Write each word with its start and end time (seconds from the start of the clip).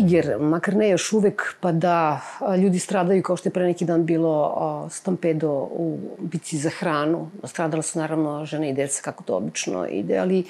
Niger, 0.00 0.36
makar 0.40 0.76
ne 0.76 0.88
još 0.88 1.12
uvek, 1.12 1.54
pa 1.60 1.72
da 1.72 2.20
ljudi 2.62 2.78
stradaju 2.78 3.22
kao 3.22 3.36
što 3.36 3.48
je 3.48 3.52
pre 3.52 3.64
neki 3.64 3.84
dan 3.84 4.04
bilo 4.04 4.88
stampedo 4.90 5.50
u 5.72 5.98
bici 6.18 6.58
za 6.58 6.70
hranu. 6.70 7.30
Stradala 7.44 7.82
su 7.82 7.98
naravno 7.98 8.44
žene 8.44 8.70
i 8.70 8.72
deca, 8.72 9.02
kako 9.02 9.24
to 9.24 9.36
obično 9.36 9.86
ide, 9.86 10.18
ali 10.18 10.44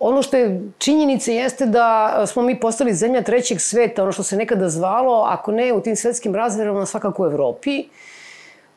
Ono 0.00 0.22
što 0.22 0.36
je 0.36 0.60
činjenica 0.78 1.32
jeste 1.32 1.66
da 1.66 2.22
smo 2.26 2.42
mi 2.42 2.60
postali 2.60 2.94
zemlja 2.94 3.22
trećeg 3.22 3.60
sveta, 3.60 4.02
ono 4.02 4.12
što 4.12 4.22
se 4.22 4.36
nekada 4.36 4.68
zvalo, 4.68 5.24
ako 5.28 5.52
ne 5.52 5.72
u 5.72 5.80
tim 5.80 5.96
svetskim 5.96 6.34
razmerama, 6.34 6.86
svakako 6.86 7.22
u 7.22 7.26
Evropi. 7.26 7.84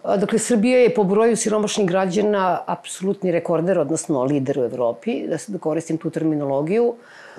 Dakle, 0.03 0.39
Srbija 0.39 0.79
je 0.79 0.93
po 0.93 1.03
broju 1.03 1.35
siromašnih 1.35 1.87
građana 1.87 2.61
apsolutni 2.65 3.31
rekorder, 3.31 3.79
odnosno 3.79 4.23
lider 4.23 4.59
u 4.59 4.63
Evropi, 4.63 5.27
da 5.27 5.37
se 5.37 5.51
da 5.51 5.59
koristim 5.59 5.97
tu 5.97 6.09
terminologiju. 6.09 6.93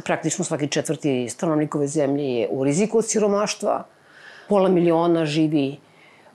Praktično 0.04 0.44
svaki 0.44 0.68
četvrti 0.68 1.28
stanovnik 1.28 1.74
ove 1.74 1.86
zemlje 1.86 2.24
je 2.24 2.48
u 2.50 2.64
riziku 2.64 2.98
od 2.98 3.08
siromaštva. 3.08 3.84
Pola 4.48 4.68
miliona 4.68 5.24
živi 5.26 5.76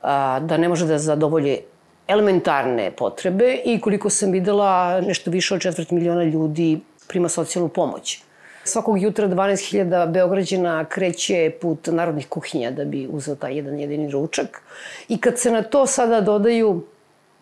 a, 0.01 0.39
da 0.39 0.57
ne 0.57 0.69
može 0.69 0.85
da 0.85 0.97
zadovolje 0.97 1.59
elementarne 2.07 2.91
potrebe 2.91 3.57
i 3.65 3.79
koliko 3.81 4.09
sam 4.09 4.31
videla, 4.31 5.01
nešto 5.01 5.31
više 5.31 5.55
od 5.55 5.61
četvrt 5.61 5.91
miliona 5.91 6.23
ljudi 6.23 6.79
prima 7.07 7.29
socijalnu 7.29 7.69
pomoć. 7.69 8.21
Svakog 8.63 9.01
jutra 9.01 9.27
12.000 9.27 10.11
Beograđana 10.11 10.85
kreće 10.85 11.51
put 11.61 11.87
narodnih 11.87 12.27
kuhinja 12.27 12.71
da 12.71 12.85
bi 12.85 13.07
uzeo 13.11 13.35
taj 13.35 13.55
jedan 13.55 13.79
jedini 13.79 14.11
ručak. 14.11 14.61
I 15.09 15.17
kad 15.17 15.39
se 15.39 15.51
na 15.51 15.63
to 15.63 15.85
sada 15.85 16.21
dodaju 16.21 16.83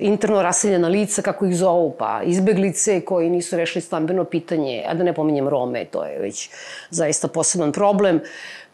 interno 0.02 0.42
raseljena 0.42 0.88
lica, 0.88 1.22
kako 1.22 1.46
ih 1.46 1.56
zovu, 1.56 1.96
pa 2.00 2.22
izbeglice 2.24 3.02
koji 3.02 3.30
nisu 3.30 3.58
rešili 3.58 3.82
stambeno 3.82 4.24
pitanje, 4.24 4.84
a 4.88 4.94
da 4.94 5.04
ne 5.04 5.14
pominjem 5.14 5.48
Rome, 5.48 5.86
to 5.86 6.04
je 6.04 6.20
već 6.20 6.50
zaista 6.90 7.28
poseban 7.28 7.72
problem. 7.72 8.22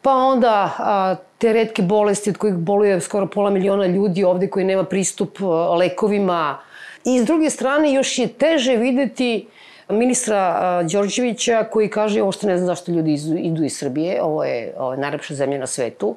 Pa 0.01 0.11
onda 0.11 0.71
a, 0.77 1.15
te 1.37 1.53
redke 1.53 1.81
bolesti 1.81 2.29
od 2.29 2.37
kojih 2.37 2.55
boluje 2.55 3.01
skoro 3.01 3.27
pola 3.27 3.49
miliona 3.49 3.85
ljudi 3.85 4.23
ovde 4.23 4.47
koji 4.47 4.65
nema 4.65 4.83
pristup 4.83 5.37
a, 5.41 5.75
lekovima. 5.75 6.59
I 7.05 7.19
s 7.19 7.25
druge 7.25 7.49
strane 7.49 7.93
još 7.93 8.19
je 8.19 8.27
teže 8.27 8.75
videti 8.75 9.47
ministra 9.89 10.83
Đorđevića 10.83 11.63
koji 11.71 11.89
kaže 11.89 12.21
ovo 12.21 12.31
što 12.31 12.47
ne 12.47 12.57
znam 12.57 12.67
zašto 12.67 12.91
ljudi 12.91 13.19
idu 13.37 13.63
iz 13.63 13.77
Srbije, 13.77 14.23
ovo 14.23 14.43
je, 14.43 14.73
ovo 14.77 14.91
je 14.91 14.99
najlepša 14.99 15.35
zemlja 15.35 15.59
na 15.59 15.67
svetu, 15.67 16.15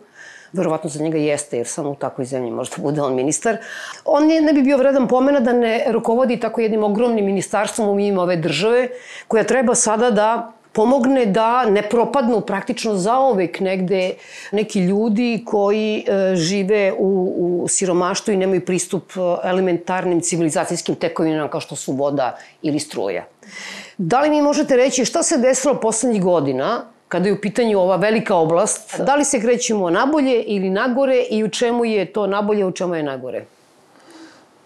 verovatno 0.52 0.90
za 0.90 1.02
njega 1.02 1.18
jeste, 1.18 1.56
jer 1.56 1.66
samo 1.66 1.90
u 1.90 1.94
takvoj 1.94 2.24
zemlji 2.24 2.50
može 2.50 2.70
da 2.76 2.82
bude 2.82 3.02
on 3.02 3.14
ministar. 3.14 3.56
On 4.04 4.26
ne, 4.26 4.40
ne 4.40 4.52
bi 4.52 4.62
bio 4.62 4.76
vredan 4.76 5.08
pomena 5.08 5.40
da 5.40 5.52
ne 5.52 5.84
rukovodi 5.88 6.40
tako 6.40 6.60
jednim 6.60 6.84
ogromnim 6.84 7.24
ministarstvom 7.24 7.88
u 7.88 8.00
ime 8.00 8.20
ove 8.20 8.36
države, 8.36 8.88
koja 9.28 9.44
treba 9.44 9.74
sada 9.74 10.10
da 10.10 10.52
pomogne 10.72 11.26
da 11.26 11.64
ne 11.64 11.82
propadnu 11.82 12.40
praktično 12.40 12.94
zaovek 12.94 13.60
negde 13.60 14.14
neki 14.52 14.80
ljudi 14.80 15.42
koji 15.46 16.04
e, 16.06 16.36
žive 16.36 16.92
u, 16.98 17.34
u 17.64 17.68
siromaštvu 17.68 18.34
i 18.34 18.36
nemaju 18.36 18.64
pristup 18.64 19.12
e, 19.16 19.48
elementarnim 19.48 20.20
civilizacijskim 20.20 20.94
tekovinama 20.94 21.48
kao 21.48 21.60
što 21.60 21.76
su 21.76 21.92
voda 21.92 22.36
ili 22.62 22.78
struja. 22.78 23.24
Da 23.98 24.20
li 24.20 24.30
mi 24.30 24.42
možete 24.42 24.76
reći 24.76 25.04
šta 25.04 25.22
se 25.22 25.38
desilo 25.38 25.74
poslednjih 25.74 26.22
godina 26.22 26.84
kada 27.10 27.28
je 27.28 27.32
u 27.32 27.40
pitanju 27.40 27.78
ova 27.78 27.96
velika 27.96 28.34
oblast? 28.34 29.00
Da 29.00 29.16
li 29.16 29.24
se 29.24 29.40
krećemo 29.40 29.90
nabolje 29.90 30.42
ili 30.42 30.70
nagore 30.70 31.22
i 31.30 31.44
u 31.44 31.48
čemu 31.48 31.84
je 31.84 32.12
to 32.12 32.26
nabolje, 32.26 32.64
u 32.64 32.72
čemu 32.72 32.94
je 32.94 33.02
nagore? 33.02 33.44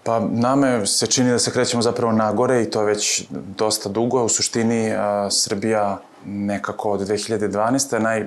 Pa 0.03 0.21
nama 0.21 0.87
se 0.87 1.07
čini 1.07 1.31
da 1.31 1.39
se 1.39 1.53
krećemo 1.53 1.83
zapravo 1.83 2.13
nagore 2.13 2.63
i 2.63 2.71
to 2.71 2.81
je 2.81 2.87
već 2.87 3.25
dosta 3.31 3.89
dugo. 3.89 4.25
U 4.25 4.29
suštini 4.29 4.93
a, 4.93 5.31
Srbija 5.31 5.99
nekako 6.27 6.91
od 6.91 7.01
2012. 7.01 7.99
Naj, 7.99 8.27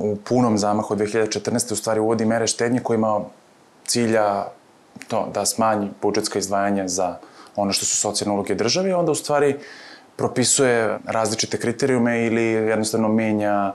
u 0.00 0.16
punom 0.16 0.58
zamahu 0.58 0.94
od 0.94 1.00
2014. 1.00 1.72
u 1.72 1.76
stvari 1.76 2.00
uvodi 2.00 2.24
mere 2.24 2.46
štednje 2.46 2.80
ima 2.94 3.20
cilja 3.86 4.44
to, 5.08 5.28
da 5.34 5.46
smanji 5.46 5.90
budžetska 6.02 6.38
izdvajanja 6.38 6.88
za 6.88 7.16
ono 7.56 7.72
što 7.72 7.86
su 7.86 7.96
socijalne 7.96 8.34
uloge 8.34 8.54
države 8.54 8.90
i 8.90 8.92
onda 8.92 9.12
u 9.12 9.14
stvari 9.14 9.56
propisuje 10.16 10.98
različite 11.06 11.58
kriterijume 11.58 12.26
ili 12.26 12.42
jednostavno 12.42 13.08
menja 13.08 13.72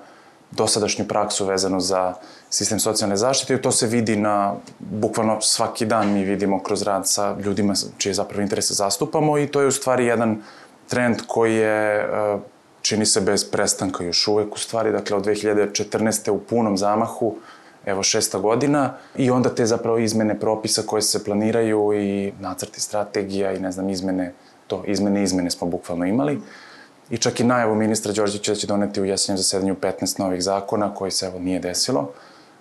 dosadašnju 0.51 1.05
praksu 1.07 1.45
vezano 1.45 1.79
za 1.79 2.13
sistem 2.49 2.79
socijalne 2.79 3.17
zaštite 3.17 3.53
i 3.53 3.61
to 3.61 3.71
se 3.71 3.87
vidi 3.87 4.15
na, 4.15 4.55
bukvalno 4.79 5.41
svaki 5.41 5.85
dan 5.85 6.13
mi 6.13 6.23
vidimo 6.23 6.63
kroz 6.63 6.81
rad 6.81 7.07
sa 7.07 7.35
ljudima 7.43 7.73
čije 7.97 8.13
zapravo 8.13 8.41
interese 8.41 8.73
zastupamo 8.73 9.37
i 9.37 9.47
to 9.47 9.61
je 9.61 9.67
u 9.67 9.71
stvari 9.71 10.05
jedan 10.05 10.41
trend 10.87 11.17
koji 11.27 11.55
je 11.55 11.95
e, 11.95 12.37
čini 12.81 13.05
se 13.05 13.21
bez 13.21 13.51
prestanka 13.51 14.03
još 14.03 14.27
uvek 14.27 14.55
u 14.55 14.59
stvari, 14.59 14.91
dakle 14.91 15.17
od 15.17 15.25
2014. 15.25 16.31
u 16.31 16.39
punom 16.39 16.77
zamahu, 16.77 17.35
evo 17.85 18.03
šesta 18.03 18.39
godina, 18.39 18.93
i 19.15 19.31
onda 19.31 19.49
te 19.55 19.65
zapravo 19.65 19.97
izmene 19.97 20.39
propisa 20.39 20.81
koje 20.85 21.01
se 21.01 21.23
planiraju 21.23 21.93
i 21.93 22.33
nacrti 22.39 22.81
strategija 22.81 23.53
i 23.53 23.59
ne 23.59 23.71
znam 23.71 23.89
izmene, 23.89 24.33
to 24.69 24.83
izmene 24.87 25.23
izmene 25.23 25.51
smo 25.51 25.67
bukvalno 25.67 26.05
imali. 26.05 26.39
I 27.09 27.17
čak 27.17 27.39
i 27.39 27.43
najavu 27.43 27.75
ministra 27.75 28.13
Đorđevića 28.13 28.51
da 28.51 28.55
će 28.55 28.67
doneti 28.67 29.01
u 29.01 29.05
jesenjem 29.05 29.37
zasedanju 29.37 29.75
15 29.81 30.19
novih 30.19 30.43
zakona 30.43 30.93
koji 30.93 31.11
se 31.11 31.25
evo 31.25 31.39
nije 31.39 31.59
desilo 31.59 32.11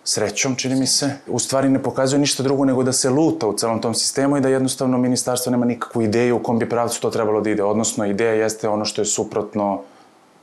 srećom, 0.09 0.57
čini 0.57 0.75
mi 0.75 0.87
se, 0.87 1.11
u 1.27 1.39
stvari 1.39 1.69
ne 1.69 1.83
pokazuje 1.83 2.21
ništa 2.21 2.43
drugo 2.43 2.65
nego 2.65 2.83
da 2.83 2.93
se 2.93 3.11
luta 3.11 3.47
u 3.47 3.57
celom 3.57 3.81
tom 3.81 3.95
sistemu 3.95 4.37
i 4.37 4.41
da 4.41 4.49
jednostavno 4.49 4.99
ministarstvo 4.99 5.53
nema 5.53 5.67
nikakvu 5.67 6.03
ideju 6.03 6.37
u 6.37 6.43
kom 6.43 6.59
bi 6.59 6.69
pravcu 6.69 7.01
to 7.01 7.11
trebalo 7.11 7.41
da 7.41 7.51
ide. 7.51 7.63
Odnosno, 7.63 8.07
ideja 8.07 8.33
jeste 8.33 8.69
ono 8.69 8.85
što 8.85 9.01
je 9.01 9.07
suprotno 9.07 9.83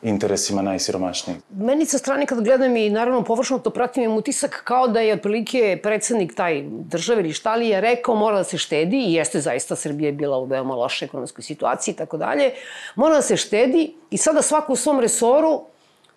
interesima 0.05 0.61
najsiromašnijih. 0.61 1.39
Meni 1.49 1.85
sa 1.85 1.97
strane 1.97 2.25
kad 2.25 2.43
gledam 2.43 2.77
i 2.77 2.89
naravno 2.89 3.23
površno 3.23 3.59
to 3.59 3.69
pratim 3.69 4.03
imam 4.03 4.17
utisak 4.17 4.61
kao 4.63 4.87
da 4.87 4.99
je 4.99 5.13
otprilike 5.13 5.79
predsednik 5.83 6.35
taj 6.35 6.63
države 6.67 7.21
ili 7.21 7.33
šta 7.33 7.55
li 7.55 7.67
je 7.67 7.81
rekao 7.81 8.15
mora 8.15 8.37
da 8.37 8.43
se 8.43 8.57
štedi 8.57 8.97
i 8.97 9.13
jeste 9.13 9.41
zaista 9.41 9.75
Srbija 9.75 10.07
je 10.07 10.13
bila 10.13 10.37
u 10.37 10.45
veoma 10.45 10.75
lošoj 10.75 11.05
ekonomskoj 11.05 11.43
situaciji 11.43 11.93
i 11.93 11.95
tako 11.95 12.17
dalje. 12.17 12.51
Mora 12.95 13.15
da 13.15 13.21
se 13.21 13.37
štedi 13.37 13.93
i 14.11 14.17
sada 14.17 14.41
svako 14.41 14.73
u 14.73 14.75
svom 14.75 14.99
resoru 14.99 15.61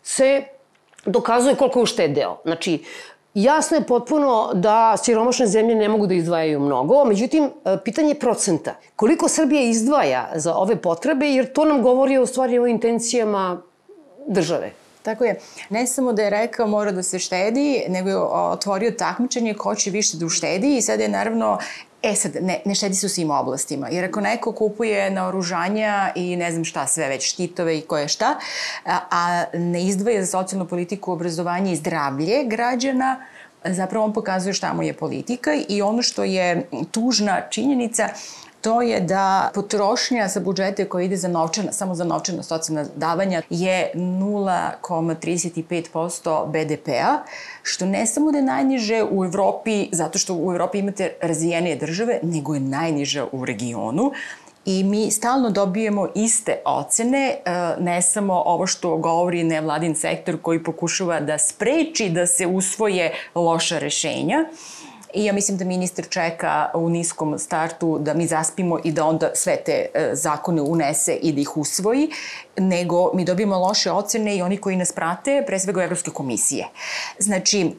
se 0.03 0.45
dokazuje 1.05 1.55
koliko 1.55 1.79
je 1.79 1.83
uštedeo. 1.83 2.41
Znači, 2.45 2.85
Jasno 3.35 3.77
je 3.77 3.87
potpuno 3.87 4.51
da 4.55 4.97
siromašne 4.97 5.47
zemlje 5.47 5.75
ne 5.75 5.89
mogu 5.89 6.07
da 6.07 6.15
izdvajaju 6.15 6.61
mnogo, 6.61 7.05
međutim, 7.05 7.45
e, 7.45 7.77
pitanje 7.85 8.09
je 8.09 8.19
procenta. 8.19 8.75
Koliko 8.97 9.29
Srbija 9.29 9.63
izdvaja 9.63 10.31
za 10.35 10.55
ove 10.57 10.77
potrebe, 10.77 11.27
jer 11.27 11.53
to 11.53 11.65
nam 11.65 11.83
govori 11.83 12.19
o 12.19 12.27
stvari 12.27 12.59
o 12.59 12.67
intencijama 12.67 13.63
države. 14.29 14.71
Tako 15.03 15.25
je. 15.25 15.39
Ne 15.71 15.87
samo 15.87 16.13
da 16.13 16.23
je 16.23 16.31
rekao 16.31 16.67
mora 16.67 16.93
da 16.93 17.03
se 17.03 17.19
štedi, 17.19 17.85
nego 17.89 18.09
je 18.09 18.19
otvorio 18.33 18.91
takmičenje 18.91 19.55
ko 19.55 19.75
će 19.75 19.91
više 19.91 20.17
da 20.17 20.27
uštedi 20.27 20.77
i 20.77 20.83
sad 20.83 21.01
je 21.01 21.09
naravno 21.09 21.59
E 22.03 22.15
sad, 22.15 22.37
ne, 22.41 22.61
ne 22.65 22.75
štedi 22.75 22.95
se 22.95 23.07
u 23.07 23.09
svim 23.09 23.31
oblastima, 23.31 23.89
jer 23.89 24.05
ako 24.05 24.21
neko 24.21 24.53
kupuje 24.53 25.11
naoružanja 25.11 26.13
i 26.15 26.37
ne 26.37 26.53
znam 26.53 26.65
šta 26.65 26.87
sve 26.87 27.09
već, 27.09 27.33
štitove 27.33 27.79
i 27.79 27.81
koje 27.81 28.09
šta, 28.09 28.39
a, 28.85 28.99
a 29.11 29.45
ne 29.53 29.83
izdvaja 29.85 30.25
za 30.25 30.27
socijalnu 30.27 30.69
politiku, 30.69 31.13
obrazovanje 31.13 31.73
i 31.73 31.77
zdravlje 31.77 32.45
građana, 32.45 33.17
zapravo 33.65 34.05
on 34.05 34.13
pokazuje 34.13 34.53
šta 34.53 34.73
mu 34.73 34.83
je 34.83 34.93
politika 34.93 35.51
i 35.69 35.83
ono 35.83 36.03
što 36.03 36.25
je 36.25 36.69
tužna 36.91 37.41
činjenica 37.51 38.09
to 38.61 38.83
je 38.83 39.01
da 39.01 39.51
potrošnja 39.55 40.29
sa 40.29 40.41
budžete 40.41 40.85
koja 40.85 41.05
ide 41.05 41.17
za 41.17 41.29
novčana, 41.29 41.73
samo 41.73 41.95
za 41.95 42.05
novčana 42.05 42.43
socijalna 42.43 42.85
davanja 42.97 43.43
je 43.51 43.91
0,35% 43.95 46.47
BDP-a, 46.47 47.19
što 47.63 47.87
ne 47.87 48.07
samo 48.07 48.33
da 48.33 48.39
je 48.39 48.45
najniže 48.45 49.05
u 49.11 49.25
Evropi, 49.25 49.89
zato 49.93 50.19
što 50.19 50.35
u 50.35 50.53
Evropi 50.53 50.79
imate 50.79 51.13
razvijenije 51.23 51.77
države, 51.77 52.21
nego 52.23 52.55
je 52.55 52.61
najniže 52.61 53.25
u 53.33 53.45
regionu. 53.45 54.13
I 54.65 54.85
mi 54.85 55.11
stalno 55.11 55.51
dobijemo 55.51 56.09
iste 56.15 56.57
ocene, 56.65 57.29
e, 57.29 57.41
ne 57.81 58.03
samo 58.03 58.43
ovo 58.47 58.67
što 58.67 58.97
govori 58.97 59.45
nevladin 59.45 59.95
sektor 59.95 60.43
koji 60.43 60.63
pokušava 60.63 61.21
da 61.21 61.39
spreči 61.39 62.09
da 62.09 62.27
se 62.27 62.47
usvoje 62.47 63.15
loša 63.35 63.79
rešenja, 63.79 64.45
I 65.15 65.25
ja 65.25 65.33
mislim 65.33 65.59
da 65.59 65.65
ministar 65.65 66.09
čeka 66.09 66.71
u 66.75 66.89
niskom 66.89 67.39
startu 67.39 67.99
da 67.99 68.15
mi 68.15 68.27
zaspimo 68.27 68.79
i 68.85 68.93
da 68.93 69.05
onda 69.05 69.31
sve 69.35 69.57
te 69.57 69.87
e, 69.95 70.11
zakone 70.13 70.63
unese 70.63 71.15
i 71.15 71.33
da 71.33 71.41
ih 71.41 71.57
usvoji, 71.57 72.11
nego 72.57 73.11
mi 73.15 73.25
dobijemo 73.25 73.59
loše 73.59 73.91
ocene 73.91 74.37
i 74.37 74.43
oni 74.43 74.57
koji 74.57 74.77
nas 74.77 74.93
prate, 74.93 75.45
pre 75.47 75.59
svega 75.59 75.83
Evropske 75.83 76.11
komisije. 76.11 76.69
Znači, 77.19 77.75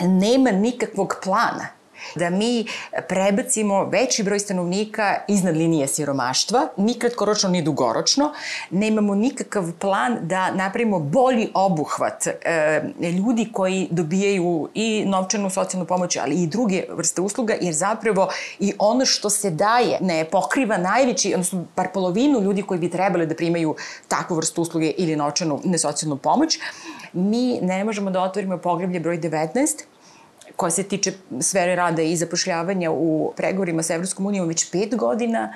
nema 0.00 0.50
nikakvog 0.50 1.14
plana 1.24 1.77
da 2.14 2.30
mi 2.30 2.66
prebacimo 3.08 3.84
veći 3.84 4.22
broj 4.22 4.38
stanovnika 4.38 5.16
iznad 5.28 5.56
linije 5.56 5.86
siromaštva, 5.86 6.68
ni 6.76 6.94
kratkoročno 6.94 7.48
ni 7.48 7.62
dugoročno. 7.62 8.32
Nemamo 8.70 9.14
nikakav 9.14 9.72
plan 9.78 10.18
da 10.22 10.50
napravimo 10.50 10.98
bolji 10.98 11.48
obuhvat 11.54 12.26
e, 12.26 12.82
ljudi 13.18 13.48
koji 13.52 13.88
dobijaju 13.90 14.68
i 14.74 15.04
novčanu 15.06 15.50
socijalnu 15.50 15.86
pomoć, 15.86 16.16
ali 16.16 16.34
i 16.34 16.46
druge 16.46 16.84
vrste 16.90 17.20
usluga, 17.20 17.54
jer 17.60 17.74
zapravo 17.74 18.28
i 18.58 18.72
ono 18.78 19.06
što 19.06 19.30
se 19.30 19.50
daje 19.50 19.98
ne 20.00 20.24
pokriva 20.24 20.76
najveći, 20.76 21.34
odnosno 21.34 21.64
par 21.74 21.88
polovinu 21.94 22.40
ljudi 22.40 22.62
koji 22.62 22.80
bi 22.80 22.90
trebali 22.90 23.26
da 23.26 23.34
primaju 23.34 23.76
takvu 24.08 24.36
vrstu 24.36 24.62
usluge 24.62 24.90
ili 24.90 25.16
novčanu 25.16 25.60
nesocijalnu 25.64 26.16
pomoć. 26.16 26.58
mi 27.12 27.58
ne 27.60 27.84
možemo 27.84 28.10
da 28.10 28.22
otvorimo 28.22 28.58
poglavlje 28.58 29.00
broj 29.00 29.18
19, 29.18 29.84
koja 30.58 30.70
se 30.70 30.82
tiče 30.82 31.12
sfere 31.40 31.76
rada 31.76 32.02
i 32.02 32.16
zapošljavanja 32.16 32.90
u 32.90 33.32
pregovorima 33.36 33.82
sa 33.82 33.94
Evropskom 33.94 34.26
unijom 34.26 34.48
već 34.48 34.70
pet 34.70 34.96
godina. 34.96 35.54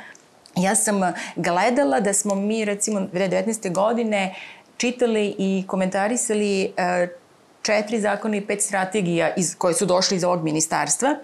Ja 0.57 0.75
sam 0.75 1.01
gledala 1.37 2.01
da 2.01 2.13
smo 2.13 2.35
mi 2.35 2.65
recimo 2.65 3.01
2019. 3.01 3.73
godine 3.73 4.35
čitali 4.77 5.35
i 5.39 5.65
komentarisali 5.67 6.65
e, 6.65 7.09
četiri 7.63 8.01
zakona 8.01 8.37
i 8.37 8.47
pet 8.47 8.63
strategija 8.63 9.35
iz, 9.37 9.55
koje 9.59 9.75
su 9.75 9.87
došli 9.87 10.17
iz 10.17 10.25
ovog 10.25 10.45
ministarstva. 10.45 11.17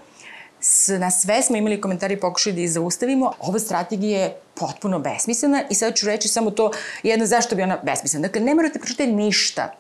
Na 0.98 1.10
sve 1.10 1.42
smo 1.42 1.56
imali 1.56 1.80
komentari 1.80 2.14
i 2.14 2.20
pokušali 2.20 2.54
da 2.54 2.60
ih 2.60 2.72
zaustavimo. 2.72 3.32
Ova 3.40 3.58
strategija 3.58 4.20
je 4.20 4.36
potpuno 4.54 4.98
besmislena 4.98 5.62
i 5.70 5.74
sad 5.74 5.94
ću 5.94 6.06
reći 6.06 6.28
samo 6.28 6.50
to 6.50 6.70
jedno 7.02 7.26
zašto 7.26 7.56
bi 7.56 7.62
ona 7.62 7.78
besmislena. 7.82 8.28
Dakle, 8.28 8.40
ne 8.40 8.54
morate 8.54 8.78
pročitati 8.78 9.12
ništa 9.12 9.74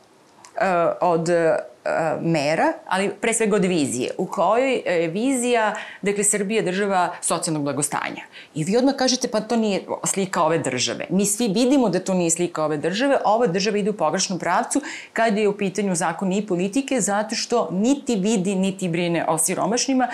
od 1.00 1.28
uh, 1.28 2.22
mera, 2.22 2.72
ali 2.86 3.10
pre 3.20 3.34
svega 3.34 3.56
od 3.56 3.64
vizije, 3.64 4.10
u 4.18 4.26
kojoj 4.26 4.82
je 4.86 5.08
vizija, 5.08 5.74
dakle, 6.02 6.24
Srbija 6.24 6.62
država 6.62 7.14
socijalnog 7.20 7.62
blagostanja. 7.62 8.22
I 8.54 8.64
vi 8.64 8.76
odmah 8.76 8.94
kažete, 8.94 9.28
pa 9.28 9.40
to 9.40 9.56
nije 9.56 9.82
slika 10.04 10.42
ove 10.42 10.58
države. 10.58 11.06
Mi 11.10 11.26
svi 11.26 11.48
vidimo 11.48 11.88
da 11.88 12.00
to 12.00 12.14
nije 12.14 12.30
slika 12.30 12.64
ove 12.64 12.76
države, 12.76 13.18
ova 13.24 13.46
država 13.46 13.78
ide 13.78 13.90
u 13.90 13.96
pogrešnom 13.96 14.38
pravcu 14.38 14.80
kada 15.12 15.40
je 15.40 15.48
u 15.48 15.56
pitanju 15.56 15.94
zakon 15.94 16.32
i 16.32 16.46
politike, 16.46 17.00
zato 17.00 17.34
što 17.34 17.68
niti 17.72 18.16
vidi, 18.16 18.54
niti 18.54 18.88
brine 18.88 19.24
o 19.28 19.38
siromašnima, 19.38 20.08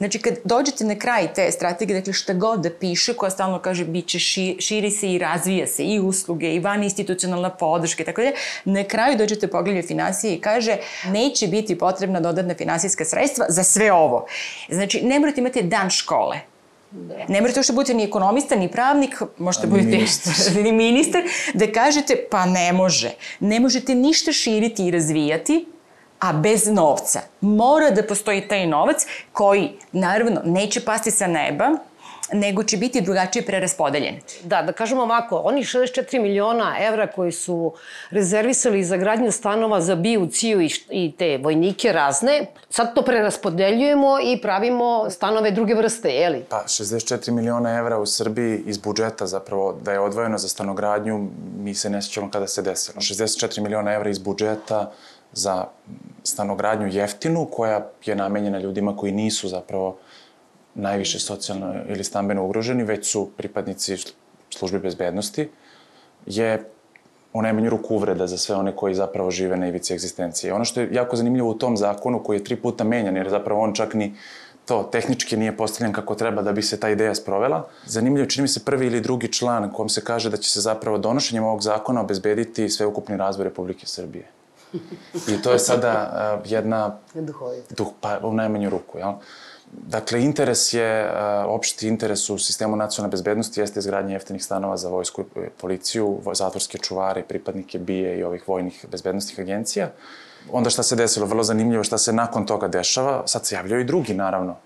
Znači, 0.00 0.18
kad 0.18 0.34
dođete 0.44 0.84
na 0.84 0.94
kraj 0.94 1.34
te 1.34 1.50
strategije, 1.52 1.98
dakle, 1.98 2.12
šta 2.12 2.32
god 2.32 2.60
da 2.60 2.70
piše, 2.70 3.14
koja 3.14 3.30
stalno 3.30 3.58
kaže, 3.58 3.84
bit 3.84 4.06
će 4.06 4.18
ši, 4.18 4.56
širi 4.60 4.90
se 4.90 5.12
i 5.12 5.18
razvija 5.18 5.66
se 5.66 5.84
i 5.84 5.98
usluge, 6.00 6.54
i 6.54 6.58
van 6.58 6.82
institucionalna 6.82 7.50
podrška 7.50 8.02
i 8.02 8.06
tako 8.06 8.22
dalje, 8.22 8.32
na 8.64 8.84
kraju 8.84 9.18
dođete 9.18 9.48
pogledanje 9.48 9.82
financije 9.82 10.34
i 10.34 10.40
kaže, 10.40 10.76
neće 11.06 11.46
biti 11.46 11.78
potrebna 11.78 12.20
dodatna 12.20 12.54
finansijska 12.54 13.04
sredstva 13.04 13.46
za 13.48 13.62
sve 13.62 13.92
ovo. 13.92 14.26
Znači, 14.68 15.02
ne 15.02 15.20
morate 15.20 15.40
imati 15.40 15.62
dan 15.62 15.90
škole, 15.90 16.40
Da. 16.90 17.14
Ne 17.28 17.40
morate 17.40 17.60
uopšte 17.60 17.72
budete 17.72 17.94
ni 17.94 18.04
ekonomista, 18.04 18.56
ni 18.56 18.68
pravnik, 18.68 19.20
možete 19.38 19.66
budete 19.66 19.88
ministar. 19.88 20.34
ni 20.64 20.72
ministar, 20.72 21.22
da 21.54 21.72
kažete 21.72 22.16
pa 22.30 22.46
ne 22.46 22.72
može. 22.72 23.12
Ne 23.40 23.60
možete 23.60 23.94
ništa 23.94 24.32
širiti 24.32 24.86
i 24.86 24.90
razvijati, 24.90 25.66
a 26.20 26.32
bez 26.32 26.66
novca. 26.66 27.20
Mora 27.40 27.90
da 27.90 28.02
postoji 28.02 28.48
taj 28.48 28.66
novac 28.66 29.06
koji, 29.32 29.72
naravno, 29.92 30.40
neće 30.44 30.84
pasti 30.84 31.10
sa 31.10 31.26
neba, 31.26 31.70
nego 32.32 32.64
će 32.64 32.76
biti 32.76 33.00
drugačije 33.00 33.46
preraspodeljen. 33.46 34.14
Da, 34.44 34.62
da 34.62 34.72
kažemo 34.72 35.02
ovako, 35.02 35.36
oni 35.36 35.62
64 35.62 36.20
miliona 36.22 36.76
evra 36.80 37.06
koji 37.06 37.32
su 37.32 37.72
rezervisali 38.10 38.84
za 38.84 38.96
gradnju 38.96 39.32
stanova 39.32 39.80
za 39.80 39.94
BIU, 39.94 40.26
CIU 40.26 40.60
i, 40.60 40.70
i 40.90 41.12
te 41.18 41.38
vojnike 41.38 41.92
razne, 41.92 42.46
sad 42.68 42.94
to 42.94 43.02
preraspodeljujemo 43.02 44.18
i 44.22 44.40
pravimo 44.42 45.10
stanove 45.10 45.50
druge 45.50 45.74
vrste, 45.74 46.08
je 46.08 46.28
li? 46.30 46.44
Pa, 46.48 46.64
64 46.66 47.30
miliona 47.30 47.78
evra 47.78 47.98
u 47.98 48.06
Srbiji 48.06 48.62
iz 48.66 48.78
budžeta 48.78 49.26
zapravo 49.26 49.78
da 49.82 49.92
je 49.92 50.00
odvojeno 50.00 50.38
za 50.38 50.48
stanogradnju, 50.48 51.28
mi 51.58 51.74
se 51.74 51.90
ne 51.90 52.02
sjećamo 52.02 52.30
kada 52.30 52.46
se 52.46 52.62
desilo. 52.62 53.00
64 53.00 53.60
miliona 53.60 53.92
evra 53.92 54.10
iz 54.10 54.18
budžeta 54.18 54.92
za 55.32 55.64
stanogradnju 56.24 56.86
jeftinu 56.86 57.48
koja 57.52 57.86
je 58.04 58.14
namenjena 58.16 58.58
ljudima 58.58 58.96
koji 58.96 59.12
nisu 59.12 59.48
zapravo 59.48 59.96
najviše 60.74 61.18
socijalno 61.18 61.74
ili 61.88 62.04
stambeno 62.04 62.44
ugroženi, 62.44 62.84
već 62.84 63.10
su 63.10 63.30
pripadnici 63.36 63.96
službi 64.50 64.78
bezbednosti, 64.78 65.48
je 66.26 66.70
u 67.32 67.42
najmanju 67.42 67.70
ruku 67.70 67.94
uvreda 67.94 68.26
za 68.26 68.38
sve 68.38 68.56
one 68.56 68.76
koji 68.76 68.94
zapravo 68.94 69.30
žive 69.30 69.56
na 69.56 69.68
ivici 69.68 69.94
egzistencije. 69.94 70.54
Ono 70.54 70.64
što 70.64 70.80
je 70.80 70.88
jako 70.92 71.16
zanimljivo 71.16 71.50
u 71.50 71.54
tom 71.54 71.76
zakonu 71.76 72.22
koji 72.22 72.36
je 72.36 72.44
tri 72.44 72.56
puta 72.56 72.84
menjan, 72.84 73.16
jer 73.16 73.28
zapravo 73.28 73.60
on 73.60 73.74
čak 73.74 73.94
ni 73.94 74.14
to 74.66 74.82
tehnički 74.92 75.36
nije 75.36 75.56
postavljen 75.56 75.92
kako 75.92 76.14
treba 76.14 76.42
da 76.42 76.52
bi 76.52 76.62
se 76.62 76.80
ta 76.80 76.90
ideja 76.90 77.14
sprovela. 77.14 77.68
Zanimljivo, 77.86 78.26
čini 78.26 78.42
mi 78.42 78.48
se 78.48 78.64
prvi 78.64 78.86
ili 78.86 79.00
drugi 79.00 79.32
član 79.32 79.72
kom 79.72 79.88
se 79.88 80.04
kaže 80.04 80.30
da 80.30 80.36
će 80.36 80.50
se 80.50 80.60
zapravo 80.60 80.98
donošenjem 80.98 81.44
ovog 81.44 81.62
zakona 81.62 82.00
obezbediti 82.00 82.68
sveukupni 82.68 83.16
razvoj 83.16 83.44
Republike 83.44 83.86
Srbije. 83.86 84.39
I 85.28 85.42
to 85.42 85.52
je 85.52 85.58
sada 85.58 85.92
uh, 86.44 86.50
jedna... 86.50 86.98
Duhovita. 87.14 87.74
Duh, 87.74 87.88
pa 88.00 88.18
u 88.22 88.32
najmanju 88.32 88.70
ruku, 88.70 88.98
jel? 88.98 89.12
Dakle, 89.72 90.22
interes 90.22 90.72
je, 90.72 91.04
uh, 91.04 91.44
opšti 91.46 91.88
interes 91.88 92.30
u 92.30 92.38
sistemu 92.38 92.76
nacionalne 92.76 93.10
bezbednosti 93.10 93.60
jeste 93.60 93.78
izgradnje 93.78 94.14
jeftinih 94.14 94.44
stanova 94.44 94.76
za 94.76 94.88
vojsku 94.88 95.22
i 95.22 95.50
policiju, 95.60 96.20
zatvorske 96.32 96.78
čuvare, 96.78 97.22
pripadnike 97.22 97.78
BIE 97.78 98.18
i 98.18 98.24
ovih 98.24 98.48
vojnih 98.48 98.86
bezbednostnih 98.90 99.40
agencija. 99.40 99.90
Onda 100.52 100.70
šta 100.70 100.82
se 100.82 100.96
desilo? 100.96 101.26
Vrlo 101.26 101.42
zanimljivo 101.42 101.84
šta 101.84 101.98
se 101.98 102.12
nakon 102.12 102.46
toga 102.46 102.68
dešava. 102.68 103.22
Sad 103.26 103.46
se 103.46 103.54
javljaju 103.54 103.80
i 103.80 103.84
drugi, 103.84 104.14
naravno. 104.14 104.56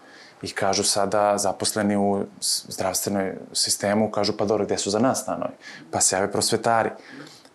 I 0.42 0.50
kažu 0.50 0.82
sada 0.84 1.38
zaposleni 1.38 1.96
u 1.96 2.24
zdravstvenoj 2.68 3.34
sistemu, 3.52 4.10
kažu 4.10 4.36
pa 4.36 4.44
dobro, 4.44 4.64
gde 4.64 4.78
su 4.78 4.90
za 4.90 4.98
nas 4.98 5.22
stanovi? 5.22 5.52
Pa 5.90 6.00
se 6.00 6.16
jave 6.16 6.32
prosvetari. 6.32 6.90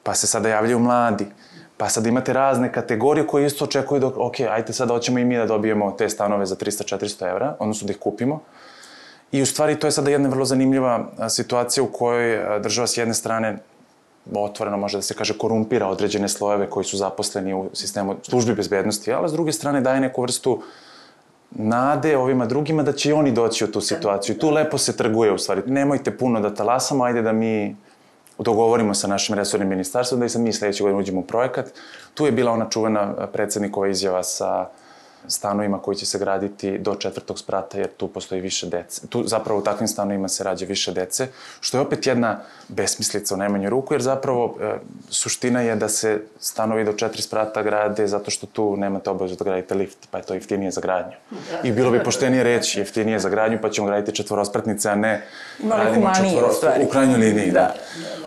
Pa 0.03 0.15
se 0.15 0.27
sada 0.27 0.49
javljaju 0.49 0.79
mladi. 0.79 1.27
Pa 1.79 1.89
sad 1.89 2.05
imate 2.05 2.33
razne 2.33 2.71
kategorije 2.71 3.27
koje 3.27 3.45
isto 3.45 3.65
očekuju 3.65 3.99
da, 3.99 4.07
ok, 4.07 4.39
ajte 4.39 4.73
sad 4.73 4.89
hoćemo 4.89 5.19
i 5.19 5.25
mi 5.25 5.37
da 5.37 5.45
dobijemo 5.45 5.91
te 5.91 6.09
stanove 6.09 6.45
za 6.45 6.55
300-400 6.55 7.29
evra, 7.29 7.55
odnosno 7.59 7.87
da 7.87 7.91
ih 7.91 7.99
kupimo. 7.99 8.41
I 9.31 9.41
u 9.41 9.45
stvari 9.45 9.79
to 9.79 9.87
je 9.87 9.91
sada 9.91 10.11
jedna 10.11 10.29
vrlo 10.29 10.45
zanimljiva 10.45 11.07
situacija 11.29 11.83
u 11.83 11.87
kojoj 11.87 12.59
država 12.59 12.87
s 12.87 12.97
jedne 12.97 13.13
strane 13.13 13.57
otvoreno 14.35 14.77
može 14.77 14.97
da 14.97 15.01
se 15.01 15.13
kaže 15.13 15.37
korumpira 15.37 15.87
određene 15.87 16.29
slojeve 16.29 16.69
koji 16.69 16.83
su 16.83 16.97
zaposleni 16.97 17.53
u 17.53 17.69
sistemu 17.73 18.15
službi 18.23 18.53
bezbednosti, 18.55 19.13
ali 19.13 19.29
s 19.29 19.31
druge 19.31 19.51
strane 19.51 19.81
daje 19.81 20.01
neku 20.01 20.21
vrstu 20.21 20.61
nade 21.51 22.17
ovima 22.17 22.45
drugima 22.45 22.83
da 22.83 22.91
će 22.93 23.09
i 23.09 23.13
oni 23.13 23.31
doći 23.31 23.63
u 23.65 23.71
tu 23.71 23.81
situaciju. 23.81 24.37
Tu 24.37 24.49
lepo 24.49 24.77
se 24.77 24.97
trguje 24.97 25.31
u 25.31 25.37
stvari. 25.37 25.61
Nemojte 25.65 26.17
puno 26.17 26.41
da 26.41 26.53
talasamo, 26.53 27.03
ajde 27.03 27.21
da 27.21 27.31
mi 27.31 27.75
dogovorimo 28.43 28.93
sa 28.93 29.07
našim 29.07 29.35
resornim 29.35 29.69
ministarstvom 29.69 30.19
da 30.19 30.25
i 30.25 30.29
sad 30.29 30.41
mi 30.41 30.53
sledeće 30.53 30.83
godine 30.83 30.99
uđemo 30.99 31.19
u 31.19 31.23
projekat. 31.23 31.65
Tu 32.13 32.25
je 32.25 32.31
bila 32.31 32.51
ona 32.51 32.69
čuvena 32.69 33.27
predsednikova 33.33 33.87
izjava 33.87 34.23
sa 34.23 34.69
stanovima 35.27 35.79
koji 35.79 35.97
će 35.97 36.05
se 36.05 36.19
graditi 36.19 36.77
do 36.77 36.95
četvrtog 36.95 37.39
sprata, 37.39 37.77
jer 37.77 37.87
tu 37.97 38.07
postoji 38.07 38.41
više 38.41 38.67
dece. 38.67 39.07
Tu 39.07 39.23
zapravo 39.27 39.59
u 39.59 39.63
takvim 39.63 39.87
stanovima 39.87 40.27
se 40.27 40.43
rađa 40.43 40.65
više 40.65 40.91
dece, 40.91 41.27
što 41.59 41.77
je 41.77 41.81
opet 41.81 42.07
jedna 42.07 42.39
besmislica 42.67 43.35
u 43.35 43.37
najmanju 43.37 43.69
ruku, 43.69 43.93
jer 43.93 44.01
zapravo 44.01 44.55
e, 44.61 44.73
suština 45.09 45.61
je 45.61 45.75
da 45.75 45.89
se 45.89 46.21
stanovi 46.39 46.83
do 46.83 46.93
četiri 46.93 47.21
sprata 47.21 47.63
grade 47.63 48.07
zato 48.07 48.31
što 48.31 48.47
tu 48.47 48.77
nemate 48.77 49.09
obavezu 49.09 49.35
da 49.35 49.43
gradite 49.43 49.75
lift, 49.75 50.07
pa 50.11 50.17
je 50.17 50.23
to 50.23 50.33
jeftinije 50.33 50.71
za 50.71 50.81
gradnju. 50.81 51.15
I 51.63 51.71
bilo 51.71 51.91
bi 51.91 52.03
poštenije 52.03 52.43
reći 52.43 52.79
jeftinije 52.79 53.19
za 53.19 53.29
gradnju, 53.29 53.59
pa 53.61 53.69
ćemo 53.69 53.87
graditi 53.87 54.15
četvorospratnice, 54.15 54.89
a 54.89 54.95
ne 54.95 55.25
Malo 55.63 55.83
radimo 55.83 56.11
četvoro, 56.15 56.49
u 56.81 56.89
krajnjoj 56.89 57.17
liniji. 57.17 57.51
Da. 57.51 57.59
da. 57.59 57.73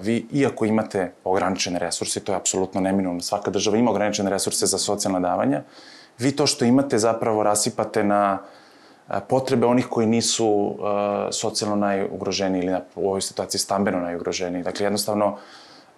Vi, 0.01 0.27
iako 0.33 0.65
imate 0.65 1.13
ograničene 1.25 1.79
resurse, 1.79 2.21
to 2.21 2.33
je 2.33 2.37
apsolutno 2.37 2.81
neminovno, 2.81 3.21
svaka 3.21 3.51
država 3.51 3.77
ima 3.77 3.91
ograničene 3.91 4.31
resurse 4.31 4.67
za 4.67 4.79
socijalna 4.79 5.21
davanja, 5.21 5.63
vi 6.19 6.37
to 6.37 6.47
što 6.47 6.65
imate 6.65 6.99
zapravo 6.99 7.43
rasipate 7.43 8.05
na 8.05 8.39
potrebe 9.29 9.67
onih 9.67 9.87
koji 9.91 10.07
nisu 10.07 10.47
uh, 10.47 10.77
socijalno 11.31 11.77
najugroženi 11.77 12.59
ili 12.59 12.73
na, 12.73 12.81
u 12.95 13.09
ovoj 13.09 13.21
situaciji 13.21 13.59
stambeno 13.59 14.01
najugroženi. 14.01 14.63
Dakle, 14.63 14.87
jednostavno, 14.87 15.37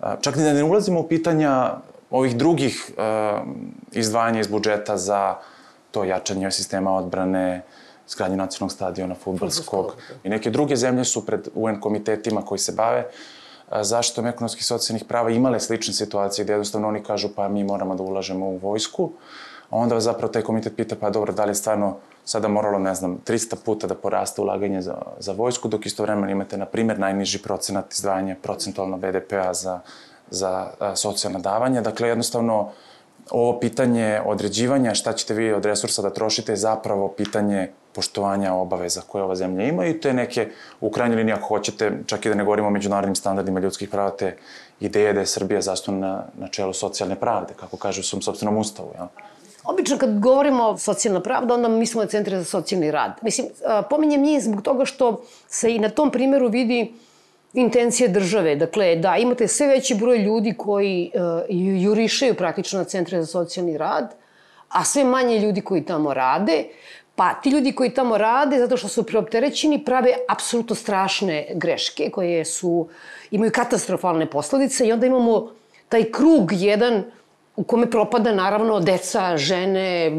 uh, 0.01 0.09
čak 0.21 0.37
ni 0.37 0.45
da 0.45 0.53
ne 0.53 0.65
ulazimo 0.65 1.01
u 1.01 1.09
pitanja 1.09 1.71
ovih 2.11 2.37
drugih 2.37 2.91
uh, 2.91 3.47
izdvajanja 3.93 4.41
iz 4.41 4.49
budžeta 4.49 4.97
za 4.97 5.35
to 5.91 6.05
jačanje 6.05 6.51
sistema 6.51 6.97
odbrane, 6.97 7.63
zgradnje 8.09 8.37
nacionalnog 8.37 8.73
stadiona, 8.73 9.15
futbolskog. 9.15 9.95
I 10.25 10.29
neke 10.29 10.51
druge 10.51 10.77
zemlje 10.77 11.05
su 11.05 11.27
pred 11.27 11.49
UN 11.55 11.81
komitetima 11.81 12.43
koji 12.43 12.59
se 12.59 12.73
bave 12.73 13.07
zaštitom 13.81 14.27
ekonomskih 14.27 14.61
i 14.61 14.65
socijalnih 14.65 15.05
prava 15.05 15.31
imale 15.31 15.61
slične 15.61 15.95
situacije 15.95 16.45
gde 16.45 16.53
jednostavno 16.53 16.89
oni 16.89 17.03
kažu 17.03 17.29
pa 17.37 17.49
mi 17.49 17.65
moramo 17.65 17.95
da 17.95 18.03
ulažemo 18.03 18.47
u 18.47 18.57
vojsku, 18.57 19.11
a 19.11 19.54
onda 19.71 20.01
zapravo 20.01 20.33
taj 20.33 20.43
komitet 20.43 20.77
pita 20.77 20.97
pa 21.01 21.11
dobro, 21.11 21.33
da 21.33 21.45
li 21.45 21.51
je 21.51 21.55
stvarno 21.55 21.97
sada 22.25 22.49
moralo, 22.49 22.79
ne 22.79 22.95
znam, 22.95 23.19
300 23.27 23.57
puta 23.65 23.87
da 23.87 23.95
poraste 23.95 24.41
ulaganje 24.41 24.83
za, 24.83 24.97
za 25.19 25.33
vojsku, 25.33 25.69
dok 25.69 25.87
istovremeno 25.87 26.31
imate, 26.31 26.57
na 26.57 26.67
primjer, 26.67 26.99
najniži 26.99 27.43
procenat 27.43 27.93
izdvajanja 27.93 28.37
procentualno 28.43 28.97
BDP-a 28.97 29.55
za, 29.55 29.81
za 30.31 30.71
a, 30.81 30.97
socijalna 30.97 31.39
davanja. 31.39 31.81
Dakle, 31.81 32.09
jednostavno, 32.09 32.71
ovo 33.31 33.61
pitanje 33.61 34.21
određivanja 34.27 34.95
šta 34.95 35.13
ćete 35.13 35.35
vi 35.35 35.53
od 35.53 35.65
resursa 35.65 36.03
da 36.03 36.11
trošite 36.11 36.53
je 36.53 36.57
zapravo 36.57 37.09
pitanje 37.09 37.71
poštovanja 37.95 38.55
obaveza 38.55 39.01
koje 39.07 39.25
ova 39.25 39.35
zemlja 39.35 39.65
ima 39.65 39.87
i 39.87 40.01
to 40.01 40.09
je 40.09 40.15
neke, 40.15 40.49
u 40.81 40.91
krajnjoj 40.91 41.17
liniji 41.17 41.33
ako 41.33 41.49
hoćete, 41.49 41.93
čak 42.07 42.27
i 42.27 42.29
da 42.29 42.35
ne 42.35 42.45
govorimo 42.45 42.69
o 42.69 42.71
međunarodnim 42.71 43.15
standardima 43.15 43.61
ljudskih 43.61 43.89
prava, 43.89 44.11
te 44.11 44.37
ideje 44.81 45.13
da 45.13 45.21
je 45.21 45.27
Srbija 45.27 45.61
zastupna 45.61 46.09
na, 46.09 46.25
na 46.39 46.49
čelu 46.49 46.73
socijalne 46.73 47.17
pravde, 47.17 47.55
kako 47.57 47.77
kaže 47.77 48.01
u 48.01 48.05
svom 48.05 48.23
sobstvenom 48.23 48.57
ustavu. 48.57 48.93
Jel? 48.99 49.07
Obično 49.65 49.99
kad 49.99 50.19
govorimo 50.19 50.65
o 50.65 50.79
socijalna 50.79 51.21
pravda, 51.21 51.55
onda 51.55 51.69
mislimo 51.69 52.03
na 52.03 52.09
centre 52.09 52.39
za 52.39 52.45
socijalni 52.45 52.91
rad. 52.91 53.13
Mislim, 53.23 53.47
pominjem 53.91 54.23
njih 54.23 54.43
zbog 54.43 54.63
toga 54.63 54.85
što 54.85 55.25
se 55.49 55.75
i 55.75 55.79
na 55.79 55.89
tom 55.89 56.11
primjeru 56.11 56.49
vidi 56.49 56.95
intencije 57.55 58.09
države. 58.09 58.57
Dakle, 58.57 58.97
da, 58.97 59.17
imate 59.17 59.49
sve 59.49 59.67
veći 59.67 59.95
broj 59.95 60.19
ljudi 60.19 60.55
koji 60.59 61.11
uh, 61.15 61.21
jurišaju 61.83 62.35
praktično 62.35 62.79
na 62.79 62.85
centre 62.85 63.21
za 63.21 63.27
socijalni 63.27 63.79
rad, 63.79 64.15
a 64.69 64.85
sve 64.85 65.05
manje 65.05 65.39
ljudi 65.39 65.61
koji 65.61 65.85
tamo 65.85 66.15
rade, 66.15 66.65
pa 67.15 67.35
ti 67.35 67.51
ljudi 67.51 67.73
koji 67.73 67.91
tamo 67.91 68.19
rade, 68.19 68.59
zato 68.59 68.77
što 68.77 68.89
su 68.89 69.03
preopterećeni, 69.03 69.85
prave 69.85 70.15
apsolutno 70.29 70.75
strašne 70.75 71.47
greške 71.55 72.11
koje 72.11 72.45
su, 72.45 72.89
imaju 73.31 73.53
katastrofalne 73.53 74.31
posledice 74.31 74.87
i 74.87 74.93
onda 74.93 75.07
imamo 75.07 75.51
taj 75.89 76.05
krug 76.05 76.53
jedan 76.53 77.05
u 77.57 77.65
kome 77.65 77.91
propada 77.91 78.33
naravno 78.33 78.81
deca, 78.81 79.37
žene, 79.37 80.13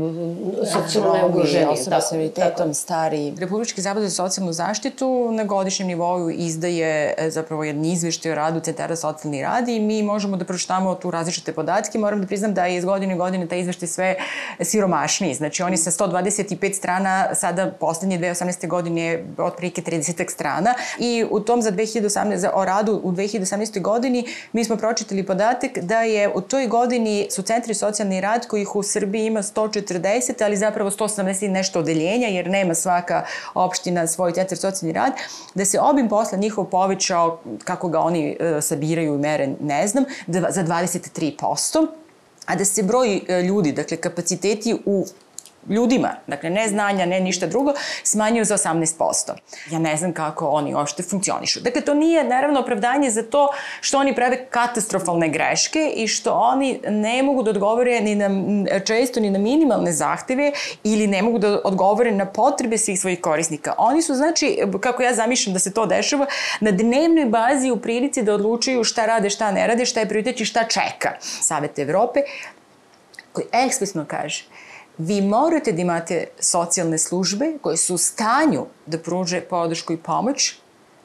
socijalno 0.74 1.14
neugroženi. 1.14 1.66
Osobe 1.66 2.02
sa 2.02 2.16
invaliditetom, 2.16 2.74
stari. 2.74 3.34
Republički 3.40 3.82
zavod 3.82 4.04
za 4.04 4.10
socijalnu 4.10 4.54
zaštitu 4.54 5.32
na 5.32 5.44
godišnjem 5.44 5.88
nivou 5.88 6.30
izdaje 6.30 7.14
e, 7.18 7.30
zapravo 7.30 7.64
jedan 7.64 7.86
izveštaj 7.86 8.32
o 8.32 8.36
radu 8.36 8.60
centara 8.60 8.96
socijalni 8.96 9.42
rad 9.42 9.68
i 9.70 9.80
mi 9.80 10.04
možemo 10.04 10.38
da 10.38 10.46
pročitamo 10.46 10.96
tu 10.96 11.12
različite 11.12 11.54
podatke. 11.54 12.00
Moram 12.00 12.22
da 12.22 12.28
priznam 12.28 12.54
da 12.54 12.66
je 12.66 12.78
iz 12.78 12.86
godine 12.86 13.16
u 13.16 13.18
godine 13.18 13.48
taj 13.48 13.60
izveštaj 13.60 13.88
sve 13.88 14.16
siromašniji. 14.62 15.34
Znači 15.34 15.64
oni 15.64 15.78
sa 15.78 15.92
125 15.92 16.74
strana 16.74 17.36
sada 17.36 17.72
poslednje 17.80 18.20
2018. 18.20 18.68
godine 18.68 19.02
je 19.02 19.26
otprilike 19.38 19.82
30 19.82 20.32
strana 20.32 20.74
i 21.00 21.26
u 21.32 21.40
tom 21.40 21.62
za 21.62 21.72
2018, 21.72 22.36
za, 22.36 22.52
o 22.54 22.66
radu 22.66 23.00
u 23.04 23.12
2018. 23.12 23.82
godini 23.82 24.26
mi 24.54 24.64
smo 24.64 24.78
pročitali 24.78 25.26
podatak 25.26 25.80
da 25.80 26.02
je 26.02 26.32
u 26.36 26.42
toj 26.42 26.68
godini 26.68 27.25
su 27.30 27.42
centri 27.42 27.74
socijalni 27.74 28.22
rad 28.22 28.48
kojih 28.48 28.76
u 28.76 28.84
Srbiji 28.84 29.26
ima 29.26 29.42
140, 29.42 30.44
ali 30.44 30.58
zapravo 30.58 30.92
180 30.92 31.48
nešto 31.48 31.80
odeljenja, 31.80 32.28
jer 32.28 32.50
nema 32.50 32.76
svaka 32.76 33.26
opština 33.54 34.08
svoj 34.08 34.34
centar 34.34 34.58
socijalni 34.58 34.94
rad, 34.94 35.14
da 35.54 35.66
se 35.66 35.80
obim 35.80 36.10
posla 36.10 36.38
njihov 36.38 36.66
povećao, 36.66 37.40
kako 37.64 37.90
ga 37.90 38.00
oni 38.00 38.38
e, 38.40 38.62
sabiraju 38.62 39.16
i 39.16 39.18
mere, 39.18 39.48
ne 39.60 39.88
znam, 39.88 40.06
za 40.28 40.64
23%, 40.64 41.88
a 42.46 42.56
da 42.56 42.66
se 42.66 42.84
broj 42.84 43.22
e, 43.28 43.42
ljudi, 43.42 43.72
dakle 43.72 43.98
kapaciteti 43.98 44.76
u 44.86 45.06
ljudima, 45.70 46.10
dakle 46.28 46.50
ne 46.50 46.68
znanja, 46.68 47.06
ne 47.06 47.20
ništa 47.20 47.48
drugo, 47.48 47.74
smanjuju 48.04 48.46
za 48.46 48.58
18%. 48.58 49.32
Ja 49.72 49.80
ne 49.80 49.98
znam 49.98 50.14
kako 50.14 50.48
oni 50.48 50.76
uopšte 50.76 51.04
funkcionišu. 51.04 51.60
Dakle, 51.60 51.82
to 51.82 51.94
nije 51.94 52.24
naravno 52.24 52.60
opravdanje 52.60 53.10
za 53.10 53.24
to 53.24 53.50
što 53.82 53.98
oni 53.98 54.16
prave 54.16 54.46
katastrofalne 54.46 55.30
greške 55.30 55.94
i 55.96 56.08
što 56.08 56.34
oni 56.34 56.80
ne 56.90 57.24
mogu 57.24 57.44
da 57.44 57.50
odgovore 57.50 58.02
ni 58.02 58.16
na, 58.16 58.30
često 58.80 59.20
ni 59.20 59.30
na 59.30 59.40
minimalne 59.40 59.92
zahteve 59.92 60.52
ili 60.84 61.08
ne 61.08 61.22
mogu 61.22 61.40
da 61.40 61.62
odgovore 61.64 62.12
na 62.12 62.26
potrebe 62.26 62.78
svih 62.78 63.00
svojih 63.00 63.22
korisnika. 63.22 63.74
Oni 63.78 64.02
su, 64.02 64.14
znači, 64.14 64.58
kako 64.82 65.04
ja 65.04 65.14
zamišljam 65.14 65.54
da 65.54 65.60
se 65.60 65.74
to 65.74 65.86
dešava, 65.86 66.26
na 66.60 66.72
dnevnoj 66.72 67.26
bazi 67.26 67.72
u 67.72 67.78
prilici 67.78 68.24
da 68.24 68.34
odlučuju 68.34 68.84
šta 68.84 69.06
rade, 69.06 69.30
šta 69.30 69.52
ne 69.52 69.68
rade, 69.68 69.86
šta 69.86 70.00
je 70.00 70.10
prioritet 70.10 70.42
i 70.42 70.46
šta 70.46 70.64
čeka. 70.64 71.12
Savet 71.20 71.80
Evrope 71.80 72.20
koji 73.34 73.46
eksplicitno 73.52 74.06
kaže 74.08 74.46
vi 74.98 75.22
morate 75.22 75.72
da 75.72 75.82
imate 75.82 76.28
socijalne 76.40 76.98
službe 76.98 77.58
koje 77.62 77.78
su 77.78 77.96
u 77.96 77.98
stanju 77.98 78.66
da 78.86 79.00
pruže 79.00 79.42
podršku 79.42 79.94
i 79.94 79.98
pomoć 79.98 80.56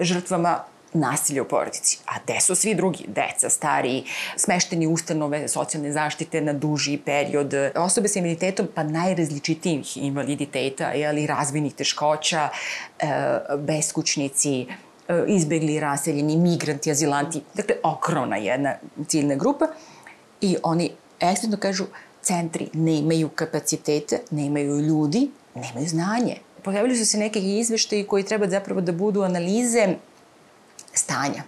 žrtvama 0.00 0.64
nasilja 0.92 1.42
u 1.42 1.44
porodici. 1.44 1.98
A 2.06 2.12
gde 2.24 2.40
su 2.40 2.54
svi 2.54 2.74
drugi? 2.74 3.04
Deca, 3.08 3.50
stariji, 3.50 4.04
smešteni 4.36 4.86
ustanove 4.86 5.48
socijalne 5.48 5.92
zaštite 5.92 6.40
na 6.40 6.52
duži 6.52 6.98
period, 7.04 7.54
osobe 7.76 8.08
sa 8.08 8.18
invaliditetom, 8.18 8.68
pa 8.74 8.82
najrazličitijih 8.82 9.96
invaliditeta, 9.96 10.90
jeli, 10.90 11.26
razvojnih 11.26 11.74
teškoća, 11.74 12.48
e, 12.98 13.06
beskućnici, 13.58 14.66
e, 15.08 15.24
izbegli, 15.26 15.80
raseljeni, 15.80 16.36
migranti, 16.36 16.90
azilanti. 16.90 17.42
Dakle, 17.54 17.76
okrona 17.82 18.36
jedna 18.36 18.74
ciljna 19.08 19.34
grupa 19.34 19.66
i 20.40 20.56
oni 20.62 20.90
ekstremno 21.20 21.56
kažu 21.56 21.84
centri 22.30 22.68
nemaju 22.72 23.28
kapacitete, 23.28 24.20
nemaju 24.30 24.80
ljudi, 24.80 25.30
nemaju 25.54 25.88
znanje. 25.88 26.36
Pojavili 26.64 26.96
su 26.96 27.06
se 27.06 27.18
neke 27.18 27.40
izveštaji 27.40 28.06
koji 28.06 28.24
treba 28.24 28.48
zapravo 28.48 28.80
da 28.80 28.92
budu 28.92 29.22
analize 29.22 29.88
stanja. 30.94 31.42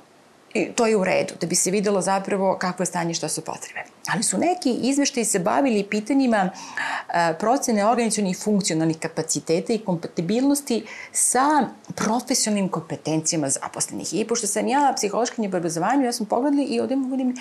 I 0.54 0.64
to 0.76 0.86
je 0.86 0.96
u 0.96 1.04
redu, 1.04 1.34
da 1.40 1.46
bi 1.46 1.54
se 1.54 1.70
videlo 1.70 2.00
zapravo 2.00 2.56
kakvo 2.60 2.82
je 2.82 2.86
stanje, 2.86 3.14
šta 3.14 3.28
su 3.28 3.40
potrebe. 3.40 3.84
Ali 4.08 4.22
su 4.22 4.38
neki 4.38 4.72
izveštaji 4.72 5.24
se 5.24 5.38
bavili 5.38 5.86
pitanjima 5.90 6.50
a, 6.50 7.32
procene 7.38 7.86
organizacijonih 7.86 8.38
funkcionalnih 8.38 8.98
kapaciteta 8.98 9.72
i 9.72 9.78
kompatibilnosti 9.78 10.84
sa 11.12 11.68
profesionalnim 11.94 12.68
kompetencijama 12.68 13.48
zaposlenih. 13.48 14.14
I 14.14 14.26
pošto 14.28 14.46
sam 14.46 14.68
ja 14.68 14.92
psihološkinja 14.96 15.48
u 15.52 15.56
obrazovanju, 15.56 16.04
ja 16.04 16.12
sam 16.12 16.26
pogledala 16.26 16.66
i 16.68 16.80
ovdje 16.80 16.96
vidim 16.96 17.36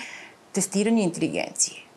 testiranje 0.52 1.02
inteligencije 1.02 1.91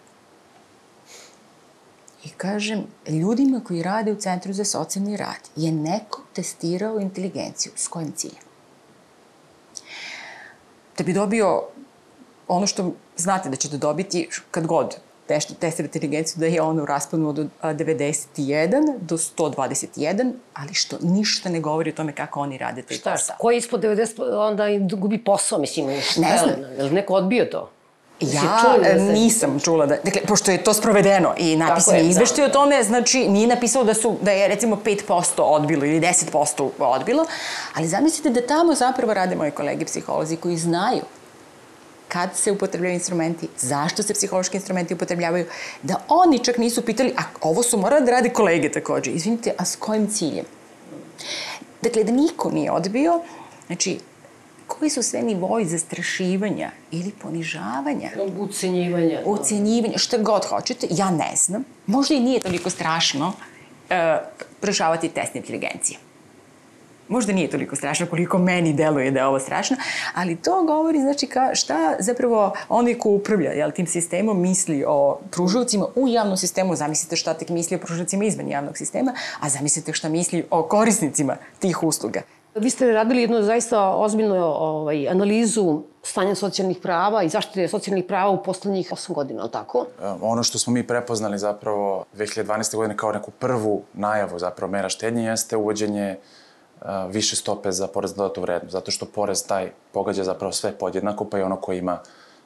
I 2.25 2.29
kažem, 2.29 2.83
ljudima 3.07 3.61
koji 3.67 3.83
rade 3.83 4.11
u 4.11 4.15
Centru 4.15 4.53
za 4.53 4.65
socijalni 4.65 5.17
rad 5.17 5.49
je 5.55 5.71
neko 5.71 6.21
testirao 6.33 6.99
inteligenciju. 6.99 7.71
S 7.75 7.87
kojim 7.87 8.11
ciljem? 8.11 8.43
Da 10.97 11.03
bi 11.03 11.13
dobio 11.13 11.63
ono 12.47 12.67
što 12.67 12.93
znate 13.17 13.49
da 13.49 13.55
ćete 13.55 13.77
dobiti 13.77 14.29
kad 14.51 14.67
god 14.67 14.95
nešto 15.29 15.53
testira 15.53 15.85
inteligenciju, 15.85 16.39
da 16.39 16.45
je 16.45 16.61
ono 16.61 16.83
u 16.83 16.85
rasponu 16.85 17.29
od 17.29 17.49
91 17.61 18.97
do 18.99 19.17
121, 19.17 20.33
ali 20.53 20.73
što 20.73 20.97
ništa 21.01 21.49
ne 21.49 21.59
govori 21.59 21.89
o 21.89 21.93
tome 21.93 22.15
kako 22.15 22.39
oni 22.39 22.57
rade 22.57 22.81
taj 22.81 22.97
Šta, 22.97 23.11
posao. 23.11 23.35
Ko 23.39 23.51
je 23.51 23.57
ispod 23.57 23.81
90, 23.81 24.49
onda 24.49 24.95
gubi 24.95 25.23
posao, 25.23 25.59
mislim. 25.59 25.87
Ne 25.87 26.37
znam. 26.37 26.61
Je 26.77 26.83
li 26.83 26.91
neko 26.91 27.13
odbio 27.13 27.45
to? 27.45 27.71
Ja 28.19 28.59
čula 28.61 28.77
da 28.77 29.03
nisam 29.13 29.59
čula 29.59 29.85
da, 29.85 29.95
dakle, 30.03 30.21
pošto 30.27 30.51
je 30.51 30.63
to 30.63 30.73
sprovedeno 30.73 31.33
i 31.37 31.55
napisan 31.55 31.95
je 31.95 32.03
da. 32.03 32.09
izveštaj 32.09 32.45
o 32.45 32.49
tome, 32.49 32.83
znači 32.83 33.27
nije 33.27 33.47
napisalo 33.47 33.85
da 33.85 33.93
su, 33.93 34.17
da 34.21 34.31
je 34.31 34.47
recimo 34.47 34.79
5% 34.85 35.41
odbilo 35.41 35.85
ili 35.85 35.99
10% 35.99 36.69
odbilo, 36.79 37.25
ali 37.73 37.87
zamislite 37.87 38.29
da 38.29 38.47
tamo 38.47 38.75
zapravo 38.75 39.13
rade 39.13 39.35
moji 39.35 39.51
kolege 39.51 39.85
psiholozi 39.85 40.35
koji 40.35 40.57
znaju 40.57 41.01
kad 42.07 42.29
se 42.35 42.51
upotrebljaju 42.51 42.93
instrumenti, 42.93 43.47
zašto 43.57 44.03
se 44.03 44.13
psihološki 44.13 44.57
instrumenti 44.57 44.93
upotrebljavaju, 44.93 45.45
da 45.83 45.95
oni 46.07 46.39
čak 46.39 46.57
nisu 46.57 46.81
pitali, 46.81 47.13
a 47.17 47.21
ovo 47.41 47.63
su 47.63 47.77
morali 47.77 48.05
da 48.05 48.11
rade 48.11 48.29
kolege 48.29 48.71
takođe, 48.71 49.11
izvinite, 49.11 49.53
a 49.57 49.65
s 49.65 49.75
kojim 49.75 50.07
ciljem? 50.07 50.45
Dakle, 51.81 52.03
da 52.03 52.11
niko 52.11 52.51
nije 52.51 52.71
odbio, 52.71 53.21
znači, 53.67 53.99
koji 54.67 54.89
su 54.89 55.03
sve 55.03 55.21
nivoji 55.21 55.65
zastrašivanja 55.65 56.71
ili 56.91 57.11
ponižavanja? 57.21 58.09
Ucenjivanja. 58.39 59.21
Da. 59.21 59.29
Ucenjivanja, 59.29 59.97
šta 59.97 60.17
god 60.17 60.45
hoćete, 60.45 60.87
ja 60.89 61.11
ne 61.11 61.31
znam. 61.35 61.63
Možda 61.87 62.15
i 62.15 62.19
nije 62.19 62.39
toliko 62.39 62.69
strašno 62.69 63.27
uh, 63.27 63.95
prošavati 64.61 65.09
test 65.09 65.35
inteligencije. 65.35 65.99
Možda 67.07 67.33
nije 67.33 67.49
toliko 67.49 67.75
strašno 67.75 68.05
koliko 68.05 68.37
meni 68.37 68.73
deluje 68.73 69.11
da 69.11 69.19
je 69.19 69.25
ovo 69.25 69.39
strašno, 69.39 69.77
ali 70.13 70.35
to 70.35 70.63
govori 70.63 70.99
znači 70.99 71.27
ka, 71.27 71.55
šta 71.55 71.95
zapravo 71.99 72.53
onaj 72.69 72.93
ko 72.93 73.09
upravlja 73.09 73.51
jel, 73.51 73.71
tim 73.71 73.87
sistemom 73.87 74.41
misli 74.41 74.83
o 74.87 75.19
pružavcima 75.31 75.85
u 75.95 76.07
javnom 76.07 76.37
sistemu, 76.37 76.75
zamislite 76.75 77.15
šta 77.15 77.33
tek 77.33 77.49
misli 77.49 77.75
o 77.75 77.79
pružavcima 77.79 78.25
izvan 78.25 78.47
javnog 78.47 78.77
sistema, 78.77 79.13
a 79.39 79.49
zamislite 79.49 79.93
šta 79.93 80.09
misli 80.09 80.45
o 80.49 80.63
korisnicima 80.63 81.35
tih 81.59 81.83
usluga. 81.83 82.21
Vi 82.55 82.69
ste 82.69 82.91
radili 82.91 83.21
jednu 83.21 83.43
zaista 83.43 83.89
ozbiljnu 83.89 84.35
ovaj, 84.43 85.09
analizu 85.09 85.81
stanja 86.03 86.35
socijalnih 86.35 86.77
prava 86.81 87.23
i 87.23 87.29
zaštite 87.29 87.67
socijalnih 87.67 88.05
prava 88.05 88.29
u 88.29 88.43
poslednjih 88.43 88.91
8 88.91 89.13
godina, 89.13 89.41
ali 89.41 89.51
tako? 89.51 89.85
E, 90.01 90.07
ono 90.21 90.43
što 90.43 90.59
smo 90.59 90.73
mi 90.73 90.87
prepoznali 90.87 91.37
zapravo 91.37 92.05
2012. 92.17 92.75
godine 92.75 92.97
kao 92.97 93.11
neku 93.11 93.31
prvu 93.31 93.83
najavu 93.93 94.39
zapravo 94.39 94.71
mera 94.71 94.89
štednje 94.89 95.23
jeste 95.23 95.57
uvođenje 95.57 96.17
uh, 96.81 96.87
više 97.09 97.35
stope 97.35 97.71
za 97.71 97.87
porez 97.87 98.17
na 98.17 98.23
dodatu 98.23 98.41
vrednost, 98.41 98.71
zato 98.71 98.91
što 98.91 99.05
porez 99.05 99.47
taj 99.47 99.71
pogađa 99.91 100.23
zapravo 100.23 100.51
sve 100.51 100.71
podjednako, 100.71 101.25
pa 101.25 101.39
i 101.39 101.41
ono 101.41 101.55
koji 101.55 101.77
ima 101.77 101.99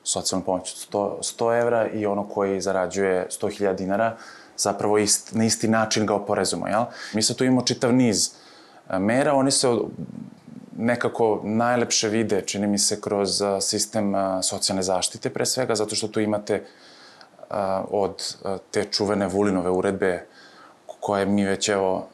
socijalnu 0.04 0.46
pomoć 0.46 0.88
100, 0.92 1.18
100 1.20 1.62
evra 1.62 1.88
i 1.88 2.06
ono 2.06 2.30
koji 2.30 2.62
zarađuje 2.62 3.28
100.000 3.42 3.75
dinara, 3.75 4.18
zapravo 4.58 4.98
ist, 4.98 5.32
na 5.34 5.46
isti 5.46 5.68
način 5.68 6.06
ga 6.06 6.13
oporezujemo, 6.13 6.68
jel? 6.68 6.84
Mi 7.13 7.22
sad 7.22 7.36
tu 7.36 7.44
imamo 7.44 7.62
čitav 7.62 7.94
niz 7.94 8.28
uh, 8.28 8.49
mera, 9.00 9.34
oni 9.34 9.51
se 9.51 9.67
nekako 10.77 11.41
najlepše 11.43 12.10
vide, 12.10 12.41
čini 12.41 12.67
mi 12.67 12.77
se, 12.77 13.01
kroz 13.01 13.41
sistem 13.62 14.13
socijalne 14.43 14.84
zaštite 14.84 15.29
pre 15.29 15.46
svega, 15.46 15.75
zato 15.75 15.96
što 15.96 16.08
tu 16.08 16.19
imate 16.19 16.63
od 17.91 18.36
te 18.72 18.84
čuvene 18.91 19.27
Vulinove 19.27 19.69
uredbe 19.69 20.25
koje 21.00 21.25
mi 21.25 21.46
već 21.46 21.69
evo 21.69 22.08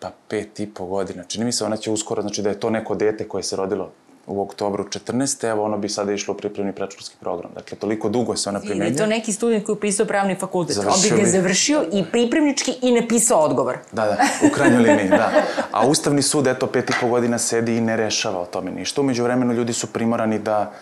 pa 0.00 0.10
pet 0.28 0.60
i 0.60 0.74
po 0.74 0.86
godina. 0.86 1.24
Čini 1.24 1.44
mi 1.44 1.52
se 1.52 1.64
ona 1.64 1.76
će 1.76 1.90
uskoro, 1.90 2.22
znači 2.22 2.42
da 2.42 2.48
je 2.48 2.60
to 2.60 2.70
neko 2.70 2.94
dete 2.94 3.28
koje 3.28 3.42
se 3.42 3.56
rodilo 3.56 3.90
u 4.26 4.42
oktobru 4.42 4.84
14. 4.84 5.50
Evo, 5.50 5.64
ono 5.64 5.78
bi 5.78 5.88
sada 5.88 6.12
išlo 6.12 6.34
u 6.34 6.36
pripremni 6.36 6.72
predškolski 6.72 7.16
program. 7.20 7.50
Dakle, 7.54 7.78
toliko 7.78 8.08
dugo 8.08 8.36
se 8.36 8.48
ona 8.48 8.58
Ili 8.58 8.68
primenjuje. 8.68 8.92
je 8.94 8.98
to 8.98 9.06
neki 9.06 9.32
student 9.32 9.64
koji 9.64 9.74
je 9.74 9.76
upisao 9.76 10.06
pravni 10.06 10.36
fakultet. 10.36 10.76
On 10.76 10.82
Završio 10.84 11.16
bi 11.16 11.22
ga 11.22 11.28
završio 11.28 11.84
i 11.92 12.04
pripremnički 12.12 12.74
i 12.82 12.92
napisao 12.92 13.40
odgovor. 13.40 13.78
Da, 13.92 14.04
da, 14.04 14.16
u 14.46 14.54
krajnjoj 14.54 14.82
liniji, 14.82 15.08
da. 15.08 15.30
A 15.72 15.86
Ustavni 15.86 16.22
sud, 16.22 16.46
eto, 16.46 16.66
pet 16.66 16.90
i 16.90 16.92
po 17.00 17.08
godina 17.08 17.38
sedi 17.38 17.76
i 17.76 17.80
ne 17.80 17.96
rešava 17.96 18.40
o 18.40 18.46
tome 18.46 18.70
ništa. 18.70 19.00
Umeđu 19.00 19.22
vremenu 19.24 19.52
ljudi 19.52 19.72
su 19.72 19.86
primorani 19.86 20.38
da, 20.38 20.72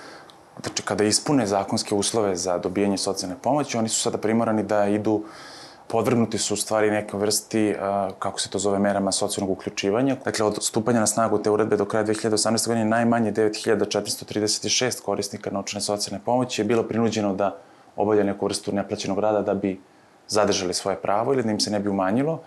znači, 0.63 0.83
kada 0.83 1.05
ispune 1.05 1.47
zakonske 1.47 1.95
uslove 1.95 2.37
za 2.37 2.59
dobijanje 2.59 2.99
socijalne 2.99 3.37
pomoći, 3.43 3.77
oni 3.77 3.89
su 3.89 4.01
sada 4.01 4.19
primorani 4.19 4.63
da 4.63 4.87
idu 4.87 5.23
podvrgnuti 5.93 6.39
su 6.39 6.55
u 6.55 6.57
stvari 6.57 6.91
neke 6.91 7.17
vrsti, 7.17 7.75
kako 8.19 8.41
se 8.41 8.51
to 8.51 8.59
zove, 8.59 8.79
merama 8.79 9.13
socijalnog 9.13 9.51
uključivanja. 9.51 10.17
Dakle, 10.25 10.47
od 10.47 10.59
stupanja 10.61 11.01
na 11.01 11.07
snagu 11.07 11.39
te 11.39 11.51
uredbe 11.51 11.77
do 11.77 11.85
kraja 11.85 12.07
2018. 12.07 12.67
godine 12.67 12.85
najmanje 12.85 13.33
9436 13.33 15.03
korisnika 15.03 15.51
novčane 15.51 15.81
socijalne 15.81 16.25
pomoći 16.25 16.61
je 16.63 16.65
bilo 16.65 16.83
prinuđeno 16.83 17.35
da 17.35 17.57
obavlja 17.97 18.25
neku 18.25 18.47
vrstu 18.47 18.73
neplaćenog 18.73 19.19
rada 19.19 19.43
da 19.43 19.55
bi 19.55 19.81
zadržali 20.29 20.75
svoje 20.75 20.97
pravo 20.97 21.33
ili 21.33 21.43
da 21.43 21.51
im 21.51 21.61
se 21.61 21.71
ne 21.71 21.81
bi 21.81 21.89
umanjilo. 21.89 22.41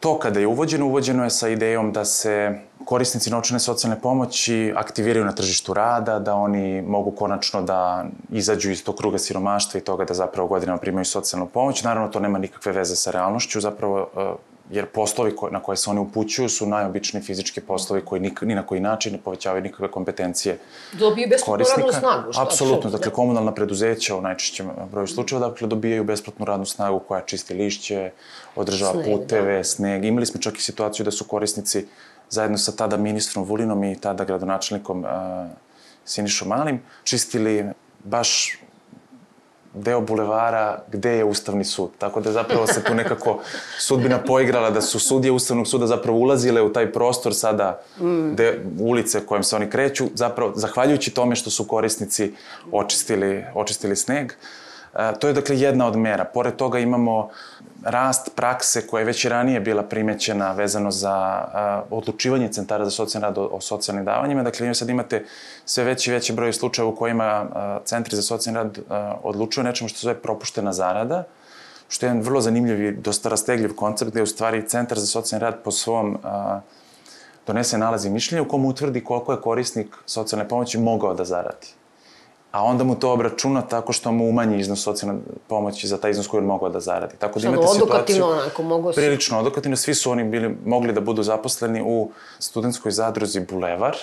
To 0.00 0.18
kada 0.18 0.40
je 0.40 0.46
uvođeno, 0.46 0.86
uvođeno 0.86 1.24
je 1.24 1.30
sa 1.30 1.48
idejom 1.48 1.92
da 1.92 2.04
se 2.04 2.60
korisnici 2.84 3.30
novčane 3.30 3.60
socijalne 3.60 4.00
pomoći 4.00 4.72
aktiviraju 4.76 5.24
na 5.24 5.32
tržištu 5.32 5.74
rada, 5.74 6.18
da 6.18 6.34
oni 6.34 6.82
mogu 6.82 7.10
konačno 7.10 7.62
da 7.62 8.04
izađu 8.30 8.70
iz 8.70 8.84
tog 8.84 8.96
kruga 8.96 9.18
siromaštva 9.18 9.80
i 9.80 9.84
toga 9.84 10.04
da 10.04 10.14
zapravo 10.14 10.48
godinama 10.48 10.78
primaju 10.78 11.04
socijalnu 11.04 11.46
pomoć. 11.46 11.82
Naravno, 11.82 12.08
to 12.08 12.20
nema 12.20 12.38
nikakve 12.38 12.72
veze 12.72 12.96
sa 12.96 13.10
realnošću, 13.10 13.60
zapravo 13.60 14.08
eh, 14.16 14.53
jer 14.70 14.86
poslovi 14.86 15.36
ko, 15.36 15.50
na 15.50 15.60
koje 15.60 15.76
se 15.76 15.90
oni 15.90 16.00
upućuju 16.00 16.48
su 16.48 16.66
najobičniji 16.66 17.22
fizički 17.22 17.60
poslovi 17.60 18.02
koji 18.02 18.20
nik, 18.20 18.42
ni 18.42 18.54
na 18.54 18.66
koji 18.66 18.80
način 18.80 19.12
ne 19.12 19.18
povećavaju 19.18 19.62
nikakve 19.62 19.90
kompetencije 19.90 20.58
Dobiju 20.92 21.28
besplatnu 21.28 21.66
radnu 21.66 21.92
snagu. 21.92 22.32
što- 22.32 22.42
Apsolutno, 22.42 22.90
dakle, 22.90 23.06
da. 23.06 23.14
komunalna 23.14 23.54
preduzeća 23.54 24.16
u 24.16 24.20
najčešćem 24.20 24.70
broju 24.90 25.06
slučajeva, 25.06 25.48
dakle, 25.48 25.68
dobijaju 25.68 26.04
besplatnu 26.04 26.44
radnu 26.44 26.66
snagu 26.66 26.98
koja 26.98 27.20
čisti 27.20 27.54
lišće, 27.54 28.10
održava 28.56 28.92
Sneg, 28.92 29.04
puteve, 29.06 29.64
sneg. 29.64 30.04
Imali 30.04 30.26
smo 30.26 30.40
čak 30.40 30.58
i 30.58 30.62
situaciju 30.62 31.04
da 31.04 31.10
su 31.10 31.24
korisnici 31.24 31.86
zajedno 32.30 32.58
sa 32.58 32.72
tada 32.72 32.96
ministrom 32.96 33.44
Vulinom 33.44 33.84
i 33.84 33.98
tada 33.98 34.24
gradonačelnikom 34.24 34.98
uh, 35.00 35.10
Sinišom 36.04 36.48
Malim 36.48 36.82
čistili 37.04 37.64
baš 38.04 38.58
deo 39.74 40.00
bulevara 40.00 40.78
gde 40.92 41.10
je 41.10 41.24
Ustavni 41.24 41.64
sud. 41.64 41.90
Tako 41.98 42.20
da 42.20 42.32
zapravo 42.32 42.66
se 42.66 42.84
tu 42.84 42.94
nekako 42.94 43.38
sudbina 43.78 44.18
poigrala 44.18 44.70
da 44.70 44.80
su 44.80 44.98
sudije 44.98 45.32
Ustavnog 45.32 45.66
suda 45.66 45.86
zapravo 45.86 46.18
ulazile 46.18 46.62
u 46.62 46.72
taj 46.72 46.92
prostor 46.92 47.34
sada 47.34 47.82
de, 48.32 48.60
ulice 48.80 49.26
kojim 49.26 49.42
se 49.42 49.56
oni 49.56 49.70
kreću, 49.70 50.04
zapravo 50.14 50.52
zahvaljujući 50.54 51.10
tome 51.10 51.36
što 51.36 51.50
su 51.50 51.64
korisnici 51.64 52.32
očistili, 52.72 53.44
očistili 53.54 53.96
sneg. 53.96 54.32
E, 54.32 54.63
to 55.18 55.28
je 55.28 55.34
dakle 55.34 55.58
jedna 55.60 55.86
od 55.86 55.96
mera. 55.96 56.24
Pored 56.24 56.56
toga 56.56 56.78
imamo 56.78 57.28
rast 57.82 58.30
prakse 58.36 58.86
koja 58.86 59.00
je 59.00 59.04
već 59.04 59.24
i 59.24 59.28
ranije 59.28 59.60
bila 59.60 59.82
primećena 59.82 60.52
vezano 60.52 60.90
za 60.90 61.44
odlučivanje 61.90 62.48
centara 62.48 62.84
za 62.84 62.90
socijalni 62.90 63.24
rad 63.24 63.38
o, 63.38 63.60
socijalnim 63.60 64.04
davanjima. 64.04 64.42
Dakle, 64.42 64.74
sad 64.74 64.88
imate 64.88 65.24
sve 65.64 65.84
veći 65.84 66.10
i 66.10 66.12
veći 66.12 66.32
broj 66.32 66.52
slučajeva 66.52 66.92
u 66.92 66.96
kojima 66.96 67.46
centri 67.84 68.16
za 68.16 68.22
socijalni 68.22 68.58
rad 68.58 68.78
odlučuju 69.22 69.64
nečemu 69.64 69.88
što 69.88 69.98
se 69.98 70.04
zove 70.04 70.14
propuštena 70.22 70.72
zarada, 70.72 71.24
što 71.88 72.06
je 72.06 72.10
jedan 72.10 72.22
vrlo 72.22 72.40
zanimljiv 72.40 72.84
i 72.84 72.92
dosta 72.92 73.28
rastegljiv 73.28 73.74
koncept 73.74 74.10
gde 74.10 74.22
u 74.22 74.26
stvari 74.26 74.68
centar 74.68 74.98
za 74.98 75.06
socijalni 75.06 75.42
rad 75.42 75.62
po 75.64 75.70
svom 75.70 76.18
donese 77.46 77.78
nalazi 77.78 78.10
mišljenja 78.10 78.42
u 78.42 78.48
kom 78.48 78.64
utvrdi 78.64 79.04
koliko 79.04 79.32
je 79.32 79.40
korisnik 79.40 79.96
socijalne 80.06 80.48
pomoći 80.48 80.78
mogao 80.78 81.14
da 81.14 81.24
zaradi 81.24 81.83
a 82.54 82.62
onda 82.62 82.84
mu 82.84 82.94
to 82.94 83.12
obračuna 83.12 83.62
tako 83.62 83.92
što 83.92 84.12
mu 84.12 84.28
umanji 84.28 84.58
iznos 84.58 84.82
socijalne 84.82 85.20
pomoći 85.48 85.88
za 85.88 85.98
taj 85.98 86.10
iznos 86.10 86.26
koji 86.26 86.38
on 86.38 86.46
mogao 86.46 86.68
da 86.68 86.80
zaradi. 86.80 87.14
Tako 87.18 87.38
da 87.40 87.48
imate 87.48 87.62
odokativno 87.62 87.86
situaciju... 88.06 88.24
onako, 88.24 88.62
mogu 88.62 88.92
se- 88.92 89.00
Prilično 89.00 89.38
odokativno, 89.38 89.76
svi 89.76 89.94
su 89.94 90.10
oni 90.10 90.24
bili, 90.24 90.56
mogli 90.66 90.92
da 90.92 91.00
budu 91.00 91.22
zaposleni 91.22 91.82
u 91.82 92.10
studentskoj 92.38 92.92
zadruzi 92.92 93.40
Bulevar. 93.40 93.96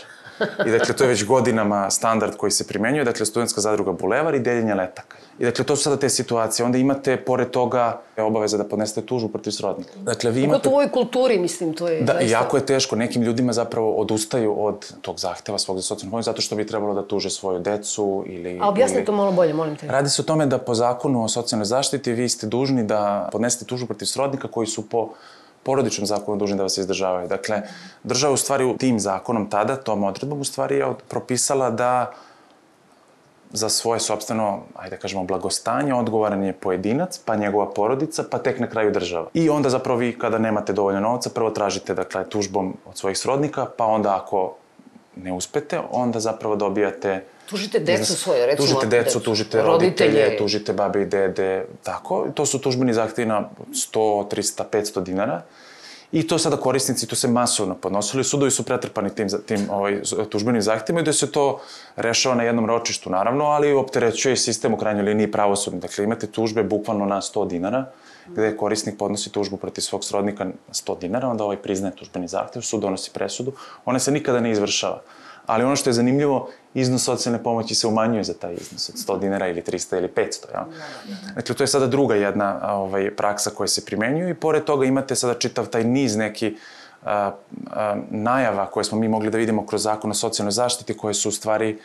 I 0.66 0.72
dakle, 0.72 0.96
to 0.96 1.04
je 1.04 1.08
već 1.08 1.26
godinama 1.26 1.90
standard 1.90 2.36
koji 2.38 2.52
se 2.52 2.68
primenjuje, 2.68 3.06
dakle, 3.06 3.26
studentska 3.26 3.62
zadruga 3.62 3.92
Bulevar 3.92 4.36
i 4.36 4.40
deljenje 4.40 4.74
letaka. 4.74 5.18
I 5.40 5.46
dakle, 5.46 5.66
to 5.66 5.76
su 5.76 5.84
sada 5.84 5.98
te 5.98 6.10
situacije. 6.10 6.66
Onda 6.66 6.78
imate, 6.78 7.18
pored 7.18 7.50
toga, 7.50 8.02
obaveza 8.18 8.58
da 8.58 8.64
podnesete 8.64 9.06
tužbu 9.06 9.30
protiv 9.30 9.52
srodnika. 9.52 9.92
Dakle, 9.96 10.32
vi 10.32 10.44
imate... 10.44 10.54
Pogotovo 10.54 10.76
u 10.76 10.78
ovoj 10.78 10.92
kulturi, 10.92 11.40
mislim, 11.40 11.74
to 11.74 11.88
je 11.88 12.02
Da, 12.02 12.14
zaista... 12.14 12.32
jako 12.32 12.58
je 12.58 12.66
teško. 12.66 12.96
Nekim 12.96 13.22
ljudima 13.22 13.54
zapravo 13.54 13.94
odustaju 13.94 14.66
od 14.66 14.94
tog 15.02 15.20
zahteva 15.20 15.58
svog 15.58 15.78
za 15.78 15.84
socijalnu 15.84 16.12
pomoć 16.12 16.26
zato 16.26 16.42
što 16.42 16.56
bi 16.56 16.68
trebalo 16.68 16.94
da 16.94 17.08
tuže 17.08 17.30
svoju 17.30 17.60
decu 17.60 18.24
ili... 18.28 18.60
A 18.62 18.68
objasni 18.70 18.98
ili... 18.98 19.06
to 19.06 19.12
malo 19.12 19.32
bolje, 19.32 19.54
molim 19.54 19.76
te. 19.76 19.88
Radi 19.88 20.10
se 20.10 20.22
o 20.22 20.26
tome 20.26 20.46
da 20.46 20.58
po 20.58 20.76
zakonu 20.76 21.24
o 21.24 21.28
socijalnoj 21.28 21.66
zaštiti 21.66 22.14
vi 22.14 22.30
ste 22.30 22.48
dužni 22.48 22.84
da 22.84 23.30
podnesete 23.32 23.66
tužbu 23.66 23.88
protiv 23.88 24.06
srodnika 24.06 24.48
koji 24.48 24.68
su 24.68 24.90
po 24.90 25.10
porodičnom 25.64 26.08
zakonu 26.08 26.38
dužni 26.38 26.58
da 26.58 26.64
vas 26.64 26.78
izdržavaju. 26.78 27.28
Dakle, 27.28 27.62
država 28.04 28.34
u 28.34 28.38
stvari 28.38 28.78
tim 28.78 29.00
zakonom 29.00 29.50
tada, 29.50 29.76
tom 29.76 30.04
odredbom, 30.04 30.40
u 30.42 30.44
stvari 30.44 30.76
je 30.76 30.94
propisala 31.10 31.70
da 31.70 32.12
za 33.54 33.70
svoje 33.70 34.00
sobstveno, 34.00 34.60
ajde 34.76 34.96
da 34.96 35.02
kažemo, 35.02 35.24
blagostanje 35.24 35.94
odgovoran 35.94 36.44
je 36.44 36.54
pojedinac, 36.54 37.20
pa 37.26 37.36
njegova 37.36 37.70
porodica, 37.74 38.24
pa 38.32 38.38
tek 38.38 38.60
na 38.60 38.68
kraju 38.68 38.92
država. 38.92 39.28
I 39.34 39.50
onda 39.50 39.70
zapravo 39.70 40.00
vi 40.00 40.18
kada 40.20 40.38
nemate 40.38 40.74
dovoljno 40.74 41.00
novca, 41.00 41.30
prvo 41.30 41.50
tražite 41.50 41.94
dakle, 41.94 42.30
tužbom 42.30 42.78
od 42.86 42.98
svojih 42.98 43.18
srodnika, 43.18 43.66
pa 43.78 43.86
onda 43.86 44.16
ako 44.16 44.56
ne 45.16 45.34
uspete, 45.34 45.80
onda 45.92 46.20
zapravo 46.20 46.56
dobijate 46.56 47.24
Tužite 47.52 47.80
decu 47.80 48.16
svoje, 48.16 48.46
recimo. 48.46 48.68
Tužite 48.68 48.86
decu, 48.86 49.20
decu, 49.20 49.20
tužite 49.20 49.62
roditelje, 49.62 50.38
tužite 50.38 50.74
babe 50.74 51.02
i 51.02 51.06
dede, 51.06 51.66
tako. 51.84 52.28
To 52.34 52.46
su 52.46 52.60
tužbeni 52.60 52.94
zahtevi 52.94 53.28
na 53.28 53.50
100, 53.74 54.28
300, 54.32 54.64
500 54.72 55.04
dinara. 55.04 55.42
I 56.12 56.28
to 56.28 56.38
sada 56.38 56.58
korisnici, 56.58 57.08
to 57.08 57.16
se 57.16 57.28
masovno 57.28 57.76
podnosili, 57.76 58.24
sudovi 58.24 58.52
su 58.52 58.64
pretrpani 58.64 59.10
tim, 59.16 59.28
tim 59.46 59.68
ovaj, 59.72 60.02
tužbenim 60.30 60.62
zahtevima 60.62 61.02
i 61.02 61.04
da 61.04 61.14
se 61.14 61.32
to 61.32 61.62
rešava 61.96 62.36
na 62.36 62.44
jednom 62.44 62.66
ročištu, 62.66 63.10
naravno, 63.10 63.46
ali 63.46 63.74
opterećuje 63.74 64.38
sistem 64.38 64.74
u 64.74 64.78
krajnjoj 64.78 65.04
liniji 65.04 65.32
pravosudni. 65.32 65.80
Dakle, 65.80 66.04
imate 66.04 66.28
tužbe 66.28 66.64
bukvalno 66.64 67.06
na 67.06 67.22
100 67.22 67.48
dinara, 67.48 67.86
gde 68.28 68.58
korisnik 68.58 68.98
podnosi 68.98 69.32
tužbu 69.32 69.58
protiv 69.58 69.82
svog 69.82 70.04
srodnika 70.06 70.46
na 70.46 70.74
100 70.74 71.00
dinara, 71.00 71.28
onda 71.28 71.44
ovaj 71.44 71.58
priznaje 71.58 71.96
tužbeni 71.96 72.28
zahtev, 72.28 72.62
sud 72.62 72.82
donosi 72.82 73.12
presudu, 73.14 73.54
ona 73.86 74.00
se 74.00 74.12
nikada 74.12 74.40
ne 74.40 74.52
izvršava. 74.52 75.02
Ali 75.52 75.64
ono 75.64 75.76
što 75.76 75.90
je 75.90 75.94
zanimljivo, 75.94 76.50
iznos 76.74 77.04
socijalne 77.04 77.44
pomoći 77.44 77.76
se 77.76 77.88
umanjuje 77.88 78.24
za 78.24 78.34
taj 78.34 78.54
iznos 78.54 78.90
od 78.90 78.96
100 78.96 79.20
dinara 79.20 79.48
ili 79.48 79.62
300 79.62 79.98
ili 79.98 80.08
500, 80.08 80.46
ja? 80.54 80.66
Dakle, 81.36 81.56
to 81.56 81.64
je 81.64 81.68
sada 81.68 81.88
druga 81.88 82.16
jedna 82.16 82.74
ovaj, 82.74 83.16
praksa 83.16 83.50
koja 83.50 83.68
se 83.68 83.86
primenjuje 83.86 84.32
i 84.32 84.34
pored 84.34 84.64
toga 84.64 84.86
imate 84.86 85.16
sada 85.16 85.34
čitav 85.34 85.66
taj 85.66 85.84
niz 85.84 86.16
neki 86.16 86.56
a, 87.06 87.32
a, 87.72 87.96
najava 88.10 88.66
koje 88.66 88.84
smo 88.84 89.00
mi 89.00 89.08
mogli 89.08 89.32
da 89.32 89.38
vidimo 89.38 89.66
kroz 89.66 89.84
zakon 89.84 90.12
o 90.12 90.14
socijalnoj 90.14 90.52
zaštiti 90.52 90.98
koje 90.98 91.14
su 91.14 91.30
u 91.30 91.32
stvari 91.32 91.80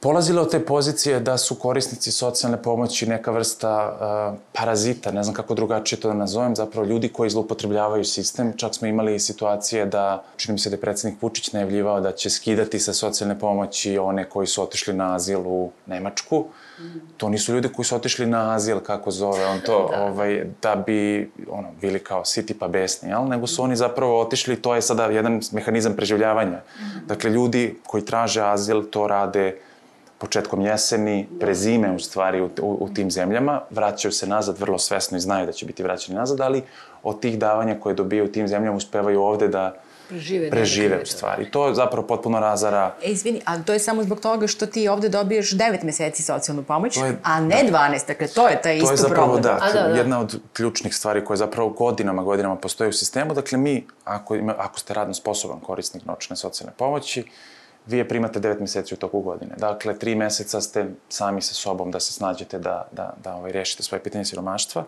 polazile 0.00 0.40
od 0.40 0.50
te 0.50 0.64
pozicije 0.64 1.20
da 1.20 1.38
su 1.38 1.54
korisnici 1.54 2.12
socijalne 2.12 2.62
pomoći 2.62 3.06
neka 3.06 3.30
vrsta 3.30 3.96
uh, 4.32 4.38
parazita, 4.52 5.10
ne 5.10 5.22
znam 5.22 5.34
kako 5.34 5.54
drugačije 5.54 6.00
to 6.00 6.08
da 6.08 6.14
nazovem, 6.14 6.56
zapravo 6.56 6.86
ljudi 6.86 7.08
koji 7.08 7.30
zloupotrebljavaju 7.30 8.04
sistem. 8.04 8.52
Čak 8.56 8.74
smo 8.74 8.88
imali 8.88 9.18
situacije 9.18 9.86
da, 9.86 10.24
čini 10.36 10.52
mi 10.52 10.58
se 10.58 10.70
da 10.70 10.76
je 10.76 10.80
predsednik 10.80 11.22
Vučić 11.22 11.52
najavljivao 11.52 12.00
da 12.00 12.12
će 12.12 12.30
skidati 12.30 12.78
sa 12.78 12.92
socijalne 12.92 13.38
pomoći 13.38 13.98
one 13.98 14.24
koji 14.24 14.46
su 14.46 14.62
otišli 14.62 14.94
na 14.94 15.14
azil 15.14 15.40
u 15.46 15.70
Nemačku. 15.86 16.44
To 17.16 17.28
nisu 17.28 17.54
ljudi 17.54 17.68
koji 17.68 17.86
su 17.86 17.96
otišli 17.96 18.26
na 18.26 18.54
azil, 18.54 18.80
kako 18.80 19.10
zove 19.10 19.46
on 19.46 19.60
to, 19.66 19.88
da. 19.92 20.02
ovaj, 20.02 20.44
da 20.62 20.76
bi 20.86 21.30
ono, 21.50 21.68
bili 21.80 21.98
kao 21.98 22.24
siti 22.24 22.58
pa 22.58 22.68
besni, 22.68 23.08
jel? 23.08 23.28
nego 23.28 23.46
su 23.46 23.62
oni 23.62 23.76
zapravo 23.76 24.20
otišli, 24.20 24.62
to 24.62 24.74
je 24.74 24.82
sada 24.82 25.06
jedan 25.06 25.40
mehanizam 25.52 25.96
preživljavanja. 25.96 26.60
Dakle, 27.06 27.30
ljudi 27.30 27.78
koji 27.86 28.04
traže 28.04 28.42
azil 28.42 28.82
to 28.90 29.06
rade 29.06 29.56
početkom 30.18 30.60
jeseni, 30.60 31.28
pre 31.40 31.54
zime 31.54 31.92
u 31.92 31.98
stvari 31.98 32.40
u, 32.40 32.50
u, 32.60 32.78
u 32.80 32.88
tim 32.88 33.10
zemljama, 33.10 33.60
vraćaju 33.70 34.12
se 34.12 34.26
nazad 34.26 34.58
vrlo 34.58 34.78
svesno 34.78 35.16
i 35.16 35.20
znaju 35.20 35.46
da 35.46 35.52
će 35.52 35.66
biti 35.66 35.82
vraćani 35.82 36.18
nazad, 36.18 36.40
ali 36.40 36.62
od 37.02 37.20
tih 37.20 37.38
davanja 37.38 37.80
koje 37.80 37.94
dobijaju 37.94 38.24
u 38.24 38.32
tim 38.32 38.48
zemljama 38.48 38.76
uspevaju 38.76 39.22
ovde 39.22 39.48
da 39.48 39.74
Prežive. 40.08 40.50
prežive 40.50 41.02
u 41.02 41.06
stvari. 41.06 41.50
To 41.50 41.74
zapravo 41.74 42.06
potpuno 42.06 42.40
razara 42.40 42.94
E, 43.02 43.06
izvini, 43.06 43.40
ali 43.44 43.64
to 43.64 43.72
je 43.72 43.78
samo 43.78 44.02
zbog 44.02 44.20
toga 44.20 44.46
što 44.46 44.66
ti 44.66 44.88
ovde 44.88 45.08
dobiješ 45.08 45.50
9 45.50 45.84
meseci 45.84 46.22
socijalnu 46.22 46.62
pomoć, 46.62 46.96
je- 46.96 47.16
a 47.22 47.40
ne 47.40 47.64
12, 47.64 48.06
dakle 48.06 48.26
to 48.28 48.48
je 48.48 48.54
taj 48.54 48.62
To 48.62 48.68
je 48.68 48.76
isto 48.84 48.96
zapravo, 48.98 49.24
problem. 49.24 49.42
da, 49.44 49.58
A, 49.62 49.72
da, 49.72 49.82
da. 49.82 49.96
jedna 49.96 50.20
od 50.20 50.40
ključnih 50.52 50.94
stvari 50.94 51.24
koje 51.24 51.36
zapravo 51.36 51.68
godinama, 51.70 52.22
godinama 52.22 52.56
postoje 52.56 52.88
u 52.88 52.92
sistemu. 52.92 53.34
Dakle, 53.34 53.58
mi, 53.58 53.86
ako, 54.04 54.34
ima, 54.34 54.54
ako 54.58 54.78
ste 54.78 54.94
radno 54.94 55.14
sposoban 55.14 55.60
korisnik 55.60 56.04
novčane 56.04 56.36
socijalne 56.36 56.72
pomoći, 56.76 57.24
vi 57.86 57.98
je 57.98 58.08
primate 58.08 58.40
9 58.40 58.60
meseci 58.60 58.94
u 58.94 58.96
toku 58.96 59.20
godine. 59.20 59.54
Dakle, 59.56 59.94
3 59.94 60.16
meseca 60.16 60.60
ste 60.60 60.86
sami 61.08 61.42
sa 61.42 61.54
sobom 61.54 61.90
da 61.90 62.00
se 62.00 62.12
snađete 62.12 62.58
da, 62.58 62.88
da, 62.92 63.14
da 63.24 63.34
ovaj, 63.34 63.52
rešite 63.52 63.82
svoje 63.82 64.02
pitanje 64.02 64.24
siromaštva. 64.24 64.84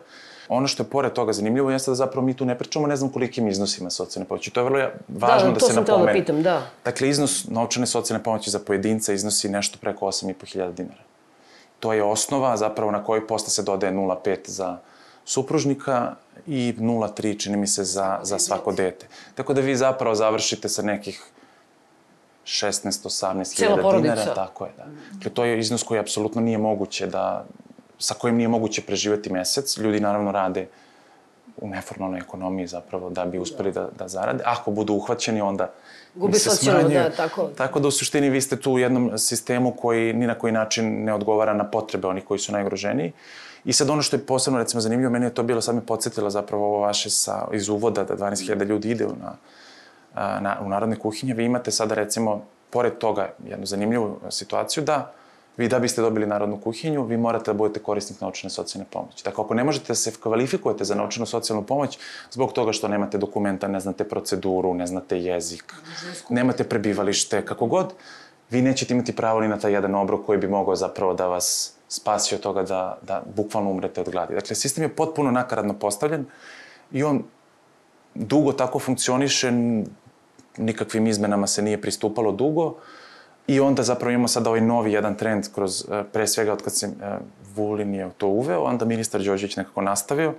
Ono 0.49 0.69
što 0.69 0.83
je 0.83 0.89
pored 0.89 1.13
toga 1.13 1.33
zanimljivo 1.33 1.71
jeste 1.71 1.91
da 1.91 1.95
zapravo 1.95 2.27
mi 2.27 2.35
tu 2.35 2.45
ne 2.45 2.59
pričamo 2.59 2.87
ne 2.87 2.97
znam 2.97 3.11
kolikim 3.11 3.49
iznosima 3.49 3.91
socijalne 3.91 4.29
pomoći. 4.29 4.51
To 4.51 4.61
je 4.61 4.65
vrlo 4.65 4.79
važno 5.09 5.49
da, 5.49 5.55
da 5.55 5.61
se 5.61 5.75
napomene. 5.75 5.83
Da, 5.83 5.85
to 5.85 5.97
sam 5.97 6.07
da 6.07 6.13
pitam, 6.13 6.43
da. 6.43 6.63
Dakle, 6.85 7.09
iznos 7.09 7.47
novčane 7.49 7.87
socijalne 7.87 8.25
pomoći 8.25 8.51
za 8.51 8.59
pojedinca 8.59 9.13
iznosi 9.13 9.49
nešto 9.49 9.79
preko 9.81 10.07
8.500 10.07 10.73
dinara. 10.73 11.03
To 11.81 11.93
je 11.93 12.03
osnova 12.03 12.57
zapravo 12.57 12.91
na 12.91 13.05
kojoj 13.05 13.27
posle 13.27 13.49
se 13.49 13.63
dodaje 13.63 13.93
0,5 13.93 14.39
za 14.45 14.79
supružnika 15.25 16.15
i 16.47 16.75
0,3 16.79 17.43
čini 17.43 17.57
mi 17.57 17.67
se 17.67 17.85
za, 17.85 18.19
za 18.23 18.39
svako 18.39 18.73
dete. 18.73 19.07
Tako 19.35 19.55
da 19.55 19.61
vi 19.61 19.77
zapravo 19.77 20.15
završite 20.15 20.69
sa 20.69 20.83
nekih 20.83 21.23
16-18 22.49 23.59
hiljada 23.59 24.01
dinara. 24.01 24.35
Tako 24.35 24.65
je, 24.65 24.71
da. 24.77 24.85
Dakle, 25.13 25.31
to 25.31 25.45
je 25.45 25.59
iznos 25.59 25.83
koji 25.83 26.01
apsolutno 26.01 26.41
nije 26.41 26.59
moguće 26.59 27.07
da, 27.07 27.45
sa 27.99 28.15
kojim 28.15 28.37
nije 28.37 28.49
moguće 28.49 28.83
preživati 28.83 29.33
mesec. 29.33 29.77
Ljudi 29.77 30.01
naravno 30.01 30.33
rade 30.33 30.67
u 31.57 31.69
neformalnoj 31.69 32.21
ekonomiji 32.21 32.67
zapravo 32.67 33.11
da 33.11 33.25
bi 33.25 33.39
uspeli 33.39 33.73
da, 33.73 33.89
da 33.99 34.09
zarade. 34.09 34.45
Ako 34.47 34.71
budu 34.71 34.95
uhvaćeni, 34.95 35.41
onda 35.41 35.73
Gubi 36.15 36.39
socijalno, 36.39 36.89
da, 36.89 37.11
tako. 37.11 37.51
Tako 37.57 37.81
da 37.81 37.89
u 37.89 37.91
suštini 37.91 38.31
vi 38.31 38.41
ste 38.41 38.57
tu 38.57 38.73
u 38.73 38.79
jednom 38.79 39.19
sistemu 39.19 39.73
koji 39.77 40.13
ni 40.13 40.27
na 40.27 40.35
koji 40.35 40.53
način 40.53 41.05
ne 41.05 41.15
odgovara 41.15 41.55
na 41.55 41.65
potrebe 41.71 42.09
onih 42.09 42.25
koji 42.25 42.39
su 42.39 42.53
najugroženiji. 42.53 43.13
I 43.65 43.73
sad 43.73 43.91
ono 43.91 44.03
što 44.03 44.17
je 44.17 44.27
posebno 44.27 44.59
recimo 44.59 44.81
zanimljivo, 44.81 45.13
meni 45.13 45.27
je 45.27 45.35
to 45.35 45.43
bilo, 45.43 45.61
sad 45.61 45.75
me 45.75 45.87
podsjetilo 45.87 46.31
zapravo 46.31 46.67
ovo 46.67 46.79
vaše 46.79 47.11
sa, 47.11 47.49
iz 47.53 47.69
uvoda 47.69 48.05
da 48.05 48.17
12.000 48.17 48.65
ljudi 48.65 48.91
ide 48.91 49.07
na, 49.07 49.37
na, 50.41 50.57
u 50.61 50.69
narodne 50.69 50.97
kuhinje. 50.97 51.35
Vi 51.35 51.45
imate 51.45 51.71
sada 51.71 51.95
recimo, 51.95 52.43
pored 52.71 52.99
toga, 52.99 53.31
jednu 53.47 53.67
zanimljivu 53.67 54.21
situaciju 54.31 54.85
da 54.85 55.13
vi 55.59 55.69
da 55.69 55.79
biste 55.79 56.03
dobili 56.03 56.27
narodnu 56.27 56.61
kuhinju, 56.61 57.05
vi 57.05 57.17
morate 57.17 57.51
da 57.51 57.59
budete 57.59 57.81
korisnik 57.83 58.21
naučne 58.21 58.51
socijalne 58.51 58.87
pomoći. 58.91 59.25
Dakle, 59.25 59.45
ako 59.45 59.55
ne 59.55 59.65
možete 59.65 59.89
da 59.89 59.95
se 59.95 60.13
kvalifikujete 60.23 60.85
za 60.85 60.95
naučnu 60.95 61.27
socijalnu 61.27 61.67
pomoć 61.67 61.99
zbog 62.31 62.53
toga 62.53 62.73
što 62.73 62.89
nemate 62.89 63.19
dokumenta, 63.19 63.69
ne 63.69 63.81
znate 63.81 64.05
proceduru, 64.05 64.75
ne 64.75 64.87
znate 64.87 65.19
jezik, 65.19 65.75
nemate 66.31 66.65
prebivalište, 66.65 67.45
kako 67.47 67.67
god, 67.67 67.93
vi 68.51 68.63
nećete 68.63 68.95
imati 68.95 69.17
pravo 69.17 69.41
ni 69.41 69.49
na 69.49 69.59
taj 69.59 69.73
jedan 69.73 69.95
obrok 69.95 70.27
koji 70.27 70.39
bi 70.39 70.49
mogao 70.49 70.77
zapravo 70.77 71.15
da 71.15 71.27
vas 71.27 71.73
spasi 71.89 72.35
od 72.35 72.41
toga 72.41 72.63
da, 72.63 72.99
da 73.03 73.23
bukvalno 73.37 73.71
umrete 73.71 74.01
od 74.01 74.11
gladi. 74.11 74.35
Dakle, 74.35 74.57
sistem 74.57 74.85
je 74.85 74.97
potpuno 74.97 75.31
nakaradno 75.31 75.75
postavljen 75.75 76.27
i 76.93 77.03
on 77.03 77.23
dugo 78.15 78.53
tako 78.53 78.79
funkcioniše, 78.79 79.53
nikakvim 80.59 81.07
izmenama 81.07 81.47
se 81.47 81.63
nije 81.63 81.81
pristupalo 81.81 82.33
dugo 82.33 82.75
i 83.47 83.61
onda 83.61 83.83
zapravo 83.83 84.11
imamo 84.11 84.29
sad 84.29 84.47
ovaj 84.47 84.61
novi 84.61 84.93
jedan 84.93 85.17
trend 85.17 85.49
kroz, 85.55 85.85
e, 85.91 86.05
pre 86.13 86.27
svega 86.27 86.53
od 86.53 86.63
kad 86.63 86.77
se 86.77 86.87
e, 86.87 87.19
Vulin 87.55 87.95
je 87.95 88.11
to 88.19 88.27
uveo, 88.27 88.63
onda 88.63 88.85
ministar 88.85 89.21
Đorđević 89.21 89.57
nekako 89.57 89.83
nastavio 89.83 90.35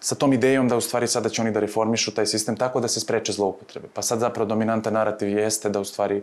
sa 0.00 0.14
tom 0.14 0.32
idejom 0.32 0.68
da 0.68 0.76
u 0.76 0.80
stvari 0.80 1.06
sada 1.06 1.28
će 1.28 1.42
oni 1.42 1.50
da 1.50 1.60
reformišu 1.60 2.14
taj 2.14 2.26
sistem 2.26 2.56
tako 2.56 2.80
da 2.80 2.88
se 2.88 3.00
spreče 3.00 3.32
zloupotrebe. 3.32 3.88
Pa 3.94 4.02
sad 4.02 4.18
zapravo 4.18 4.48
dominantan 4.48 4.92
narativ 4.92 5.28
jeste 5.28 5.68
da 5.68 5.80
u 5.80 5.84
stvari 5.84 6.22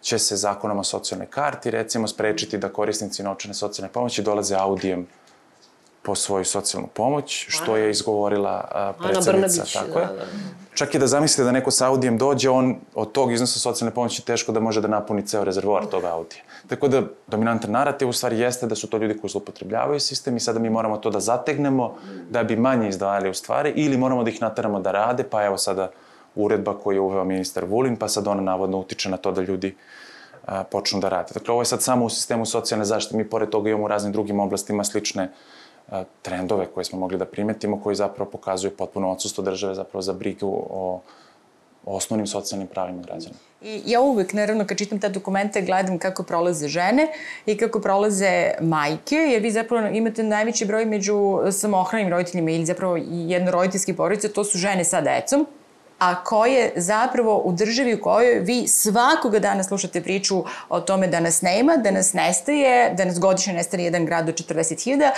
će 0.00 0.18
se 0.18 0.36
zakonom 0.36 0.78
o 0.78 0.84
socijalnoj 0.84 1.26
karti 1.26 1.70
recimo 1.70 2.08
sprečiti 2.08 2.58
da 2.58 2.68
korisnici 2.68 3.22
novčane 3.22 3.54
socijalne 3.54 3.92
pomoći 3.92 4.22
dolaze 4.22 4.56
audijem 4.56 5.06
po 6.08 6.14
svoju 6.14 6.44
socijalnu 6.44 6.88
pomoć, 6.94 7.46
što 7.48 7.76
je 7.76 7.90
izgovorila 7.90 8.64
a, 8.72 8.92
predsednica. 9.02 9.62
tako 9.84 9.98
je. 9.98 10.06
Da, 10.06 10.12
da. 10.12 10.24
Čak 10.74 10.94
i 10.94 10.98
da 10.98 11.06
zamislite 11.06 11.44
da 11.44 11.52
neko 11.52 11.70
sa 11.70 11.88
audijem 11.88 12.18
dođe, 12.18 12.48
on 12.50 12.76
od 12.94 13.12
tog 13.12 13.32
iznosa 13.32 13.58
socijalne 13.58 13.94
pomoći 13.94 14.24
teško 14.24 14.52
da 14.52 14.60
može 14.60 14.80
da 14.80 14.88
napuni 14.88 15.26
ceo 15.26 15.44
rezervoar 15.44 15.84
tog 15.86 16.04
audija. 16.04 16.40
Tako 16.68 16.88
da 16.88 17.02
dominantan 17.26 17.70
narativ 17.70 18.08
u 18.08 18.12
stvari 18.12 18.38
jeste 18.40 18.66
da 18.66 18.74
su 18.74 18.88
to 18.88 18.96
ljudi 18.96 19.18
koji 19.18 19.30
zlopotrebljavaju 19.30 20.00
sistem 20.00 20.36
i 20.36 20.40
sada 20.40 20.58
mi 20.58 20.70
moramo 20.70 20.96
to 20.96 21.10
da 21.10 21.20
zategnemo 21.20 21.94
da 22.30 22.44
bi 22.44 22.56
manje 22.56 22.88
izdvajali 22.88 23.30
u 23.30 23.34
stvari 23.34 23.72
ili 23.76 23.96
moramo 23.96 24.24
da 24.24 24.30
ih 24.30 24.40
nateramo 24.42 24.80
da 24.80 24.92
rade, 24.92 25.28
pa 25.30 25.44
evo 25.44 25.58
sada 25.58 25.90
uredba 26.34 26.78
koju 26.78 26.96
je 26.96 27.00
uveo 27.00 27.24
ministar 27.24 27.64
Vulin, 27.64 27.96
pa 27.96 28.08
sad 28.08 28.28
ona 28.28 28.42
navodno 28.42 28.78
utiče 28.78 29.10
na 29.10 29.16
to 29.16 29.32
da 29.32 29.42
ljudi 29.42 29.76
a, 30.46 30.64
počnu 30.64 31.00
da 31.00 31.08
rade. 31.08 31.34
Dakle, 31.34 31.52
ovo 31.52 31.62
je 31.62 31.74
sad 31.76 31.82
samo 31.82 32.04
u 32.04 32.10
sistemu 32.10 32.46
socijalne 32.46 32.84
zaštite. 32.84 33.16
Mi 33.16 33.28
pored 33.28 33.50
toga 33.50 33.70
imamo 33.70 33.84
u 33.84 33.88
raznim 33.88 34.12
drugim 34.12 34.40
oblastima 34.40 34.84
slične 34.84 35.22
a, 35.22 35.57
trendove 36.22 36.66
koje 36.66 36.84
smo 36.84 36.98
mogli 36.98 37.18
da 37.18 37.24
primetimo, 37.24 37.80
koji 37.80 37.96
zapravo 37.96 38.30
pokazuju 38.30 38.76
potpuno 38.76 39.12
odsustvo 39.12 39.44
države 39.44 39.74
zapravo 39.74 40.02
za 40.02 40.12
brigu 40.12 40.66
o 40.70 41.00
osnovnim 41.84 42.26
socijalnim 42.26 42.68
pravima 42.68 43.02
građana. 43.02 43.34
I 43.62 43.82
ja 43.86 44.00
uvek, 44.00 44.32
naravno, 44.32 44.66
kad 44.66 44.78
čitam 44.78 45.00
te 45.00 45.08
dokumente, 45.08 45.62
gledam 45.62 45.98
kako 45.98 46.22
prolaze 46.22 46.68
žene 46.68 47.08
i 47.46 47.56
kako 47.56 47.80
prolaze 47.80 48.50
majke, 48.60 49.16
jer 49.16 49.42
vi 49.42 49.50
zapravo 49.50 49.86
imate 49.86 50.22
najveći 50.22 50.66
broj 50.66 50.84
među 50.84 51.38
samohranim 51.50 52.08
roditeljima 52.08 52.50
ili 52.50 52.66
zapravo 52.66 52.96
jednoroditeljski 53.10 53.96
porodice, 53.96 54.32
to 54.32 54.44
su 54.44 54.58
žene 54.58 54.84
sa 54.84 55.00
decom, 55.00 55.46
a 55.98 56.24
koje 56.24 56.72
zapravo 56.76 57.38
u 57.44 57.52
državi 57.52 57.94
u 57.94 58.02
kojoj 58.02 58.38
vi 58.38 58.68
svakoga 58.68 59.38
dana 59.38 59.64
slušate 59.64 60.02
priču 60.02 60.44
o 60.68 60.80
tome 60.80 61.06
da 61.06 61.20
nas 61.20 61.42
nema, 61.42 61.76
da 61.76 61.90
nas 61.90 62.12
nestaje, 62.12 62.94
da 62.94 63.04
nas 63.04 63.18
godišnje 63.20 63.52
nestane 63.52 63.84
jedan 63.84 64.06
grad 64.06 64.26
do 64.26 64.32
40.000. 64.32 65.10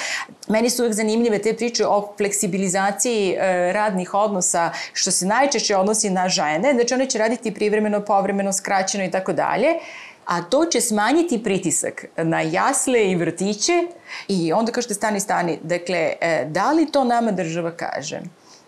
Meni 0.48 0.70
su 0.70 0.82
uvek 0.82 0.94
zanimljive 0.94 1.38
te 1.38 1.56
priče 1.56 1.86
o 1.86 2.12
fleksibilizaciji 2.16 3.32
e, 3.32 3.72
radnih 3.72 4.14
odnosa, 4.14 4.70
što 4.92 5.10
se 5.10 5.26
najčešće 5.26 5.76
odnosi 5.76 6.10
na 6.10 6.28
žene, 6.28 6.74
znači 6.74 6.94
one 6.94 7.06
će 7.06 7.18
raditi 7.18 7.54
privremeno, 7.54 8.04
povremeno, 8.04 8.52
skraćeno 8.52 9.04
i 9.04 9.10
tako 9.10 9.32
dalje 9.32 9.68
a 10.30 10.42
to 10.42 10.64
će 10.64 10.80
smanjiti 10.80 11.42
pritisak 11.42 12.04
na 12.16 12.40
jasle 12.40 13.10
i 13.10 13.16
vrtiće 13.16 13.72
i 14.28 14.52
onda 14.52 14.72
kažete 14.72 14.94
stani, 14.94 15.20
stani. 15.20 15.58
Dakle, 15.62 16.12
e, 16.20 16.44
da 16.48 16.72
li 16.72 16.92
to 16.92 17.04
nama 17.04 17.32
država 17.32 17.70
kaže? 17.70 18.20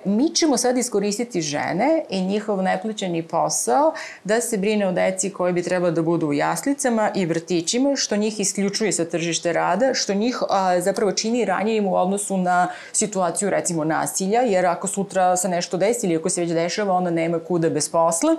Mi 0.05 0.31
ćemo 0.35 0.57
sad 0.57 0.79
iskoristiti 0.79 1.41
žene 1.41 2.05
i 2.11 2.21
njihov 2.21 2.63
neplaćeni 2.63 3.23
posao 3.23 3.93
da 4.25 4.41
se 4.41 4.59
brine 4.59 4.89
o 4.89 4.93
deci 4.93 5.31
koji 5.31 5.53
bi 5.53 5.63
trebalo 5.63 5.93
da 5.93 6.03
budu 6.03 6.27
u 6.27 6.33
jaslicama 6.33 7.11
i 7.15 7.27
vrtićima, 7.27 7.97
što 7.97 8.17
njih 8.17 8.41
isključuje 8.41 8.93
sa 8.93 9.05
tržište 9.05 9.53
rada, 9.53 9.95
što 9.95 10.15
njih 10.15 10.43
a, 10.51 10.81
zapravo 10.81 11.13
čini 11.13 11.45
ranjivim 11.45 11.87
u 11.87 11.97
odnosu 11.97 12.37
na 12.37 12.69
situaciju 12.93 13.51
recimo 13.51 13.85
nasilja, 13.85 14.41
jer 14.41 14.67
ako 14.67 14.87
sutra 14.87 15.37
se 15.37 15.49
nešto 15.49 15.77
desi 15.77 16.07
ili 16.07 16.17
ako 16.17 16.29
se 16.29 16.41
već 16.41 16.51
dešava, 16.51 16.95
onda 16.95 17.11
nema 17.11 17.39
kuda 17.39 17.71
bez 17.71 17.89
posla. 17.89 18.37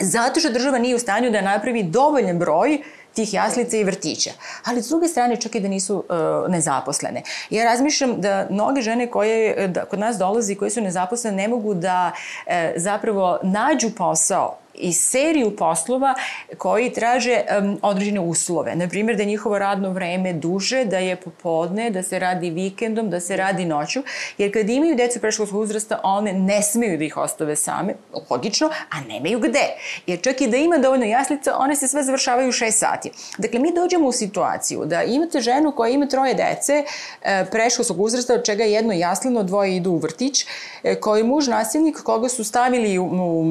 Zato 0.00 0.40
što 0.40 0.50
država 0.50 0.78
nije 0.78 0.96
u 0.96 0.98
stanju 0.98 1.30
da 1.30 1.40
napravi 1.40 1.82
dovoljan 1.82 2.38
broj 2.38 2.78
tih 3.14 3.34
jaslica 3.34 3.76
i 3.76 3.84
vrtića. 3.84 4.30
Ali 4.64 4.82
s 4.82 4.88
druge 4.88 5.08
strane 5.08 5.40
čak 5.40 5.54
i 5.54 5.60
da 5.60 5.68
nisu 5.68 5.96
uh, 5.96 6.50
nezaposlene. 6.50 7.22
Ja 7.50 7.64
razmišljam 7.64 8.20
da 8.20 8.46
mnoge 8.50 8.80
žene 8.80 9.10
koje 9.10 9.68
da, 9.68 9.84
kod 9.84 9.98
nas 9.98 10.16
dolazi 10.16 10.54
koje 10.54 10.70
su 10.70 10.80
nezaposlene 10.80 11.36
ne 11.36 11.48
mogu 11.48 11.74
da 11.74 12.12
uh, 12.12 12.52
zapravo 12.76 13.38
nađu 13.42 13.90
posao 13.96 14.58
i 14.74 14.92
seriju 14.92 15.56
poslova 15.56 16.14
koji 16.58 16.92
traže 16.92 17.40
um, 17.58 17.78
određene 17.82 18.20
uslove. 18.20 18.76
Naprimjer, 18.76 19.16
da 19.16 19.22
je 19.22 19.26
njihovo 19.26 19.58
radno 19.58 19.90
vreme 19.90 20.32
duže, 20.32 20.84
da 20.84 20.98
je 20.98 21.16
popodne, 21.16 21.90
da 21.90 22.02
se 22.02 22.18
radi 22.18 22.50
vikendom, 22.50 23.10
da 23.10 23.20
se 23.20 23.36
radi 23.36 23.64
noću, 23.64 24.02
jer 24.38 24.52
kad 24.52 24.70
imaju 24.70 24.96
decu 24.96 25.20
preškolskog 25.20 25.60
uzrasta, 25.60 26.00
one 26.02 26.32
ne 26.32 26.62
smeju 26.62 26.98
da 26.98 27.04
ih 27.04 27.16
ostave 27.16 27.56
same, 27.56 27.94
logično, 28.30 28.70
a 28.90 29.00
nemaju 29.08 29.38
gde. 29.38 29.66
Jer 30.06 30.20
čak 30.20 30.40
i 30.40 30.48
da 30.48 30.56
ima 30.56 30.78
dovoljno 30.78 31.06
jaslica, 31.06 31.56
one 31.58 31.76
se 31.76 31.88
sve 31.88 32.02
završavaju 32.02 32.48
u 32.48 32.52
6 32.52 32.70
sati. 32.70 33.10
Dakle, 33.38 33.58
mi 33.60 33.74
dođemo 33.74 34.08
u 34.08 34.12
situaciju 34.12 34.84
da 34.84 35.02
imate 35.02 35.40
ženu 35.40 35.72
koja 35.72 35.90
ima 35.90 36.06
troje 36.06 36.34
dece 36.34 36.84
e, 37.22 37.44
preškolskog 37.50 38.00
uzrasta, 38.00 38.34
od 38.34 38.44
čega 38.44 38.64
jedno 38.64 38.92
jaslino, 38.92 39.42
dvoje 39.42 39.76
idu 39.76 39.90
u 39.90 39.98
vrtić, 39.98 40.46
e, 40.82 41.00
koji 41.00 41.24
muž 41.24 41.48
nasilnik 41.48 42.02
koga 42.02 42.28
su 42.28 42.44
stavili 42.44 42.98
u, 42.98 43.04
u, 43.04 43.44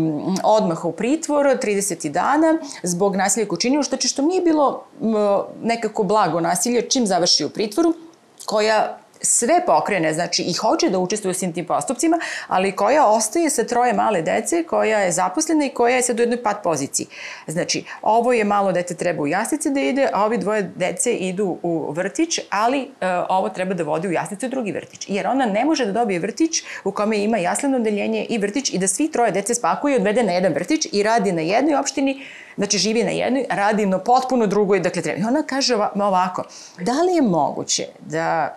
odmah 0.44 0.86
u 0.86 0.92
pritvor, 0.92 1.11
pritvor 1.12 1.45
30 1.45 2.10
dana 2.10 2.58
zbog 2.84 3.15
nasilja 3.15 3.47
koje 3.47 3.56
učinio, 3.56 3.84
što 3.84 3.97
će 3.97 4.08
što 4.08 4.21
nije 4.21 4.41
bilo 4.41 4.84
nekako 5.63 6.04
blago 6.04 6.39
nasilje 6.39 6.82
čim 6.89 7.08
završi 7.08 7.45
u 7.45 7.50
pritvoru, 7.50 7.93
koja 8.45 9.01
sve 9.22 9.66
pokrene, 9.66 10.14
znači 10.14 10.44
i 10.44 10.54
hoće 10.54 10.90
da 10.90 11.00
učestvuje 11.00 11.32
u 11.32 11.34
svim 11.34 11.54
tim 11.54 11.66
postupcima, 11.66 12.20
ali 12.48 12.72
koja 12.72 13.08
ostaje 13.08 13.50
sa 13.50 13.64
troje 13.64 13.94
male 13.94 14.22
dece, 14.22 14.64
koja 14.64 15.00
je 15.00 15.12
zaposlena 15.12 15.66
i 15.66 15.70
koja 15.70 15.96
je 15.96 16.02
sad 16.02 16.20
u 16.20 16.22
jednoj 16.22 16.44
pat 16.44 16.58
poziciji. 16.64 17.08
Znači, 17.48 17.84
ovo 18.02 18.34
je 18.34 18.44
malo 18.44 18.72
dete 18.72 18.96
treba 18.96 19.24
u 19.24 19.28
jasnice 19.28 19.70
da 19.70 19.80
ide, 19.80 20.10
a 20.14 20.26
ovi 20.26 20.38
dvoje 20.38 20.72
dece 20.76 21.14
idu 21.14 21.58
u 21.64 21.92
vrtić, 21.92 22.40
ali 22.50 22.82
e, 22.82 23.08
ovo 23.30 23.50
treba 23.50 23.74
da 23.74 23.84
vodi 23.84 24.08
u 24.08 24.12
jasnice 24.12 24.46
u 24.46 24.50
drugi 24.50 24.72
vrtić. 24.72 25.06
Jer 25.10 25.28
ona 25.28 25.46
ne 25.46 25.66
može 25.66 25.86
da 25.86 25.92
dobije 25.92 26.20
vrtić 26.20 26.64
u 26.84 26.92
kome 26.92 27.24
ima 27.24 27.38
jasleno 27.38 27.78
odeljenje 27.78 28.26
i 28.30 28.38
vrtić 28.38 28.74
i 28.74 28.78
da 28.78 28.88
svi 28.88 29.12
troje 29.12 29.32
dece 29.32 29.56
spakuje 29.56 29.94
i 29.94 29.98
odvede 29.98 30.24
na 30.24 30.32
jedan 30.32 30.54
vrtić 30.54 30.88
i 30.92 31.04
radi 31.04 31.32
na 31.32 31.42
jednoj 31.42 31.76
opštini, 31.76 32.24
znači 32.58 32.78
živi 32.78 33.04
na 33.04 33.12
jednoj, 33.12 33.46
radi 33.50 33.86
na 33.86 34.00
potpuno 34.00 34.48
drugoj, 34.48 34.80
dakle 34.80 35.02
treba. 35.02 35.20
I 35.20 35.24
ona 35.24 35.44
kaže 35.44 35.76
ovako, 35.76 36.44
da 36.80 37.02
li 37.02 37.16
je 37.16 37.22
moguće 37.22 37.86
da 38.00 38.56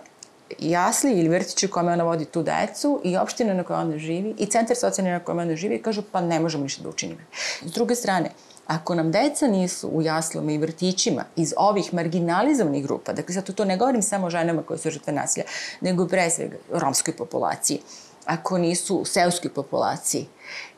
jasli 0.59 1.19
ili 1.19 1.29
vrtići 1.29 1.65
u 1.65 1.69
kome 1.69 1.93
ona 1.93 2.03
vodi 2.03 2.25
tu 2.25 2.43
decu 2.43 3.01
i 3.03 3.17
opština 3.17 3.53
na 3.53 3.63
kojoj 3.63 3.81
ona 3.81 3.97
živi 3.97 4.35
i 4.37 4.45
centar 4.45 4.77
socijalne 4.77 5.11
na 5.11 5.19
kojoj 5.19 5.41
ona 5.41 5.55
živi 5.55 5.81
kažu 5.81 6.01
pa 6.11 6.21
ne 6.21 6.39
možemo 6.39 6.63
ništa 6.63 6.83
da 6.83 6.89
učinimo. 6.89 7.19
S 7.61 7.71
druge 7.71 7.95
strane, 7.95 8.29
Ako 8.67 8.95
nam 8.95 9.11
deca 9.11 9.47
nisu 9.47 9.87
u 9.87 10.01
jaslama 10.01 10.51
i 10.51 10.57
vrtićima 10.57 11.23
iz 11.35 11.53
ovih 11.57 11.93
marginalizovanih 11.93 12.83
grupa, 12.83 13.13
dakle 13.13 13.33
sad 13.33 13.53
to 13.53 13.65
ne 13.65 13.77
govorim 13.77 14.01
samo 14.01 14.27
o 14.27 14.29
ženama 14.29 14.63
koje 14.63 14.77
su 14.77 14.89
žrtve 14.89 15.13
nasilja, 15.13 15.45
nego 15.81 16.07
pre 16.07 16.29
svega 16.29 16.57
romskoj 16.71 17.13
populaciji, 17.13 17.79
ako 18.25 18.57
nisu 18.57 18.97
u 18.97 19.05
seoskoj 19.05 19.53
populaciji, 19.53 20.25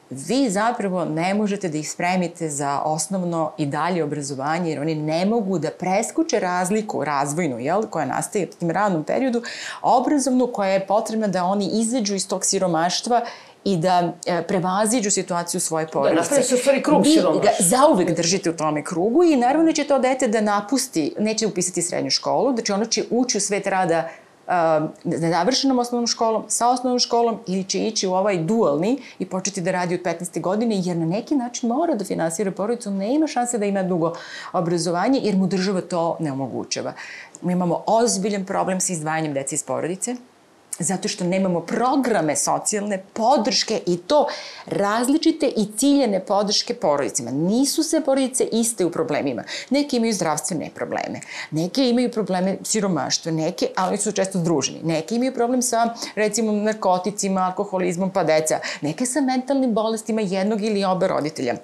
vi 0.10 0.50
zapravo 0.50 1.06
ne 1.06 1.34
možete 1.34 1.70
da 1.70 1.78
ih 1.78 1.91
spremite 1.91 2.50
za 2.50 2.82
osnovno 2.86 3.52
i 3.58 3.65
dalje 3.65 4.04
obrazovanje, 4.04 4.70
jer 4.70 4.80
oni 4.80 4.96
ne 4.96 5.26
mogu 5.26 5.60
da 5.60 5.72
preskuče 5.72 6.39
razliku 6.39 7.04
razvojnu, 7.04 7.60
jel, 7.60 7.84
koja 7.84 8.06
nastaje 8.06 8.48
u 8.48 8.60
tim 8.60 8.72
radnom 8.72 9.04
periodu, 9.04 9.41
obrazovnu 9.82 10.48
koja 10.54 10.70
je 10.70 10.88
potrebna 10.88 11.28
da 11.28 11.43
oni 11.43 11.70
izađu 11.74 12.15
iz 12.15 12.28
tog 12.28 12.46
siromaštva 12.46 13.22
i 13.63 13.78
da 13.78 14.13
e, 14.26 14.43
prevaziđu 14.48 15.12
situaciju 15.12 15.62
svoje 15.62 15.86
da, 15.86 15.91
porodice. 15.91 16.15
Da, 16.15 16.20
nastavi 16.22 16.43
se 16.43 16.56
u 16.56 16.58
stvari 16.58 16.84
krug 16.84 17.04
Vi 17.04 17.15
ga 17.43 17.50
zauvek 17.60 18.15
držite 18.15 18.50
u 18.50 18.54
tome 18.54 18.84
krugu 18.84 19.24
i 19.24 19.36
naravno 19.36 19.72
će 19.72 19.84
to 19.84 20.00
dete 20.00 20.28
da 20.28 20.41
napusti, 20.41 21.13
neće 21.20 21.48
upisati 21.48 21.82
srednju 21.82 22.12
školu, 22.12 22.54
znači 22.54 22.72
ono 22.72 22.86
će 22.86 23.04
ući 23.10 23.38
u 23.38 23.41
svet 23.41 23.67
rada 23.67 24.10
završenom 25.03 25.79
osnovnom 25.79 26.07
školom, 26.07 26.43
sa 26.47 26.69
osnovnom 26.69 26.99
školom 26.99 27.39
ili 27.47 27.63
će 27.63 27.79
ići 27.79 28.07
u 28.07 28.13
ovaj 28.13 28.38
dualni 28.38 29.01
i 29.19 29.25
početi 29.25 29.62
da 29.62 29.71
radi 29.71 29.95
od 29.95 30.01
15. 30.01 30.41
godine 30.41 30.81
jer 30.83 30.97
na 30.97 31.05
neki 31.05 31.36
način 31.36 31.69
mora 31.69 31.95
da 31.95 32.05
finansira 32.05 32.51
porodicu, 32.51 32.91
ne 32.91 33.15
ima 33.15 33.27
šanse 33.27 33.57
da 33.57 33.65
ima 33.65 33.83
dugo 33.83 34.13
obrazovanje 34.53 35.19
jer 35.23 35.36
mu 35.36 35.47
država 35.47 35.81
to 35.81 36.17
ne 36.19 36.31
omogućava. 36.31 36.93
Mi 37.41 37.53
imamo 37.53 37.83
ozbiljan 37.88 38.45
problem 38.45 38.79
sa 38.79 38.93
izdvajanjem 38.93 39.33
dece 39.33 39.55
iz 39.55 39.63
porodice, 39.63 40.15
zato 40.79 41.07
što 41.07 41.23
nemamo 41.23 41.61
programe 41.61 42.35
socijalne 42.35 43.03
podrške 43.13 43.81
i 43.85 43.97
to 43.97 44.27
različite 44.65 45.47
i 45.47 45.67
ciljene 45.77 46.19
podrške 46.19 46.73
porodicima. 46.73 47.31
Nisu 47.31 47.83
sve 47.83 48.03
porodice 48.03 48.43
iste 48.51 48.85
u 48.85 48.91
problemima. 48.91 49.43
Neke 49.69 49.97
imaju 49.97 50.13
zdravstvene 50.13 50.69
probleme, 50.75 51.21
neke 51.51 51.89
imaju 51.89 52.11
probleme 52.11 52.57
siromaštva, 52.63 53.31
neke, 53.31 53.67
ali 53.75 53.97
su 53.97 54.11
često 54.11 54.39
združeni. 54.39 54.79
Neke 54.83 55.15
imaju 55.15 55.33
problem 55.33 55.61
sa, 55.61 55.93
recimo, 56.15 56.51
narkoticima, 56.51 57.41
alkoholizmom, 57.41 58.11
pa 58.11 58.23
deca. 58.23 58.59
Neke 58.81 59.05
sa 59.05 59.21
mentalnim 59.21 59.73
bolestima 59.73 60.21
jednog 60.21 60.63
ili 60.63 60.83
oba 60.83 61.07
roditelja 61.07 61.55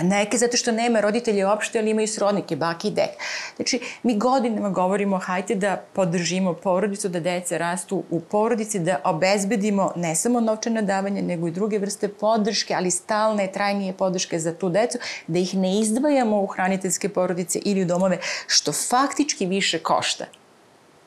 Neke 0.00 0.38
zato 0.38 0.56
što 0.56 0.72
nema 0.72 1.00
roditelje 1.00 1.46
uopšte, 1.46 1.78
ali 1.78 1.90
imaju 1.90 2.08
srodnike, 2.08 2.56
baki 2.56 2.88
i 2.88 2.90
dek. 2.90 3.10
Znači, 3.56 3.80
mi 4.02 4.18
godinama 4.18 4.70
govorimo, 4.70 5.18
hajte 5.18 5.54
da 5.54 5.76
podržimo 5.92 6.54
porodicu, 6.54 7.08
da 7.08 7.20
deca 7.20 7.56
rastu 7.58 8.02
u 8.10 8.20
porodici, 8.20 8.78
da 8.78 9.00
obezbedimo 9.04 9.92
ne 9.96 10.14
samo 10.14 10.40
novčana 10.40 10.82
davanja, 10.82 11.22
nego 11.22 11.48
i 11.48 11.50
druge 11.50 11.78
vrste 11.78 12.08
podrške, 12.08 12.74
ali 12.74 12.90
stalne, 12.90 13.52
trajnije 13.52 13.92
podrške 13.92 14.38
za 14.38 14.54
tu 14.54 14.68
decu, 14.68 14.98
da 15.26 15.38
ih 15.38 15.54
ne 15.54 15.80
izdvajamo 15.80 16.42
u 16.42 16.46
hraniteljske 16.46 17.08
porodice 17.08 17.58
ili 17.64 17.82
u 17.82 17.86
domove, 17.86 18.18
što 18.46 18.72
faktički 18.72 19.46
više 19.46 19.78
košta 19.78 20.24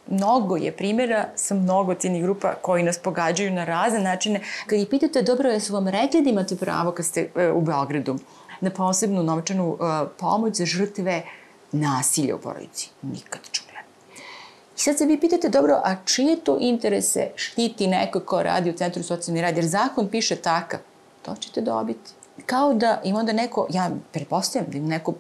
mnogo 0.10 0.58
je 0.58 0.72
primjera 0.72 1.26
sa 1.36 1.56
mnogo 1.56 1.94
cijenih 1.94 2.24
grupa 2.24 2.54
koji 2.62 2.84
nas 2.84 2.98
pogađaju 2.98 3.52
na 3.52 3.66
razne 3.66 4.00
načine. 4.00 4.42
Kad 4.68 4.80
ih 4.80 4.88
pitate, 4.90 5.22
dobro, 5.22 5.50
jesu 5.50 5.74
vam 5.74 5.88
rekli 5.88 6.22
da 6.22 6.30
imate 6.30 6.56
pravo 6.56 6.92
kad 6.92 7.06
ste 7.06 7.30
e, 7.36 7.52
u 7.52 7.62
Beogradu? 7.62 8.18
Na 8.62 8.70
posebnu 8.70 9.24
novčanu 9.24 9.70
uh, 9.70 9.80
pomoć 10.20 10.56
za 10.56 10.66
žrtve 10.66 11.24
nasilja 11.72 12.36
u 12.36 12.40
porodici. 12.40 12.90
Nikad 13.02 13.42
čuli. 13.52 13.68
I 14.78 14.80
sad 14.80 14.98
se 14.98 15.06
vi 15.06 15.20
pitate, 15.20 15.50
dobro, 15.50 15.82
a 15.84 15.96
čije 16.06 16.36
to 16.44 16.58
interese 16.60 17.28
štiti 17.36 17.88
neko 17.88 18.20
ko 18.20 18.44
radi 18.44 18.70
u 18.70 18.74
Centru 18.74 19.04
socijalni 19.04 19.42
rad? 19.42 19.58
Jer 19.58 19.66
zakon 19.66 20.08
piše 20.08 20.36
takav. 20.36 20.80
To 21.22 21.36
ćete 21.40 21.62
dobiti. 21.62 22.12
Kao 22.46 22.74
da 22.74 23.02
ima 23.04 23.20
onda 23.20 23.34
neko, 23.34 23.68
ja 23.70 23.90
prepostavljam 24.12 24.72
da 24.72 24.80
neko 24.80 25.14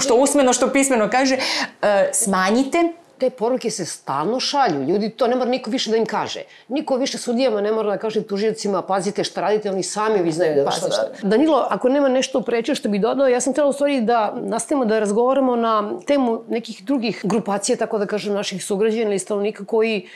što 0.00 0.16
usmeno, 0.16 0.52
što 0.52 0.72
pismeno 0.72 1.10
kaže, 1.10 1.36
uh, 1.36 1.88
smanjite 2.12 2.92
te 3.18 3.30
poruke 3.30 3.70
se 3.70 3.84
stalno 3.86 4.40
šalju. 4.40 4.82
Ljudi, 4.82 5.10
to 5.10 5.26
ne 5.26 5.36
mora 5.36 5.50
niko 5.50 5.70
više 5.70 5.90
da 5.90 5.96
im 5.96 6.06
kaže. 6.06 6.42
Niko 6.68 6.96
više 6.96 7.18
sudijama 7.18 7.60
ne 7.60 7.72
mora 7.72 7.90
da 7.90 7.98
kaže 7.98 8.22
tužiocima, 8.22 8.82
pazite 8.82 9.24
šta 9.24 9.40
radite, 9.40 9.70
oni 9.70 9.82
sami 9.82 10.22
vi 10.22 10.32
znaju 10.32 10.64
da 10.64 10.70
šta, 10.70 10.90
šta. 10.90 11.08
Danilo, 11.22 11.66
ako 11.70 11.88
nema 11.88 12.08
nešto 12.08 12.40
preče 12.40 12.74
što 12.74 12.88
bi 12.88 12.98
dodao, 12.98 13.28
ja 13.28 13.40
sam 13.40 13.52
trebala 13.52 13.70
u 13.70 13.72
stvari 13.72 14.00
da 14.00 14.34
nastavimo 14.40 14.84
da 14.84 14.98
razgovaramo 14.98 15.56
na 15.56 16.00
temu 16.06 16.42
nekih 16.48 16.84
drugih 16.84 17.20
grupacija, 17.24 17.76
tako 17.76 17.98
da 17.98 18.06
kažem, 18.06 18.34
naših 18.34 18.64
sugrađana 18.64 19.10
ili 19.10 19.18
stanovnika 19.18 19.64
koji 19.64 20.08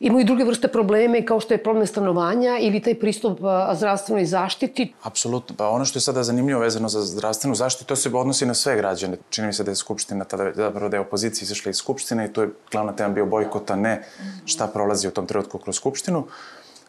imaju 0.00 0.24
druge 0.24 0.44
vrste 0.44 0.68
probleme 0.68 1.26
kao 1.26 1.40
što 1.40 1.54
je 1.54 1.62
problem 1.62 1.86
stanovanja 1.86 2.58
ili 2.60 2.82
taj 2.82 2.94
pristup 2.94 3.38
zdravstvenoj 3.74 4.24
zaštiti? 4.26 4.94
Apsolutno. 5.02 5.56
Pa 5.58 5.68
ono 5.68 5.84
što 5.84 5.96
je 5.96 6.00
sada 6.00 6.22
zanimljivo 6.22 6.60
vezano 6.60 6.88
za 6.88 7.02
zdravstvenu 7.02 7.54
zaštitu, 7.54 7.84
to 7.84 7.96
se 7.96 8.10
odnosi 8.14 8.46
na 8.46 8.54
sve 8.54 8.76
građane. 8.76 9.16
Čini 9.30 9.46
mi 9.46 9.52
se 9.52 9.64
da 9.64 9.70
je 9.70 9.76
Skupština 9.76 10.24
tada, 10.24 10.52
zapravo 10.54 10.88
da 10.88 10.96
je 10.96 11.00
opozicija 11.00 11.44
izašla 11.44 11.70
iz 11.70 11.76
Skupštine 11.76 12.26
i 12.26 12.32
to 12.32 12.42
je 12.42 12.50
glavna 12.72 12.92
tema 12.92 13.14
bio 13.14 13.26
bojkota, 13.26 13.76
ne 13.76 14.02
šta 14.44 14.66
prolazi 14.66 15.08
u 15.08 15.10
tom 15.10 15.26
trenutku 15.26 15.58
kroz 15.58 15.76
Skupštinu. 15.76 16.26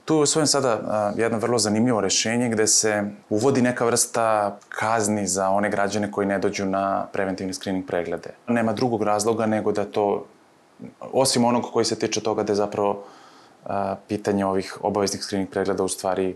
Tu 0.06 0.16
je 0.16 0.22
usvojen 0.22 0.48
sada 0.48 1.14
jedno 1.18 1.38
vrlo 1.38 1.60
zanimljivo 1.60 2.02
rešenje 2.02 2.50
gde 2.50 2.68
se 2.68 3.04
uvodi 3.30 3.62
neka 3.62 3.86
vrsta 3.86 4.58
kazni 4.70 5.28
za 5.28 5.50
one 5.50 5.70
građane 5.70 6.12
koji 6.12 6.28
ne 6.28 6.40
dođu 6.40 6.66
na 6.66 7.08
preventivni 7.14 7.54
screening 7.54 7.86
preglede. 7.88 8.30
Nema 8.48 8.74
drugog 8.74 9.04
razloga 9.04 9.46
nego 9.46 9.72
da 9.72 9.86
to 9.86 10.26
osim 11.00 11.46
onog 11.46 11.64
koji 11.74 11.86
se 11.86 12.00
tiče 12.00 12.22
toga 12.22 12.44
da 12.44 12.52
je 12.52 12.56
zapravo 12.56 13.04
a, 13.66 13.96
pitanje 14.08 14.46
ovih 14.46 14.78
obaveznih 14.82 15.24
screening 15.24 15.50
pregleda 15.52 15.84
u 15.84 15.88
stvari 15.88 16.36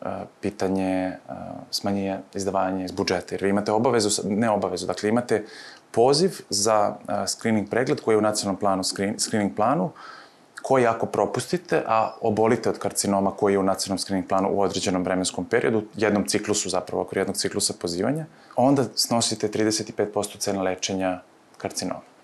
a, 0.00 0.24
pitanje 0.40 1.12
a, 1.28 1.34
smanjenja 1.70 2.18
izdavanja 2.34 2.84
iz 2.84 2.92
budžeta. 2.92 3.34
Jer 3.34 3.42
vi 3.42 3.50
imate 3.50 3.72
obavezu, 3.72 4.22
ne 4.24 4.50
obavezu, 4.50 4.86
dakle 4.86 5.08
imate 5.08 5.44
poziv 5.90 6.40
za 6.50 6.96
a, 7.06 7.26
screening 7.26 7.68
pregled 7.70 8.00
koji 8.00 8.14
je 8.14 8.18
u 8.18 8.22
nacionalnom 8.22 8.60
planu, 8.60 8.84
screen, 8.84 9.18
screening 9.18 9.56
planu, 9.56 9.90
koji 10.62 10.86
ako 10.86 11.06
propustite, 11.06 11.82
a 11.86 12.14
obolite 12.20 12.70
od 12.70 12.78
karcinoma 12.78 13.30
koji 13.30 13.54
je 13.54 13.58
u 13.58 13.62
nacionalnom 13.62 13.98
screening 13.98 14.28
planu 14.28 14.48
u 14.52 14.60
određenom 14.60 15.02
vremenskom 15.02 15.44
periodu, 15.44 15.82
jednom 15.96 16.26
ciklusu 16.26 16.68
zapravo, 16.68 17.02
oko 17.02 17.18
jednog 17.18 17.36
ciklusa 17.36 17.74
pozivanja, 17.80 18.26
onda 18.56 18.84
snosite 18.94 19.48
35% 19.48 20.38
cena 20.38 20.62
lečenja 20.62 21.20
karcinoma 21.58 22.15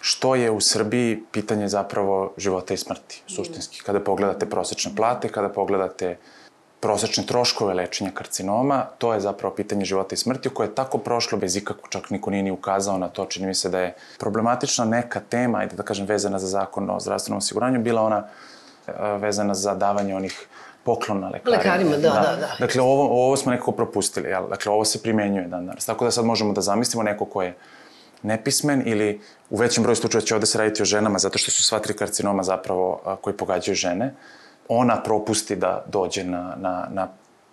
što 0.00 0.34
je 0.34 0.50
u 0.50 0.60
Srbiji 0.60 1.22
pitanje 1.32 1.68
zapravo 1.68 2.32
života 2.36 2.74
i 2.74 2.76
smrti, 2.76 3.22
suštinski. 3.26 3.82
Kada 3.82 4.00
pogledate 4.00 4.46
prosečne 4.46 4.92
plate, 4.96 5.28
kada 5.28 5.48
pogledate 5.48 6.16
prosečne 6.80 7.26
troškove 7.26 7.74
lečenja 7.74 8.10
karcinoma, 8.14 8.86
to 8.98 9.14
je 9.14 9.20
zapravo 9.20 9.54
pitanje 9.54 9.84
života 9.84 10.14
i 10.14 10.18
smrti 10.18 10.48
koje 10.48 10.66
je 10.66 10.74
tako 10.74 10.98
prošlo 10.98 11.38
bez 11.38 11.56
ikako, 11.56 11.88
čak 11.88 12.10
niko 12.10 12.30
nije 12.30 12.42
ni 12.42 12.50
ukazao 12.50 12.98
na 12.98 13.08
to, 13.08 13.24
čini 13.24 13.46
mi 13.46 13.54
se 13.54 13.68
da 13.68 13.80
je 13.80 13.94
problematična 14.18 14.84
neka 14.84 15.20
tema, 15.20 15.58
ajde 15.58 15.76
da 15.76 15.82
kažem 15.82 16.06
vezana 16.06 16.38
za 16.38 16.46
zakon 16.46 16.90
o 16.90 17.00
zdravstvenom 17.00 17.38
osiguranju, 17.38 17.80
bila 17.80 18.02
ona 18.02 18.24
e, 18.86 18.92
vezana 19.18 19.54
za 19.54 19.74
davanje 19.74 20.16
onih 20.16 20.46
poklona 20.84 21.28
lekarima. 21.28 21.56
Lekarima, 21.56 21.96
da, 21.96 21.96
da, 21.96 22.20
da. 22.20 22.36
da. 22.36 22.56
Dakle, 22.58 22.82
ovo, 22.82 23.26
ovo 23.26 23.36
smo 23.36 23.52
nekako 23.52 23.72
propustili, 23.72 24.28
jel? 24.28 24.48
Dakle, 24.48 24.72
ovo 24.72 24.84
se 24.84 25.02
primenjuje 25.02 25.48
dan 25.48 25.66
danas. 25.66 25.86
Tako 25.86 26.04
da 26.04 26.10
sad 26.10 26.24
možemo 26.24 26.52
da 26.52 26.60
zamislimo 26.60 27.02
neko 27.02 27.24
ko 27.24 27.42
je 27.42 27.54
nepismen 28.22 28.82
ili 28.86 29.20
u 29.50 29.56
većem 29.56 29.82
broju 29.82 29.96
slučaja 29.96 30.22
će 30.22 30.34
ovde 30.34 30.46
se 30.46 30.58
raditi 30.58 30.82
o 30.82 30.84
ženama 30.84 31.18
zato 31.18 31.38
što 31.38 31.50
su 31.50 31.62
sva 31.62 31.78
tri 31.78 31.94
karcinoma 31.94 32.42
zapravo 32.42 33.00
a, 33.04 33.16
koji 33.16 33.36
pogađaju 33.36 33.74
žene. 33.74 34.14
Ona 34.68 35.02
propusti 35.02 35.56
da 35.56 35.84
dođe 35.88 36.24
na, 36.24 36.54
na, 36.58 36.88
na 36.90 37.08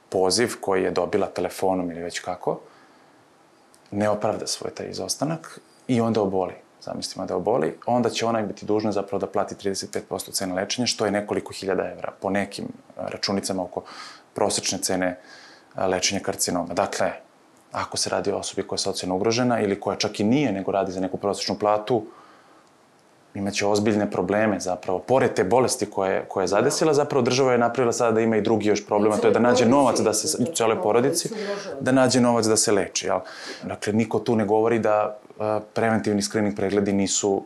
poziv 0.09 0.53
koji 0.61 0.83
je 0.83 0.91
dobila 0.91 1.27
telefonom 1.27 1.91
ili 1.91 2.01
već 2.01 2.19
kako, 2.19 2.59
ne 3.91 4.09
opravda 4.09 4.47
svoj 4.47 4.71
taj 4.71 4.89
izostanak 4.89 5.59
i 5.87 6.01
onda 6.01 6.21
oboli. 6.21 6.53
Zamislimo 6.81 7.25
da 7.25 7.35
oboli, 7.35 7.77
onda 7.85 8.09
će 8.09 8.25
ona 8.25 8.41
biti 8.41 8.65
dužna 8.65 8.91
zapravo 8.91 9.19
da 9.19 9.27
plati 9.27 9.55
35% 9.55 10.31
cene 10.31 10.53
lečenja, 10.53 10.85
što 10.87 11.05
je 11.05 11.11
nekoliko 11.11 11.53
hiljada 11.53 11.89
evra 11.91 12.11
po 12.21 12.29
nekim 12.29 12.65
računicama 12.95 13.63
oko 13.63 13.83
prosečne 14.33 14.77
cene 14.77 15.19
lečenja 15.77 16.21
karcinoma. 16.21 16.73
Dakle, 16.73 17.11
ako 17.71 17.97
se 17.97 18.09
radi 18.09 18.31
o 18.31 18.37
osobi 18.37 18.67
koja 18.67 18.75
je 18.75 18.79
socijalno 18.79 19.15
ugrožena 19.15 19.61
ili 19.61 19.79
koja 19.79 19.97
čak 19.97 20.19
i 20.19 20.23
nije, 20.23 20.51
nego 20.51 20.71
radi 20.71 20.91
za 20.91 20.99
neku 20.99 21.17
prosečnu 21.17 21.55
platu, 21.59 22.03
imaće 23.33 23.65
ozbiljne 23.65 24.11
probleme 24.11 24.59
zapravo. 24.59 24.99
Pored 24.99 25.33
te 25.33 25.43
bolesti 25.43 25.85
koje, 25.85 26.25
koje 26.27 26.43
je 26.43 26.47
zadesila, 26.47 26.93
zapravo 26.93 27.21
država 27.21 27.51
je 27.51 27.57
napravila 27.57 27.93
sada 27.93 28.11
da 28.11 28.21
ima 28.21 28.37
i 28.37 28.41
drugi 28.41 28.67
još 28.67 28.85
problema, 28.85 29.17
to 29.17 29.27
je 29.27 29.33
da 29.33 29.39
nađe 29.39 29.65
novac 29.65 29.99
da 29.99 30.13
se, 30.13 30.43
u 30.43 30.55
celoj 30.55 30.81
porodici, 30.81 31.29
da 31.81 31.91
nađe 31.91 32.21
novac 32.21 32.45
da 32.45 32.57
se 32.57 32.71
leči. 32.71 33.05
Jel? 33.05 33.19
Dakle, 33.63 33.93
niko 33.93 34.19
tu 34.19 34.35
ne 34.35 34.45
govori 34.45 34.79
da 34.79 35.19
a, 35.39 35.59
preventivni 35.73 36.21
screening 36.21 36.55
pregledi 36.55 36.93
nisu 36.93 37.43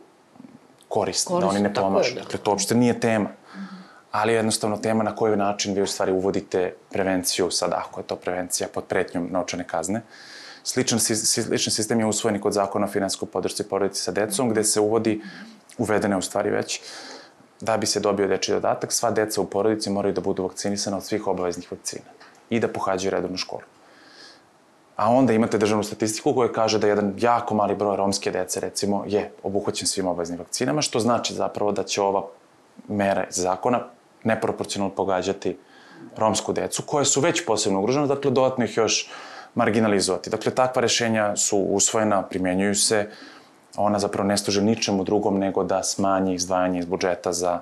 korisni, 0.88 1.40
da 1.40 1.46
oni 1.46 1.60
ne 1.60 1.74
pomažu. 1.74 2.14
Da. 2.14 2.20
Dakle, 2.20 2.38
to 2.38 2.50
uopšte 2.50 2.74
nije 2.74 3.00
tema 3.00 3.41
ali 4.12 4.32
jednostavno 4.32 4.76
tema 4.76 5.04
na 5.04 5.16
koji 5.16 5.36
način 5.36 5.74
vi 5.74 5.82
u 5.82 5.86
stvari 5.86 6.12
uvodite 6.12 6.74
prevenciju, 6.90 7.50
sad 7.50 7.72
ako 7.72 8.00
je 8.00 8.06
to 8.06 8.16
prevencija 8.16 8.68
pod 8.74 8.84
pretnjom 8.84 9.28
novčane 9.30 9.64
kazne. 9.64 10.02
Sličan, 10.64 10.98
sličan 10.98 11.72
sistem 11.72 12.00
je 12.00 12.06
usvojen 12.06 12.40
kod 12.40 12.52
zakona 12.52 12.86
o 12.86 12.90
finansijskoj 12.90 13.28
podršci 13.28 13.64
porodici 13.64 14.02
sa 14.02 14.12
decom, 14.12 14.50
gde 14.50 14.64
se 14.64 14.80
uvodi, 14.80 15.22
uvedene 15.78 16.16
u 16.16 16.22
stvari 16.22 16.50
već, 16.50 16.80
da 17.60 17.76
bi 17.76 17.86
se 17.86 18.00
dobio 18.00 18.28
dečji 18.28 18.54
dodatak, 18.54 18.92
sva 18.92 19.10
deca 19.10 19.40
u 19.40 19.46
porodici 19.46 19.90
moraju 19.90 20.14
da 20.14 20.20
budu 20.20 20.42
vakcinisana 20.42 20.96
od 20.96 21.04
svih 21.04 21.26
obaveznih 21.26 21.72
vakcina 21.72 22.10
i 22.50 22.60
da 22.60 22.68
pohađaju 22.68 23.10
redovnu 23.10 23.36
školu. 23.36 23.62
A 24.96 25.10
onda 25.10 25.32
imate 25.32 25.58
državnu 25.58 25.84
statistiku 25.84 26.34
koja 26.34 26.52
kaže 26.52 26.78
da 26.78 26.86
jedan 26.86 27.14
jako 27.18 27.54
mali 27.54 27.74
broj 27.74 27.96
romske 27.96 28.30
dece, 28.30 28.60
recimo, 28.60 29.04
je 29.06 29.30
obuhvaćen 29.42 29.88
svim 29.88 30.06
obaveznim 30.06 30.38
vakcinama, 30.38 30.82
što 30.82 31.00
znači 31.00 31.34
zapravo 31.34 31.72
da 31.72 31.82
će 31.84 32.02
ova 32.02 32.26
mera 32.88 33.24
zakona 33.30 33.80
neproporcionalno 34.24 34.94
pogađati 34.94 35.58
romsku 36.16 36.52
decu, 36.52 36.82
koje 36.86 37.04
su 37.04 37.20
već 37.20 37.44
posebno 37.46 37.80
ugrožene, 37.80 38.06
dakle, 38.06 38.30
dodatno 38.30 38.64
ih 38.64 38.76
još 38.76 39.10
marginalizovati. 39.54 40.30
Dakle, 40.30 40.54
takva 40.54 40.82
rešenja 40.82 41.36
su 41.36 41.58
usvojena, 41.58 42.22
primjenjuju 42.22 42.74
se, 42.74 43.10
ona 43.76 43.98
zapravo 43.98 44.28
ne 44.28 44.38
služe 44.38 44.62
ničemu 44.62 45.04
drugom 45.04 45.38
nego 45.38 45.64
da 45.64 45.82
smanji 45.82 46.34
izdvajanje 46.34 46.78
iz 46.78 46.86
budžeta 46.86 47.32
za 47.32 47.60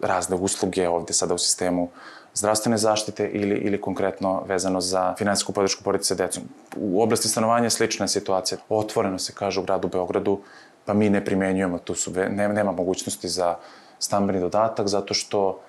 razne 0.00 0.36
usluge 0.36 0.88
ovde 0.88 1.12
sada 1.12 1.34
u 1.34 1.38
sistemu 1.38 1.88
zdravstvene 2.34 2.78
zaštite 2.78 3.30
ili, 3.32 3.56
ili 3.56 3.80
konkretno 3.80 4.42
vezano 4.46 4.80
za 4.80 5.14
finansijsku 5.18 5.52
podršku 5.52 5.84
porodice 5.84 6.14
decom. 6.14 6.42
U 6.76 7.02
oblasti 7.02 7.28
stanovanja 7.28 7.70
slična 7.70 8.08
situacija. 8.08 8.58
Otvoreno 8.68 9.18
se 9.18 9.32
kaže 9.32 9.60
u 9.60 9.62
gradu 9.62 9.88
Beogradu, 9.88 10.40
pa 10.84 10.94
mi 10.94 11.10
ne 11.10 11.24
primenjujemo 11.24 11.78
tu 11.78 11.94
su, 11.94 12.10
ne, 12.10 12.48
nema 12.48 12.72
mogućnosti 12.72 13.28
za 13.28 13.56
stambeni 13.98 14.40
dodatak 14.40 14.88
zato 14.88 15.14
što 15.14 15.60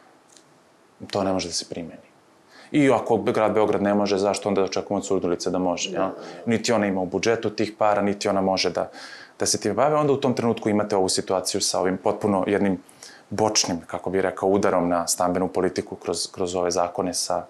to 1.11 1.23
ne 1.23 1.33
može 1.33 1.47
da 1.47 1.53
se 1.53 1.65
primeni. 1.69 2.07
I 2.71 2.91
ako 2.91 3.17
grad 3.17 3.53
Beograd 3.53 3.81
ne 3.81 3.93
može, 3.93 4.17
zašto 4.17 4.49
onda 4.49 4.61
da 4.61 4.65
očekujemo 4.65 4.97
od 4.97 5.05
Surdulice 5.05 5.49
da 5.49 5.59
može? 5.59 5.91
Ja? 5.91 6.13
Niti 6.45 6.71
ona 6.71 6.85
ima 6.85 7.01
u 7.01 7.05
budžetu 7.05 7.49
tih 7.49 7.73
para, 7.77 8.01
niti 8.01 8.29
ona 8.29 8.41
može 8.41 8.69
da, 8.69 8.89
da 9.39 9.45
se 9.45 9.59
tim 9.59 9.75
bave. 9.75 9.95
Onda 9.95 10.13
u 10.13 10.17
tom 10.17 10.33
trenutku 10.33 10.69
imate 10.69 10.95
ovu 10.95 11.09
situaciju 11.09 11.61
sa 11.61 11.79
ovim 11.79 11.97
potpuno 11.97 12.43
jednim 12.47 12.81
bočnim, 13.29 13.81
kako 13.87 14.09
bih 14.09 14.21
rekao, 14.21 14.49
udarom 14.49 14.89
na 14.89 15.07
stambenu 15.07 15.47
politiku 15.47 15.95
kroz, 15.95 16.27
kroz 16.31 16.55
ove 16.55 16.71
zakone 16.71 17.13
sa 17.13 17.45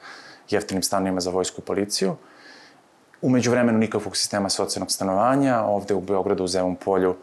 jeftinim 0.50 0.84
stanovima 0.84 1.20
za 1.20 1.30
vojsku 1.30 1.62
i 1.62 1.66
policiju. 1.66 2.16
Umeđu 3.22 3.52
vremenu 3.52 3.78
nikakvog 3.78 4.18
sistema 4.18 4.50
socijalnog 4.50 4.92
stanovanja, 4.92 5.62
ovde 5.62 5.94
u 5.94 6.02
Beogradu 6.02 6.44
u 6.44 6.48
Zevom 6.48 6.76
polju 6.76 7.16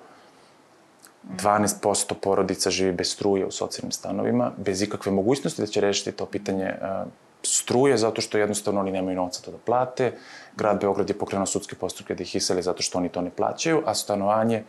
12% 1.31 2.15
porodica 2.15 2.71
živi 2.71 2.93
bez 2.93 3.13
struje 3.13 3.47
u 3.47 3.51
socijalnim 3.51 3.93
stanovima, 3.93 4.53
bez 4.57 4.83
ikakve 4.83 5.13
mogućnosti 5.13 5.63
da 5.63 5.67
će 5.67 5.81
rešiti 5.81 6.13
to 6.13 6.27
pitanje 6.27 6.75
uh, 6.81 7.09
struje, 7.43 7.97
zato 7.97 8.21
što 8.21 8.39
jednostavno 8.39 8.81
oni 8.81 8.93
nemaju 8.93 9.17
novca 9.17 9.43
to 9.43 9.51
da 9.51 9.59
plate. 9.59 10.13
Grad 10.57 10.81
Beograd 10.81 11.09
je 11.09 11.19
pokrenuo 11.19 11.47
sudske 11.47 11.77
postupke 11.77 12.15
da 12.15 12.23
ih 12.23 12.37
iseli 12.37 12.63
zato 12.63 12.83
što 12.83 12.99
oni 12.99 13.09
to 13.09 13.21
ne 13.21 13.31
plaćaju, 13.31 13.83
a 13.87 13.95
stanovanje 13.95 14.65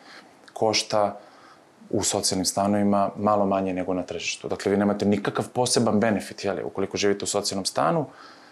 košta 0.53 1.19
u 1.89 2.03
socijalnim 2.03 2.45
stanovima 2.45 3.09
malo 3.17 3.45
manje 3.45 3.73
nego 3.73 3.93
na 3.93 4.03
tržištu. 4.03 4.47
Dakle, 4.47 4.71
vi 4.71 4.77
nemate 4.77 5.05
nikakav 5.05 5.49
poseban 5.53 5.99
benefit, 5.99 6.43
jeli, 6.43 6.63
ukoliko 6.63 6.97
živite 6.97 7.23
u 7.23 7.27
socijalnom 7.27 7.65
stanu, 7.65 8.05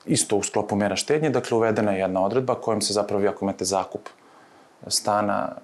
isto 0.06 0.38
u 0.38 0.44
sklopu 0.44 0.76
mera 0.76 0.96
štednje, 0.96 1.30
dakle, 1.30 1.58
uvedena 1.58 1.92
je 1.92 2.00
jedna 2.00 2.26
odredba 2.26 2.56
kojom 2.56 2.82
se 2.82 2.94
zapravo 2.94 3.28
ako 3.28 3.46
imate 3.46 3.66
zakup 3.66 4.10
stana 4.88 5.56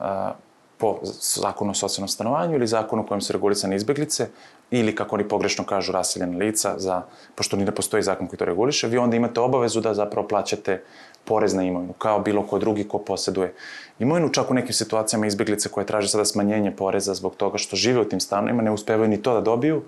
po 0.79 0.99
zakonu 1.03 1.71
o 1.71 1.75
socijalnom 1.75 2.07
stanovanju 2.07 2.55
ili 2.55 2.67
zakonu 2.67 3.07
kojim 3.07 3.21
se 3.21 3.33
regulisane 3.33 3.75
izbeglice 3.75 4.27
ili, 4.71 4.95
kako 4.95 5.15
oni 5.15 5.27
pogrešno 5.27 5.63
kažu, 5.65 5.91
raseljena 5.91 6.37
lica, 6.37 6.73
za, 6.77 7.01
pošto 7.35 7.57
ni 7.57 7.65
ne 7.65 7.71
postoji 7.75 8.03
zakon 8.03 8.27
koji 8.27 8.39
to 8.39 8.45
reguliše, 8.45 8.87
vi 8.87 8.97
onda 8.97 9.15
imate 9.15 9.39
obavezu 9.39 9.81
da 9.81 9.93
zapravo 9.93 10.27
plaćate 10.27 10.83
porez 11.25 11.53
na 11.53 11.63
imovinu, 11.63 11.93
kao 11.93 12.19
bilo 12.19 12.43
ko 12.47 12.59
drugi 12.59 12.87
ko 12.87 12.99
poseduje 12.99 13.53
imovinu. 13.99 14.29
Čak 14.29 14.51
u 14.51 14.53
nekim 14.53 14.73
situacijama 14.73 15.27
izbeglice 15.27 15.69
koje 15.69 15.85
traže 15.85 16.07
sada 16.07 16.25
smanjenje 16.25 16.71
poreza 16.71 17.13
zbog 17.13 17.35
toga 17.35 17.57
što 17.57 17.75
žive 17.75 18.01
u 18.01 18.05
tim 18.05 18.19
stanovima 18.19 18.61
ne 18.63 18.71
uspevaju 18.71 19.09
ni 19.09 19.21
to 19.21 19.33
da 19.33 19.41
dobiju, 19.41 19.83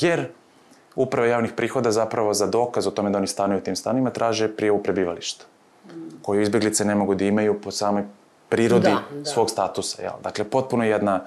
jer 0.00 0.28
uprave 0.96 1.28
javnih 1.28 1.52
prihoda 1.52 1.90
zapravo 1.90 2.34
za 2.34 2.46
dokaz 2.46 2.86
o 2.86 2.90
tome 2.90 3.10
da 3.10 3.18
oni 3.18 3.26
stanuju 3.26 3.58
u 3.58 3.62
tim 3.62 3.76
stanovima 3.76 4.10
traže 4.10 4.48
prijavu 4.56 4.82
prebivališta, 4.82 5.44
koju 6.22 6.42
izbeglice 6.42 6.84
ne 6.84 6.94
mogu 6.94 7.14
da 7.14 7.24
imaju 7.24 7.60
po 7.60 7.70
samoj 7.70 8.02
prirodi 8.48 8.88
da, 8.88 9.02
da. 9.10 9.24
svog 9.24 9.50
statusa. 9.50 10.02
Jel? 10.02 10.12
Dakle, 10.22 10.44
potpuno 10.44 10.84
jedna 10.84 11.24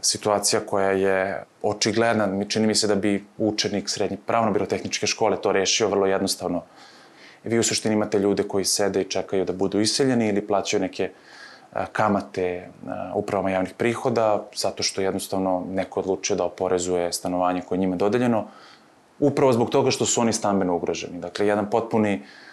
situacija 0.00 0.60
koja 0.66 0.90
je 0.90 1.44
očigledna. 1.62 2.44
Čini 2.48 2.66
mi 2.66 2.74
se 2.74 2.86
da 2.86 2.94
bi 2.94 3.24
učenik 3.38 3.88
srednje 3.88 4.16
pravno-birotehničke 4.26 5.06
škole 5.06 5.36
to 5.40 5.52
rešio 5.52 5.88
vrlo 5.88 6.06
jednostavno. 6.06 6.62
Vi 7.44 7.58
u 7.58 7.62
suštini 7.62 7.94
imate 7.94 8.18
ljude 8.18 8.42
koji 8.42 8.64
sede 8.64 9.00
i 9.00 9.10
čekaju 9.10 9.44
da 9.44 9.52
budu 9.52 9.80
iseljeni 9.80 10.28
ili 10.28 10.46
plaćaju 10.46 10.80
neke 10.80 11.10
kamate 11.92 12.68
upravama 13.14 13.50
javnih 13.50 13.74
prihoda, 13.74 14.44
zato 14.56 14.82
što 14.82 15.00
jednostavno 15.00 15.64
neko 15.68 16.00
odlučio 16.00 16.36
da 16.36 16.44
oporezuje 16.44 17.12
stanovanje 17.12 17.62
koje 17.68 17.78
njima 17.78 17.96
dodeljeno, 17.96 18.44
upravo 19.18 19.52
zbog 19.52 19.70
toga 19.70 19.90
što 19.90 20.06
su 20.06 20.20
oni 20.20 20.32
stambeno 20.32 20.76
ugroženi. 20.76 21.20
Dakle, 21.20 21.46
jedan 21.46 21.70
potpuni 21.70 22.14
uh, 22.14 22.51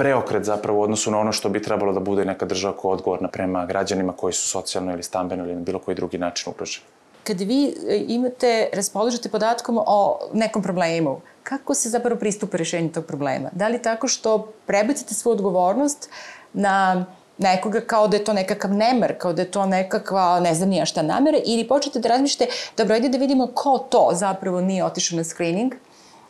preokret 0.00 0.44
zapravo 0.44 0.78
u 0.78 0.82
odnosu 0.82 1.10
na 1.10 1.18
ono 1.18 1.32
što 1.32 1.48
bi 1.48 1.62
trebalo 1.62 1.92
da 1.92 2.00
bude 2.00 2.24
neka 2.24 2.46
država 2.46 2.76
koja 2.76 2.92
odgovorna 2.92 3.28
prema 3.28 3.66
građanima 3.66 4.12
koji 4.12 4.32
su 4.32 4.48
socijalno 4.48 4.92
ili 4.92 5.02
stambeno 5.02 5.44
ili 5.44 5.54
na 5.54 5.60
bilo 5.60 5.78
koji 5.78 5.94
drugi 5.94 6.18
način 6.18 6.52
ugroženi. 6.52 6.86
Kad 7.24 7.40
vi 7.40 7.66
e, 7.66 8.04
imate, 8.08 8.68
raspoložite 8.72 9.28
podatkom 9.28 9.78
o 9.86 10.18
nekom 10.32 10.62
problemu, 10.62 11.20
kako 11.42 11.74
se 11.74 11.88
zapravo 11.88 12.20
pristupa 12.20 12.56
rešenju 12.56 12.92
tog 12.92 13.04
problema? 13.04 13.50
Da 13.52 13.68
li 13.68 13.82
tako 13.82 14.08
što 14.08 14.52
prebacite 14.66 15.14
svoju 15.14 15.34
odgovornost 15.34 16.08
na 16.52 17.04
nekoga 17.38 17.80
kao 17.80 18.08
da 18.08 18.16
je 18.16 18.24
to 18.24 18.32
nekakav 18.32 18.72
nemar, 18.72 19.14
kao 19.18 19.32
da 19.32 19.42
je 19.42 19.50
to 19.50 19.66
nekakva, 19.66 20.40
ne 20.40 20.54
znam 20.54 20.68
nija 20.68 20.86
šta 20.86 21.02
namere, 21.02 21.42
ili 21.44 21.68
počnete 21.68 21.98
da 21.98 22.08
razmišljate, 22.08 22.52
dobro, 22.76 22.94
ajde 22.94 23.08
da 23.08 23.18
vidimo 23.18 23.46
ko 23.54 23.78
to 23.78 24.08
zapravo 24.12 24.60
nije 24.60 24.84
otišao 24.84 25.16
na 25.16 25.24
screening, 25.24 25.74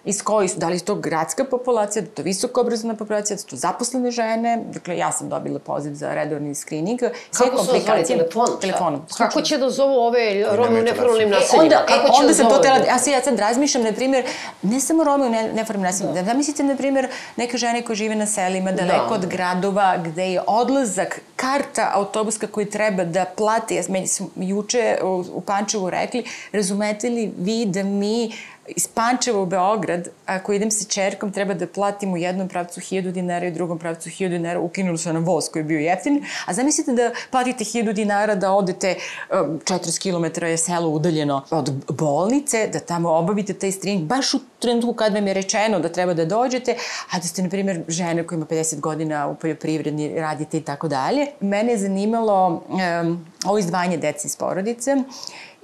iz 0.05 0.23
kojih, 0.23 0.57
da 0.57 0.69
li 0.69 0.77
je 0.77 0.85
to 0.85 0.95
gradska 0.95 1.45
populacija, 1.45 2.03
da 2.03 2.09
je 2.09 2.15
to 2.15 2.23
visoko 2.23 2.61
obrazovna 2.61 2.95
populacija, 2.95 3.35
da 3.35 3.41
su 3.41 3.47
to 3.47 3.57
zaposlene 3.57 4.11
žene, 4.11 4.63
dakle 4.73 4.97
ja 4.97 5.13
sam 5.13 5.29
dobila 5.29 5.59
poziv 5.59 5.95
za 5.95 6.15
redovni 6.15 6.55
screening. 6.55 7.01
Sve 7.31 7.47
Kako 7.51 7.65
su 7.65 7.71
zvali 7.85 8.05
telefonom? 8.05 8.61
Telefonom. 8.61 9.07
Kako 9.19 9.41
će 9.41 9.59
da 9.59 9.71
zovu 9.71 9.99
ove 9.99 10.45
Rome 10.53 10.81
u 10.81 10.83
neformalnim 10.83 11.29
e, 11.29 11.31
naseljima? 11.31 11.63
onda, 11.63 11.87
Kako 11.87 12.07
e, 12.07 12.11
onda 12.15 12.29
da 12.29 12.35
sam 12.35 12.49
to 12.49 12.59
tela, 12.59 12.77
ja 12.77 12.99
se 12.99 13.11
ja 13.11 13.23
sad 13.23 13.39
razmišljam, 13.39 13.85
na 13.85 13.93
primjer, 13.93 14.25
ne 14.63 14.81
samo 14.81 15.05
Rome 15.05 15.27
u 15.27 15.31
ne, 15.31 15.53
neformalnim 15.53 15.93
naseljima, 15.93 16.15
da. 16.15 16.23
da 16.23 16.35
mislite, 16.35 16.63
na 16.63 16.77
primjer, 16.77 17.09
neke 17.37 17.59
žene 17.59 17.83
koje 17.83 17.97
žive 17.97 18.15
na 18.15 18.27
selima, 18.27 18.73
daleko 18.73 19.09
da. 19.09 19.15
od 19.15 19.27
gradova, 19.27 19.97
gde 20.05 20.33
je 20.33 20.43
odlazak, 20.47 21.21
karta 21.37 21.91
autobuska 21.95 22.47
koji 22.47 22.67
treba 22.71 23.05
da 23.05 23.25
plati, 23.37 23.75
ja 23.75 23.83
meni 23.89 24.07
su 24.07 24.31
juče 24.37 24.99
u, 25.03 25.25
u 25.33 25.41
Pančevu 25.41 25.91
rekli, 25.91 26.25
razumete 26.53 27.09
li 27.09 27.33
vi 27.39 27.67
da 27.67 27.83
mi 27.83 28.33
iz 28.77 28.89
Pančeva 28.89 29.41
u 29.41 29.47
Beograd, 29.47 30.09
ako 30.27 30.53
idem 30.53 30.71
sa 30.71 30.85
čerkom, 30.89 31.33
treba 31.33 31.55
da 31.55 31.67
platim 31.67 32.13
u 32.13 32.17
jednom 32.17 32.49
pravcu 32.49 32.81
1000 32.81 33.11
dinara 33.11 33.47
i 33.47 33.51
u 33.51 33.55
drugom 33.55 33.79
pravcu 33.79 34.09
1000 34.09 34.29
dinara, 34.29 34.61
ukinuli 34.61 34.99
su 34.99 35.13
nam 35.13 35.25
voz 35.25 35.49
koji 35.53 35.61
je 35.61 35.65
bio 35.65 35.79
jeftin, 35.79 36.25
a 36.47 36.55
zamislite 36.55 36.93
da 36.93 37.11
platite 37.31 37.65
1000 37.65 37.93
dinara 37.93 38.35
da 38.35 38.53
odete 38.53 38.95
um, 39.31 39.61
40 39.65 40.03
km 40.03 40.45
je 40.47 40.57
selo 40.57 40.89
udaljeno 40.89 41.43
od 41.51 41.73
bolnice, 41.89 42.69
da 42.73 42.81
tamo 42.81 43.11
obavite 43.11 43.55
taj 43.55 43.73
streaming, 43.73 44.07
baš 44.07 44.35
u 44.35 44.39
trenutku 44.59 44.93
kad 44.93 45.15
vam 45.15 45.27
je 45.27 45.35
rečeno 45.35 45.81
da 45.81 45.89
treba 45.89 46.15
da 46.15 46.25
dođete, 46.25 46.77
a 47.11 47.19
da 47.19 47.27
ste, 47.27 47.43
na 47.43 47.49
primjer, 47.49 47.83
žene 47.89 48.27
koja 48.27 48.37
ima 48.37 48.47
50 48.47 48.81
godina 48.81 49.29
u 49.29 49.35
poljoprivredni 49.35 50.21
radite 50.21 50.59
i 50.59 50.61
tako 50.61 50.89
dalje. 50.89 51.27
Mene 51.41 51.73
je 51.73 51.79
zanimalo 51.79 52.65
um, 52.69 53.27
ovo 53.45 53.59
izdvajanje 53.59 53.97
dece 53.97 54.27
iz 54.29 54.37
porodice, 54.37 54.97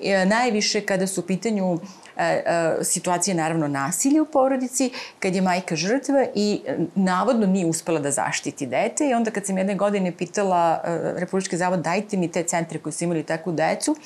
e, 0.03 0.27
najviše 0.27 0.81
kada 0.81 1.07
su 1.07 1.21
u 1.21 1.25
pitanju 1.25 1.75
e, 1.75 1.79
situacija 2.83 3.37
naravno 3.37 3.69
nasilja 3.69 4.23
u 4.23 4.27
porodici, 4.27 4.91
kad 5.19 5.35
je 5.35 5.43
majka 5.43 5.77
žrtva 5.77 6.27
i 6.35 6.61
e, 6.67 6.77
navodno 6.95 7.47
nije 7.47 7.67
uspela 7.67 8.01
da 8.01 8.11
zaštiti 8.11 8.67
dete 8.67 9.09
i 9.09 9.15
onda 9.15 9.31
kad 9.31 9.47
sam 9.47 9.59
jedne 9.59 9.75
godine 9.75 10.13
pitala 10.13 10.81
Republički 11.17 11.57
zavod 11.57 11.81
dajte 11.81 12.17
mi 12.17 12.33
te 12.33 12.43
centre 12.43 12.79
koji 12.79 12.93
su 12.93 13.05
imali 13.05 13.23
takvu 13.23 13.53
decu, 13.53 13.97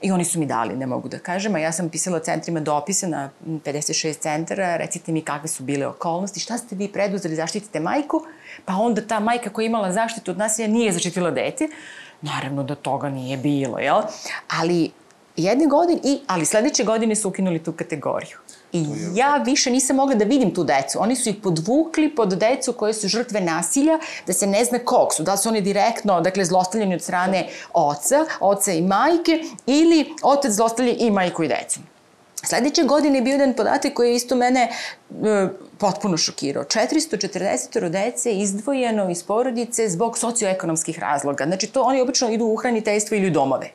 I 0.00 0.12
oni 0.12 0.24
su 0.24 0.38
mi 0.38 0.46
dali, 0.46 0.76
ne 0.76 0.86
mogu 0.86 1.08
da 1.08 1.18
kažem, 1.18 1.54
a 1.54 1.58
ja 1.58 1.72
sam 1.72 1.88
pisala 1.88 2.20
centrima 2.22 2.60
dopise 2.60 3.08
na 3.08 3.30
56 3.46 4.18
centara, 4.18 4.76
recite 4.76 5.12
mi 5.12 5.22
kakve 5.22 5.48
su 5.48 5.62
bile 5.62 5.86
okolnosti, 5.86 6.40
šta 6.40 6.58
ste 6.58 6.76
vi 6.76 6.88
preduzeli, 6.88 7.34
zaštitite 7.34 7.80
majku, 7.80 8.22
pa 8.64 8.76
onda 8.76 9.02
ta 9.02 9.20
majka 9.20 9.50
koja 9.50 9.64
je 9.64 9.66
imala 9.66 9.92
zaštitu 9.92 10.30
od 10.30 10.38
nasilja 10.38 10.68
nije 10.68 10.92
zaštitila 10.92 11.30
dete, 11.30 11.68
naravno 12.22 12.62
da 12.62 12.74
toga 12.74 13.10
nije 13.10 13.36
bilo, 13.36 13.78
jel? 13.78 14.02
Ali 14.60 14.90
jedne 15.42 15.66
godine, 15.66 16.00
i, 16.04 16.18
ali 16.26 16.46
sledeće 16.46 16.84
godine 16.84 17.16
su 17.16 17.28
ukinuli 17.28 17.58
tu 17.58 17.72
kategoriju. 17.72 18.36
I 18.72 18.86
ja 19.14 19.36
više 19.36 19.70
nisam 19.70 19.96
mogla 19.96 20.14
da 20.14 20.24
vidim 20.24 20.54
tu 20.54 20.64
decu. 20.64 20.98
Oni 21.02 21.16
su 21.16 21.28
ih 21.28 21.36
podvukli 21.42 22.14
pod 22.14 22.28
decu 22.28 22.72
koje 22.72 22.94
su 22.94 23.08
žrtve 23.08 23.40
nasilja, 23.40 23.98
da 24.26 24.32
se 24.32 24.46
ne 24.46 24.64
zna 24.64 24.78
kog 24.78 25.14
su. 25.14 25.22
Da 25.22 25.36
su 25.36 25.48
oni 25.48 25.60
direktno, 25.60 26.20
dakle, 26.20 26.44
zlostavljeni 26.44 26.94
od 26.94 27.02
strane 27.02 27.48
oca, 27.72 28.26
oca 28.40 28.72
i 28.72 28.82
majke, 28.82 29.40
ili 29.66 30.14
otac 30.22 30.52
zlostavlja 30.52 30.92
i 30.98 31.10
majku 31.10 31.42
i 31.44 31.48
decu. 31.48 31.80
Sledeće 32.44 32.82
godine 32.82 33.18
je 33.18 33.22
bio 33.22 33.32
jedan 33.32 33.54
podatak 33.54 33.92
koji 33.94 34.08
je 34.08 34.16
isto 34.16 34.36
mene 34.36 34.60
e, 34.60 35.48
potpuno 35.78 36.16
šokirao. 36.16 36.64
440 36.64 37.88
dece 37.88 38.32
izdvojeno 38.32 39.10
iz 39.10 39.22
porodice 39.22 39.88
zbog 39.88 40.18
socioekonomskih 40.18 40.98
razloga. 40.98 41.44
Znači, 41.44 41.66
to 41.66 41.82
oni 41.82 42.00
obično 42.00 42.30
idu 42.30 42.44
u 42.44 42.56
hraniteljstvo 42.56 43.16
ili 43.16 43.26
u 43.26 43.30
domove. 43.30 43.70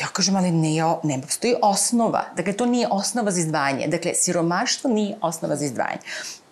Ja 0.00 0.06
kažem, 0.12 0.36
ali 0.36 0.50
ne, 0.50 0.98
ne 1.02 1.22
postoji 1.22 1.54
osnova. 1.62 2.24
Dakle, 2.36 2.52
to 2.52 2.66
nije 2.66 2.88
osnova 2.90 3.30
za 3.30 3.40
izdvajanje. 3.40 3.86
Dakle, 3.88 4.14
siromaštvo 4.14 4.90
nije 4.90 5.16
osnova 5.20 5.56
za 5.56 5.64
izdvajanje. 5.64 6.02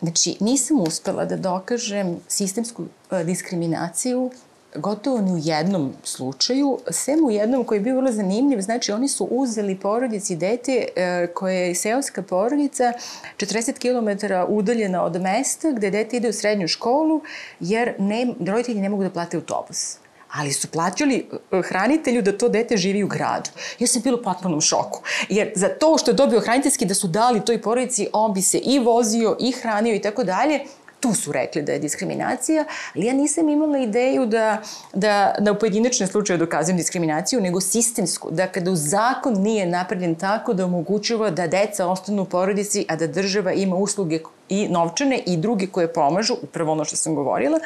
Znači, 0.00 0.36
nisam 0.40 0.80
uspela 0.80 1.24
da 1.24 1.36
dokažem 1.36 2.16
sistemsku 2.28 2.84
e, 3.10 3.24
diskriminaciju 3.24 4.30
gotovo 4.74 5.20
ni 5.20 5.32
u 5.32 5.38
jednom 5.42 5.92
slučaju, 6.02 6.78
sem 6.90 7.24
u 7.24 7.30
jednom 7.30 7.64
koji 7.64 7.76
je 7.76 7.80
bio 7.80 7.96
vrlo 7.96 8.12
zanimljiv, 8.12 8.60
znači 8.60 8.92
oni 8.92 9.08
su 9.08 9.24
uzeli 9.24 9.76
porodici 9.76 10.36
dete 10.36 10.86
e, 10.96 11.26
koje 11.34 11.68
je 11.68 11.74
seoska 11.74 12.22
porodica 12.22 12.92
40 13.36 13.72
km 13.78 14.34
udaljena 14.48 15.04
od 15.04 15.20
mesta 15.20 15.70
gde 15.70 15.90
dete 15.90 16.16
ide 16.16 16.28
u 16.28 16.32
srednju 16.32 16.68
školu 16.68 17.22
jer 17.60 17.94
ne, 17.98 18.34
roditelji 18.46 18.80
ne 18.80 18.88
mogu 18.88 19.02
da 19.02 19.10
plate 19.10 19.36
autobus 19.36 19.96
ali 20.34 20.52
su 20.52 20.68
plaćali 20.68 21.16
e, 21.16 21.62
hranitelju 21.62 22.22
da 22.22 22.38
to 22.38 22.48
dete 22.48 22.76
živi 22.76 23.04
u 23.04 23.08
gradu. 23.08 23.50
Ja 23.78 23.86
sam 23.86 24.02
bila 24.02 24.18
u 24.20 24.22
potpunom 24.22 24.60
šoku, 24.60 25.02
jer 25.28 25.52
za 25.54 25.68
to 25.68 25.98
što 25.98 26.10
je 26.10 26.14
dobio 26.14 26.40
hraniteljski 26.40 26.86
da 26.86 26.94
su 26.94 27.08
dali 27.08 27.44
toj 27.44 27.62
porodici, 27.62 28.08
on 28.12 28.34
bi 28.34 28.42
se 28.42 28.58
i 28.58 28.78
vozio 28.78 29.36
i 29.40 29.52
hranio 29.52 29.94
i 29.94 30.02
tako 30.02 30.24
dalje, 30.24 30.60
tu 31.04 31.14
su 31.14 31.32
rekli 31.32 31.62
da 31.62 31.72
je 31.72 31.78
diskriminacija, 31.78 32.64
ali 32.94 33.06
ja 33.06 33.12
nisam 33.12 33.48
imala 33.48 33.78
ideju 33.78 34.26
da, 34.26 34.62
da, 34.94 35.34
da 35.40 35.52
u 35.52 35.58
pojedinačnom 35.58 36.08
slučaju 36.08 36.38
dokazujem 36.38 36.76
diskriminaciju, 36.76 37.40
nego 37.40 37.60
sistemsku. 37.60 38.30
Da 38.30 38.46
kada 38.46 38.70
u 38.70 38.76
zakon 38.76 39.34
nije 39.42 39.66
napravljen 39.66 40.14
tako 40.14 40.54
da 40.54 40.64
omogućava 40.64 41.30
da 41.30 41.46
deca 41.46 41.86
ostanu 41.86 42.22
u 42.22 42.24
porodici, 42.24 42.86
a 42.88 42.96
da 42.96 43.06
država 43.06 43.52
ima 43.52 43.76
usluge 43.76 44.18
i 44.48 44.68
novčane 44.68 45.18
i 45.26 45.36
druge 45.36 45.66
koje 45.66 45.92
pomažu, 45.92 46.34
upravo 46.42 46.72
ono 46.72 46.84
što 46.84 46.96
sam 46.96 47.14
govorila. 47.14 47.58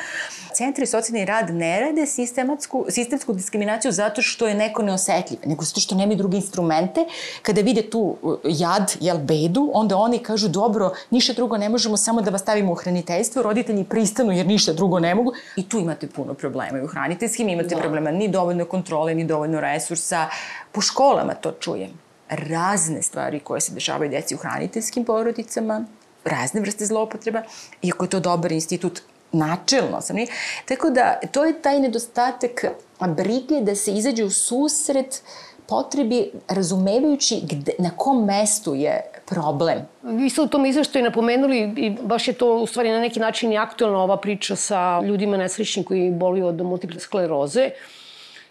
Centri 0.54 0.86
socijalni 0.86 1.24
rad 1.24 1.54
ne 1.54 1.80
rade 1.80 2.06
sistematsku, 2.06 2.86
sistemsku 2.88 3.32
diskriminaciju 3.32 3.92
zato 3.92 4.22
što 4.22 4.46
je 4.46 4.54
neko 4.54 4.82
neosetljiv, 4.82 5.38
nego 5.44 5.64
zato 5.64 5.80
što 5.80 5.94
nemaju 5.94 6.16
druge 6.16 6.36
instrumente. 6.36 7.06
Kada 7.42 7.60
vide 7.60 7.90
tu 7.90 8.16
uh, 8.22 8.38
jad, 8.44 8.92
jel, 9.00 9.18
bedu, 9.18 9.70
onda 9.74 9.96
oni 9.96 10.18
kažu, 10.18 10.48
dobro, 10.48 10.92
ništa 11.10 11.32
drugo 11.32 11.56
ne 11.56 11.68
možemo, 11.68 11.96
samo 11.96 12.22
da 12.22 12.30
vas 12.30 12.40
stavimo 12.40 12.72
u 12.72 12.74
hraniteljstvo, 12.74 13.42
roditelji 13.42 13.84
pristanu 13.84 14.32
jer 14.32 14.46
ništa 14.46 14.72
drugo 14.72 14.98
ne 14.98 15.14
mogu. 15.14 15.32
I 15.56 15.68
tu 15.68 15.78
imate 15.78 16.06
puno 16.06 16.34
problema. 16.34 16.78
I 16.78 16.82
u 16.82 16.86
hraniteljskim 16.86 17.48
imate 17.48 17.74
da. 17.74 17.80
problema, 17.80 18.10
ni 18.10 18.28
dovoljno 18.28 18.64
kontrole, 18.64 19.14
ni 19.14 19.24
dovoljno 19.24 19.60
resursa. 19.60 20.26
Po 20.72 20.80
školama 20.80 21.34
to 21.34 21.52
čujem 21.52 21.90
razne 22.28 23.02
stvari 23.02 23.40
koje 23.40 23.60
se 23.60 23.72
dešavaju 23.72 24.10
deci 24.10 24.34
u 24.34 24.38
hraniteljskim 24.38 25.04
porodicama, 25.04 25.84
razne 26.24 26.60
vrste 26.60 26.86
zloupotreba, 26.86 27.42
iako 27.82 28.04
je 28.04 28.10
to 28.10 28.20
dobar 28.20 28.52
institut 28.52 29.00
načelno 29.32 30.00
sam, 30.00 30.16
nije? 30.16 30.28
Tako 30.68 30.90
da, 30.90 31.20
to 31.32 31.44
je 31.44 31.62
taj 31.62 31.80
nedostatak 31.80 32.64
brige 33.00 33.60
da 33.60 33.74
se 33.74 33.92
izađe 33.92 34.24
u 34.24 34.30
susret 34.30 35.22
potrebi 35.66 36.30
razumevajući 36.48 37.40
gde, 37.42 37.72
na 37.78 37.90
kom 37.96 38.24
mestu 38.24 38.74
je 38.74 39.02
problem. 39.26 39.78
Vi 40.02 40.30
ste 40.30 40.40
u 40.40 40.46
tom 40.46 40.66
izveštaju 40.66 41.04
napomenuli 41.04 41.58
i 41.76 41.90
baš 42.02 42.28
je 42.28 42.34
to 42.34 42.54
u 42.54 42.66
stvari 42.66 42.90
na 42.90 43.00
neki 43.00 43.20
način 43.20 43.52
i 43.52 43.58
aktualna 43.58 43.98
ova 43.98 44.16
priča 44.16 44.56
sa 44.56 45.00
ljudima 45.00 45.36
nesrećnim 45.36 45.84
koji 45.84 46.10
boluju 46.10 46.46
od 46.46 46.62
multiple 46.62 47.00
skleroze, 47.00 47.70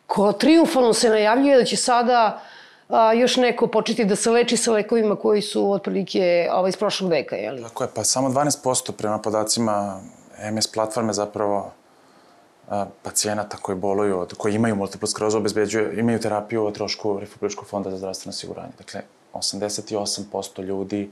ko 0.08 0.34
triumfalno 0.34 0.94
se 0.94 1.10
najavljuje 1.10 1.58
da 1.58 1.66
će 1.66 1.78
sada 1.78 2.42
uh, 2.42 2.57
a, 2.90 3.14
još 3.14 3.38
neko 3.38 3.68
početi 3.68 4.06
da 4.06 4.16
se 4.16 4.32
leči 4.32 4.58
sa 4.58 4.72
lekovima 4.72 5.16
koji 5.16 5.42
su 5.42 5.72
otprilike 5.72 6.50
ovaj, 6.52 6.70
iz 6.70 6.78
prošlog 6.78 7.12
veka, 7.12 7.36
je 7.36 7.52
li? 7.52 7.64
Tako 7.64 7.84
je, 7.84 7.90
pa 7.96 8.04
samo 8.04 8.30
12% 8.30 8.92
prema 8.92 9.20
podacima 9.20 10.02
MS 10.52 10.68
platforme 10.68 11.14
zapravo 11.14 11.72
a, 12.70 12.86
pacijenata 13.04 13.58
koji 13.58 13.78
boluju, 13.78 14.20
od, 14.20 14.34
koji 14.34 14.56
imaju 14.56 14.76
multiplu 14.76 15.08
sklerozu, 15.08 15.38
obezbeđuju, 15.38 16.00
imaju 16.00 16.20
terapiju 16.20 16.66
o 16.66 16.72
trošku 16.72 17.20
Republičkog 17.20 17.68
fonda 17.68 17.92
za 17.92 17.98
zdravstveno 17.98 18.30
osiguranje. 18.30 18.72
Dakle, 18.78 19.02
88% 19.34 20.64
ljudi 20.64 21.12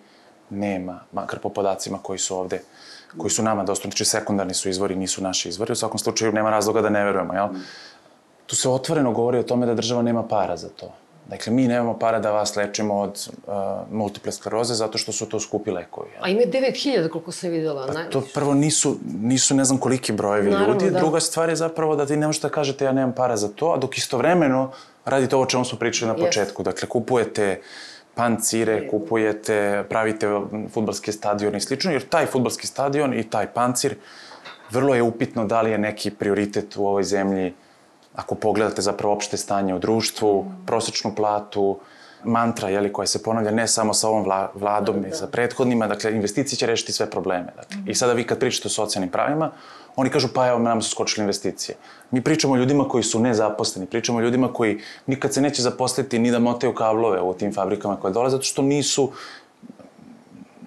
nema, 0.50 1.00
makar 1.12 1.40
po 1.40 1.50
podacima 1.50 2.00
koji 2.02 2.20
su 2.20 2.38
ovde, 2.38 2.62
koji 3.18 3.32
su 3.32 3.44
nama 3.44 3.64
dostupni, 3.64 3.92
znači 3.92 4.06
sekundarni 4.06 4.54
su 4.54 4.70
izvori, 4.70 4.96
nisu 4.96 5.24
naši 5.24 5.50
izvori, 5.50 5.72
u 5.72 5.76
svakom 5.76 6.00
slučaju 6.00 6.32
nema 6.32 6.50
razloga 6.50 6.82
da 6.82 6.90
ne 6.90 7.04
verujemo, 7.04 7.34
jel? 7.34 7.48
Tu 8.46 8.56
se 8.56 8.70
otvoreno 8.70 9.12
govori 9.12 9.40
o 9.40 9.44
tome 9.44 9.66
da 9.66 9.74
država 9.74 10.02
nema 10.02 10.24
para 10.28 10.58
za 10.58 10.70
to. 10.70 10.94
Dakle, 11.30 11.54
mi 11.54 11.68
nemamo 11.68 12.00
para 12.00 12.20
da 12.20 12.32
vas 12.32 12.56
lečimo 12.56 13.00
od 13.00 13.30
uh, 13.48 13.54
multiple 13.92 14.32
skleroze 14.32 14.74
zato 14.74 14.98
što 14.98 15.12
su 15.12 15.26
to 15.30 15.40
skupi 15.40 15.72
lekovi. 15.72 16.10
A 16.22 16.30
ima 16.30 16.42
9000 16.42 17.10
koliko 17.10 17.32
se 17.32 17.50
videla. 17.50 17.88
Pa 17.88 18.04
to 18.04 18.24
prvo 18.34 18.54
nisu, 18.54 18.98
nisu 19.22 19.56
ne 19.56 19.66
znam 19.66 19.80
koliki 19.80 20.12
brojevi 20.12 20.52
Naravno, 20.52 20.74
ljudi. 20.74 20.92
Da. 20.92 21.00
Druga 21.00 21.20
stvar 21.20 21.50
je 21.50 21.56
zapravo 21.56 21.96
da 21.96 22.06
ti 22.06 22.18
ne 22.18 22.28
možete 22.28 22.48
da 22.48 22.54
kažete 22.54 22.86
ja 22.86 22.92
nemam 22.92 23.14
para 23.16 23.38
za 23.38 23.48
to, 23.48 23.72
a 23.72 23.78
dok 23.78 23.98
istovremeno 23.98 24.72
radite 25.06 25.36
ovo 25.36 25.44
o 25.44 25.48
čemu 25.48 25.66
smo 25.66 25.80
pričali 25.80 26.12
na 26.12 26.26
početku. 26.26 26.62
Yes. 26.62 26.66
Dakle, 26.66 26.90
kupujete 26.90 27.62
pancire, 28.16 28.88
kupujete, 28.88 29.84
pravite 29.90 30.28
futbalske 30.74 31.12
stadione 31.12 31.58
i 31.58 31.62
slično, 31.62 31.92
jer 31.92 32.10
taj 32.10 32.26
futbalski 32.26 32.68
stadion 32.68 33.14
i 33.14 33.30
taj 33.30 33.54
pancir 33.54 33.96
vrlo 34.72 34.96
je 34.96 35.02
upitno 35.02 35.46
da 35.46 35.62
li 35.62 35.72
je 35.72 35.78
neki 35.78 36.12
prioritet 36.12 36.78
u 36.78 36.86
ovoj 36.86 37.04
zemlji 37.04 37.54
ako 38.16 38.36
pogledate 38.36 38.82
zapravo 38.82 39.14
opšte 39.14 39.38
stanje 39.38 39.76
u 39.76 39.80
društvu, 39.80 40.46
prosečnu 40.66 41.16
platu, 41.16 41.80
mantra 42.24 42.70
jeli, 42.70 42.94
koja 42.94 43.08
se 43.08 43.24
ponavlja 43.24 43.52
ne 43.52 43.68
samo 43.68 43.94
sa 43.94 44.10
ovom 44.10 44.24
vla, 44.24 44.52
vladom 44.54 45.02
da, 45.02 45.08
i 45.08 45.12
sa 45.12 45.28
prethodnima, 45.28 45.88
dakle 45.88 46.12
investicije 46.12 46.58
će 46.58 46.66
rešiti 46.66 46.94
sve 46.94 47.10
probleme. 47.10 47.54
Dakle. 47.56 47.78
Mm. 47.78 47.90
I 47.90 47.96
sada 47.96 48.14
vi 48.14 48.24
kad 48.24 48.40
pričate 48.40 48.68
o 48.68 48.72
socijalnim 48.72 49.10
pravima, 49.10 49.52
oni 49.96 50.10
kažu 50.10 50.28
pa 50.34 50.48
evo 50.48 50.60
nam 50.60 50.82
su 50.82 50.90
skočile 50.90 51.24
investicije. 51.24 51.76
Mi 52.12 52.22
pričamo 52.22 52.54
o 52.54 52.58
ljudima 52.58 52.88
koji 52.90 53.04
su 53.04 53.20
nezaposleni, 53.20 53.88
pričamo 53.88 54.18
o 54.18 54.22
ljudima 54.22 54.54
koji 54.54 54.80
nikad 55.08 55.34
se 55.34 55.42
neće 55.42 55.62
zaposliti 55.62 56.20
ni 56.20 56.32
da 56.32 56.40
motaju 56.40 56.76
kablove 56.76 57.22
u 57.22 57.34
tim 57.34 57.54
fabrikama 57.54 57.96
koje 57.96 58.14
dolaze, 58.14 58.36
zato 58.38 58.44
što 58.44 58.62
nisu 58.62 59.12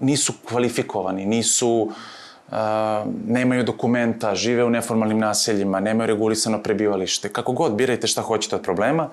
nisu 0.00 0.32
kvalifikovani, 0.48 1.26
nisu 1.26 1.68
uh, 1.68 1.92
nemaju 3.26 3.62
dokumenta, 3.62 4.34
žive 4.34 4.64
u 4.64 4.70
neformalnim 4.70 5.18
naseljima, 5.18 5.80
nemaju 5.80 6.06
regulisano 6.06 6.62
prebivalište, 6.62 7.32
kako 7.32 7.52
god, 7.52 7.74
birajte 7.74 8.06
šta 8.06 8.22
hoćete 8.22 8.56
od 8.56 8.62
problema, 8.62 9.10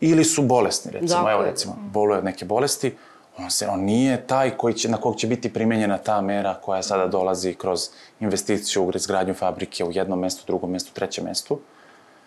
ili 0.00 0.24
su 0.24 0.42
bolesni, 0.42 0.92
recimo, 0.92 1.18
dakle. 1.18 1.32
evo 1.32 1.42
recimo, 1.42 1.76
boluje 1.92 2.18
od 2.18 2.24
neke 2.24 2.44
bolesti, 2.44 2.94
on, 3.38 3.50
se, 3.50 3.68
on 3.68 3.80
nije 3.80 4.26
taj 4.26 4.50
koji 4.50 4.74
će, 4.74 4.88
na 4.88 4.96
kog 4.96 5.16
će 5.16 5.26
biti 5.26 5.52
primenjena 5.52 5.98
ta 5.98 6.20
mera 6.20 6.54
koja 6.62 6.82
sada 6.82 7.06
dolazi 7.06 7.54
kroz 7.54 7.88
investiciju 8.20 8.84
u 8.84 8.92
izgradnju 8.94 9.34
fabrike 9.34 9.84
u 9.84 9.92
jednom 9.92 10.20
mestu, 10.20 10.42
drugom 10.46 10.70
mestu, 10.70 10.92
trećem 10.92 11.24
mestu. 11.24 11.58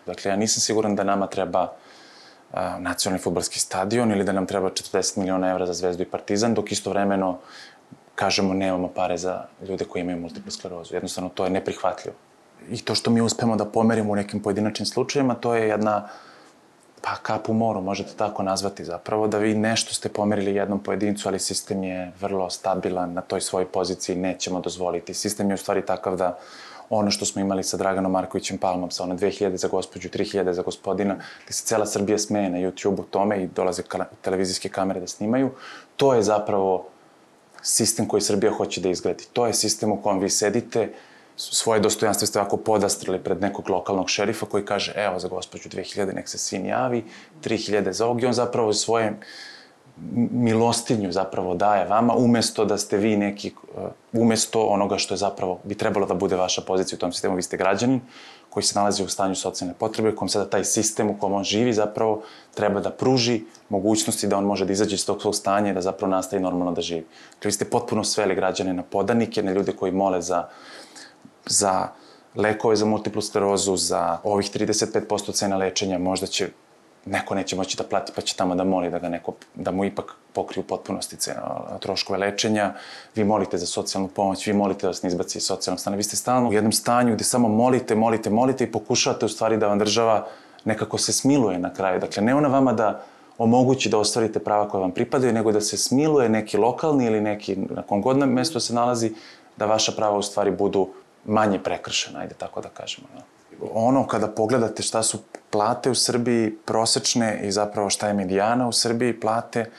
Dakle, 0.06 0.30
ja 0.30 0.36
nisam 0.36 0.60
siguran 0.60 0.96
da 0.96 1.04
nama 1.04 1.26
treba 1.26 1.72
a, 2.52 2.78
nacionalni 2.78 3.22
futbolski 3.22 3.60
stadion 3.60 4.12
ili 4.12 4.24
da 4.24 4.32
nam 4.32 4.46
treba 4.46 4.70
40 4.70 5.18
miliona 5.18 5.50
evra 5.50 5.66
za 5.66 5.72
Zvezdu 5.72 6.02
i 6.02 6.06
Partizan, 6.06 6.54
dok 6.54 6.72
istovremeno 6.72 7.38
kažemo 8.18 8.54
nemamo 8.54 8.88
pare 8.88 9.16
za 9.18 9.44
ljude 9.68 9.84
koji 9.84 10.02
imaju 10.02 10.18
multiplu 10.20 10.50
sklerozu. 10.50 10.94
Jednostavno, 10.94 11.30
to 11.34 11.44
je 11.44 11.50
neprihvatljivo. 11.50 12.16
I 12.70 12.80
to 12.84 12.94
što 12.94 13.10
mi 13.10 13.20
uspemo 13.20 13.56
da 13.56 13.64
pomerimo 13.64 14.12
u 14.12 14.16
nekim 14.16 14.42
pojedinačnim 14.42 14.86
slučajima, 14.86 15.34
to 15.34 15.54
je 15.54 15.68
jedna 15.68 16.08
pa 17.02 17.14
kap 17.22 17.48
u 17.48 17.54
moru, 17.54 17.80
možete 17.80 18.16
tako 18.16 18.42
nazvati 18.42 18.84
zapravo, 18.84 19.28
da 19.28 19.38
vi 19.38 19.54
nešto 19.54 19.94
ste 19.94 20.08
pomerili 20.08 20.54
jednom 20.54 20.82
pojedincu, 20.82 21.28
ali 21.28 21.38
sistem 21.38 21.84
je 21.84 22.12
vrlo 22.20 22.50
stabilan 22.50 23.12
na 23.12 23.20
toj 23.20 23.40
svojoj 23.40 23.66
poziciji, 23.66 24.16
nećemo 24.16 24.60
dozvoliti. 24.60 25.14
Sistem 25.14 25.50
je 25.50 25.54
u 25.54 25.62
stvari 25.62 25.86
takav 25.86 26.16
da 26.16 26.38
ono 26.90 27.10
što 27.10 27.24
smo 27.24 27.40
imali 27.40 27.62
sa 27.62 27.76
Draganom 27.76 28.12
Markovićem 28.12 28.58
Palmom, 28.58 28.90
sa 28.90 29.02
ono 29.02 29.14
2000 29.14 29.56
za 29.56 29.68
gospođu, 29.68 30.08
3000 30.08 30.52
za 30.52 30.62
gospodina, 30.62 31.14
gde 31.44 31.52
se 31.52 31.64
cela 31.64 31.86
Srbija 31.86 32.18
smeje 32.18 32.50
na 32.50 32.58
YouTube-u 32.58 33.04
tome 33.04 33.42
i 33.42 33.46
dolaze 33.46 33.82
televizijske 34.22 34.68
kamere 34.68 35.00
da 35.00 35.06
snimaju, 35.06 35.50
to 35.96 36.14
je 36.14 36.22
zapravo 36.22 36.88
sistem 37.68 38.06
koji 38.08 38.20
Srbija 38.20 38.52
hoće 38.52 38.80
da 38.80 38.88
izgradi. 38.88 39.24
To 39.32 39.46
je 39.46 39.54
sistem 39.54 39.92
u 39.92 40.02
kojem 40.02 40.18
vi 40.18 40.30
sedite, 40.30 40.92
svoje 41.36 41.80
dostojanstvo 41.80 42.26
ste 42.26 42.40
ovako 42.40 42.56
podastrali 42.56 43.18
pred 43.18 43.40
nekog 43.40 43.70
lokalnog 43.70 44.10
šerifa 44.10 44.46
koji 44.46 44.64
kaže, 44.64 44.92
evo 44.96 45.18
za 45.18 45.28
gospođu 45.28 45.68
2000 45.68 46.14
nek 46.14 46.28
se 46.28 46.38
sin 46.38 46.66
javi, 46.66 47.04
3000 47.44 47.90
za 47.90 48.06
ovog 48.06 48.22
i 48.22 48.26
on 48.26 48.32
zapravo 48.32 48.72
svoje 48.72 49.18
milostinju 50.30 51.12
zapravo 51.12 51.54
daje 51.54 51.84
vama, 51.88 52.14
umesto 52.14 52.64
da 52.64 52.78
ste 52.78 52.96
vi 52.96 53.16
neki, 53.16 53.52
umesto 54.12 54.66
onoga 54.66 54.98
što 54.98 55.14
je 55.14 55.18
zapravo, 55.18 55.60
bi 55.64 55.74
trebalo 55.74 56.06
da 56.06 56.14
bude 56.14 56.36
vaša 56.36 56.62
pozicija 56.62 56.96
u 56.96 57.00
tom 57.00 57.12
sistemu, 57.12 57.36
vi 57.36 57.42
ste 57.42 57.56
građanin 57.56 58.00
koji 58.58 58.66
se 58.66 58.78
nalazi 58.78 59.04
u 59.04 59.08
stanju 59.08 59.34
socijalne 59.34 59.74
potrebe, 59.78 60.16
kom 60.16 60.28
sada 60.28 60.50
taj 60.50 60.64
sistem 60.64 61.10
u 61.10 61.18
kom 61.18 61.32
on 61.32 61.44
živi 61.44 61.72
zapravo 61.72 62.22
treba 62.54 62.80
da 62.80 62.90
pruži 62.90 63.42
mogućnosti 63.68 64.26
da 64.26 64.38
on 64.38 64.44
može 64.44 64.64
da 64.66 64.72
izađe 64.72 64.94
iz 64.94 65.04
tog 65.06 65.20
svog 65.22 65.34
stanja 65.34 65.70
i 65.70 65.74
da 65.74 65.80
zapravo 65.80 66.10
nastavi 66.10 66.42
normalno 66.42 66.72
da 66.72 66.82
živi. 66.82 67.04
Dakle, 67.34 67.48
vi 67.48 67.52
ste 67.52 67.64
potpuno 67.64 68.04
sveli 68.04 68.34
građane 68.34 68.74
na 68.74 68.82
podanike, 68.82 69.42
na 69.42 69.52
ljude 69.52 69.72
koji 69.72 69.92
mole 69.92 70.22
za, 70.22 70.48
za 71.46 71.88
lekove 72.34 72.76
za 72.76 72.86
multiplu 72.86 73.22
sklerozu, 73.22 73.76
za 73.76 74.18
ovih 74.24 74.50
35% 74.50 75.32
cena 75.32 75.56
lečenja, 75.56 75.98
možda 75.98 76.26
će 76.26 76.48
neko 77.10 77.34
neće 77.34 77.56
moći 77.56 77.76
da 77.76 77.84
plati 77.84 78.12
pa 78.16 78.20
će 78.22 78.36
tamo 78.36 78.54
da 78.54 78.64
moli 78.64 78.90
da 78.90 78.98
ga 78.98 79.08
neko, 79.08 79.32
da 79.54 79.70
mu 79.70 79.84
ipak 79.84 80.14
pokriju 80.32 80.64
potpunosti 80.64 81.16
cena, 81.16 81.78
troškove 81.80 82.18
lečenja, 82.18 82.74
vi 83.14 83.24
molite 83.24 83.58
za 83.58 83.66
socijalnu 83.66 84.08
pomoć, 84.08 84.46
vi 84.46 84.52
molite 84.52 84.82
da 84.82 84.88
vas 84.88 85.02
ne 85.02 85.08
izbaci 85.08 85.38
iz 85.38 85.44
socijalnog 85.44 85.80
stana, 85.80 85.96
vi 85.96 86.02
ste 86.02 86.16
stalno 86.16 86.48
u 86.48 86.52
jednom 86.52 86.72
stanju 86.72 87.14
gde 87.14 87.24
samo 87.24 87.48
molite, 87.48 87.94
molite, 87.94 88.30
molite 88.30 88.64
i 88.64 88.72
pokušavate 88.72 89.26
u 89.26 89.28
stvari 89.28 89.56
da 89.56 89.68
vam 89.68 89.78
država 89.78 90.26
nekako 90.64 90.98
se 90.98 91.12
smiluje 91.12 91.58
na 91.58 91.74
kraju. 91.74 92.00
Dakle, 92.00 92.22
ne 92.22 92.34
ona 92.34 92.48
vama 92.48 92.72
da 92.72 93.02
omogući 93.38 93.88
da 93.88 93.98
ostvarite 93.98 94.38
prava 94.38 94.68
koja 94.68 94.80
vam 94.80 94.90
pripadaju, 94.90 95.32
nego 95.32 95.52
da 95.52 95.60
se 95.60 95.76
smiluje 95.76 96.28
neki 96.28 96.56
lokalni 96.56 97.06
ili 97.06 97.20
neki, 97.20 97.56
na 97.56 97.82
kom 97.82 98.02
god 98.02 98.16
mesto 98.16 98.60
se 98.60 98.74
nalazi, 98.74 99.12
da 99.56 99.66
vaša 99.66 99.92
prava 99.92 100.18
u 100.18 100.22
stvari 100.22 100.50
budu 100.50 100.88
manje 101.24 101.58
prekršena, 101.58 102.20
ajde 102.20 102.34
tako 102.34 102.60
da 102.60 102.68
kažemo. 102.68 103.08
Ja. 103.16 103.37
Ono 103.72 104.06
kada 104.06 104.28
pogledate 104.28 104.82
šta 104.82 105.02
su 105.02 105.18
plate 105.50 105.90
u 105.90 105.94
Srbiji 105.94 106.56
prosečne 106.64 107.40
i 107.42 107.52
zapravo 107.52 107.90
šta 107.90 108.08
je 108.08 108.14
medijana 108.14 108.68
u 108.68 108.72
Srbiji 108.72 109.20
plate, 109.20 109.70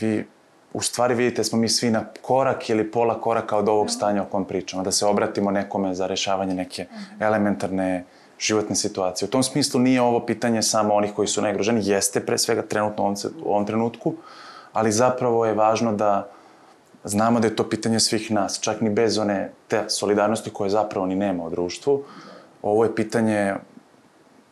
vi 0.00 0.26
u 0.72 0.82
stvari 0.82 1.14
vidite 1.14 1.44
smo 1.44 1.58
mi 1.58 1.68
svi 1.68 1.90
na 1.90 2.04
korak 2.22 2.70
ili 2.70 2.90
pola 2.90 3.20
koraka 3.20 3.56
od 3.56 3.68
ovog 3.68 3.90
stanja 3.90 4.22
o 4.22 4.26
kom 4.26 4.44
pričamo, 4.44 4.82
da 4.82 4.92
se 4.92 5.06
obratimo 5.06 5.50
nekome 5.50 5.94
za 5.94 6.06
rešavanje 6.06 6.54
neke 6.54 6.86
elementarne 7.20 8.04
životne 8.38 8.76
situacije. 8.76 9.26
U 9.26 9.30
tom 9.30 9.42
smislu 9.42 9.80
nije 9.80 10.02
ovo 10.02 10.26
pitanje 10.26 10.62
samo 10.62 10.94
onih 10.94 11.12
koji 11.14 11.28
su 11.28 11.42
najugroženi, 11.42 11.86
jeste 11.88 12.26
pre 12.26 12.38
svega 12.38 12.62
trenutno 12.62 13.04
u 13.04 13.06
ovom, 13.06 13.16
u 13.44 13.50
ovom 13.50 13.66
trenutku, 13.66 14.14
ali 14.72 14.92
zapravo 14.92 15.46
je 15.46 15.54
važno 15.54 15.92
da 15.92 16.30
znamo 17.04 17.40
da 17.40 17.46
je 17.46 17.56
to 17.56 17.68
pitanje 17.68 18.00
svih 18.00 18.30
nas, 18.30 18.60
čak 18.60 18.80
ni 18.80 18.90
bez 18.90 19.18
one 19.18 19.52
te 19.68 19.84
solidarnosti 19.88 20.50
koje 20.50 20.70
zapravo 20.70 21.06
ni 21.06 21.14
nema 21.14 21.44
u 21.44 21.50
društvu. 21.50 22.04
Ovo 22.62 22.84
je 22.84 22.94
pitanje 22.94 23.54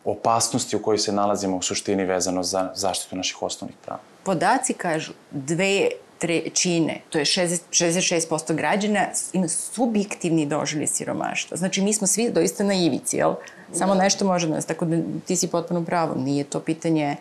opasnosti 0.05 0.75
u 0.75 0.81
kojoj 0.81 0.97
se 0.97 1.11
nalazimo 1.11 1.57
u 1.57 1.61
suštini 1.61 2.05
vezano 2.05 2.43
za 2.43 2.71
zaštitu 2.75 3.15
naših 3.15 3.43
osnovnih 3.43 3.77
prava. 3.85 3.99
Podaci 4.23 4.73
kažu 4.73 5.13
dve 5.31 5.89
trećine, 6.19 7.01
to 7.09 7.17
je 7.17 7.25
60, 7.25 7.59
66% 7.71 8.55
građana, 8.55 9.05
ima 9.33 9.47
subjektivni 9.47 10.45
doživlje 10.45 10.87
siromaštva. 10.87 11.57
Znači, 11.57 11.81
mi 11.81 11.93
smo 11.93 12.07
svi 12.07 12.29
doista 12.31 12.63
na 12.63 12.73
ivici, 12.73 13.17
jel? 13.17 13.33
Samo 13.73 13.95
da. 13.95 14.01
nešto 14.01 14.25
može 14.25 14.49
nas, 14.49 14.65
tako 14.65 14.85
da 14.85 14.97
ti 15.27 15.35
si 15.35 15.47
potpuno 15.47 15.85
pravo. 15.85 16.15
Nije 16.15 16.43
to 16.43 16.59
pitanje 16.59 17.15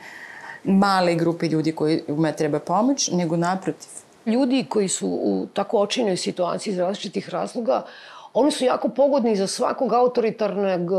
male 0.65 1.15
grupe 1.15 1.47
ljudi 1.47 1.73
koji 1.73 2.03
ume 2.09 2.37
treba 2.37 2.59
pomoć, 2.59 3.11
nego 3.13 3.37
naprotiv. 3.37 3.89
Ljudi 4.27 4.67
koji 4.69 4.89
su 4.89 5.09
u 5.09 5.47
tako 5.55 5.79
očinjoj 5.79 6.17
situaciji 6.17 6.73
iz 6.73 6.79
različitih 6.79 7.29
razloga, 7.29 7.85
oni 8.33 8.51
su 8.51 8.65
jako 8.65 8.89
pogodni 8.89 9.37
za 9.37 9.47
svakog 9.47 9.93
autoritarnog 9.93 10.91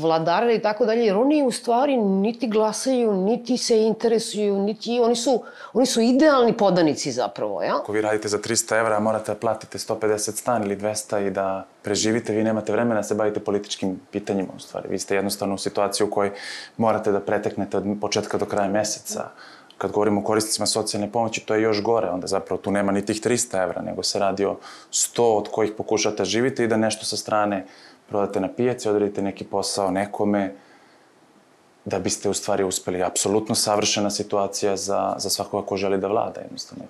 vladara 0.00 0.52
i 0.52 0.62
tako 0.62 0.86
dalje, 0.86 1.04
jer 1.04 1.16
oni 1.16 1.42
u 1.42 1.50
stvari 1.50 1.96
niti 1.96 2.48
glasaju, 2.48 3.12
niti 3.12 3.56
se 3.56 3.82
interesuju, 3.82 4.58
niti 4.58 5.00
oni 5.00 5.16
su, 5.16 5.42
oni 5.72 5.86
su 5.86 6.00
idealni 6.00 6.52
podanici 6.52 7.12
zapravo, 7.12 7.62
ja? 7.62 7.76
Ako 7.76 7.92
vi 7.92 8.00
radite 8.00 8.28
za 8.28 8.38
300 8.38 8.80
evra, 8.80 9.00
morate 9.00 9.32
da 9.32 9.38
platite 9.38 9.78
150 9.78 10.18
stan 10.18 10.62
ili 10.62 10.76
200 10.76 11.26
i 11.26 11.30
da 11.30 11.66
preživite, 11.82 12.32
vi 12.32 12.44
nemate 12.44 12.72
vremena 12.72 13.00
da 13.00 13.02
se 13.02 13.14
bavite 13.14 13.40
političkim 13.40 14.00
pitanjima 14.10 14.48
u 14.56 14.60
stvari. 14.60 14.88
Vi 14.88 14.98
ste 14.98 15.14
jednostavno 15.14 15.54
u 15.54 15.58
situaciji 15.58 16.06
u 16.06 16.10
kojoj 16.10 16.32
morate 16.76 17.12
da 17.12 17.20
preteknete 17.20 17.76
od 17.76 17.84
početka 18.00 18.38
do 18.38 18.46
kraja 18.46 18.68
meseca. 18.68 19.20
Mm 19.20 19.55
kad 19.78 19.92
govorimo 19.92 20.20
o 20.20 20.24
korisnicima 20.24 20.66
socijalne 20.66 21.12
pomoći, 21.12 21.40
to 21.40 21.54
je 21.54 21.62
još 21.62 21.82
gore, 21.82 22.10
onda 22.10 22.26
zapravo 22.26 22.60
tu 22.60 22.70
nema 22.70 22.92
ni 22.92 23.06
tih 23.06 23.20
300 23.20 23.62
evra, 23.62 23.82
nego 23.82 24.02
se 24.02 24.18
radi 24.18 24.44
o 24.44 24.56
100 24.92 25.22
od 25.22 25.48
kojih 25.50 25.72
pokušate 25.76 26.24
živite 26.24 26.64
i 26.64 26.68
da 26.68 26.76
nešto 26.76 27.04
sa 27.04 27.16
strane 27.16 27.66
prodate 28.08 28.40
na 28.40 28.48
pijaci, 28.48 28.88
odradite 28.88 29.22
neki 29.22 29.44
posao 29.44 29.90
nekome, 29.90 30.54
da 31.84 31.98
biste 31.98 32.28
u 32.28 32.34
stvari 32.34 32.64
uspeli. 32.64 33.02
Apsolutno 33.02 33.54
savršena 33.54 34.10
situacija 34.10 34.76
za, 34.76 35.14
za 35.18 35.30
svakoga 35.30 35.66
ko 35.66 35.76
želi 35.76 35.98
da 35.98 36.08
vlada, 36.08 36.40
jednostavno. 36.40 36.84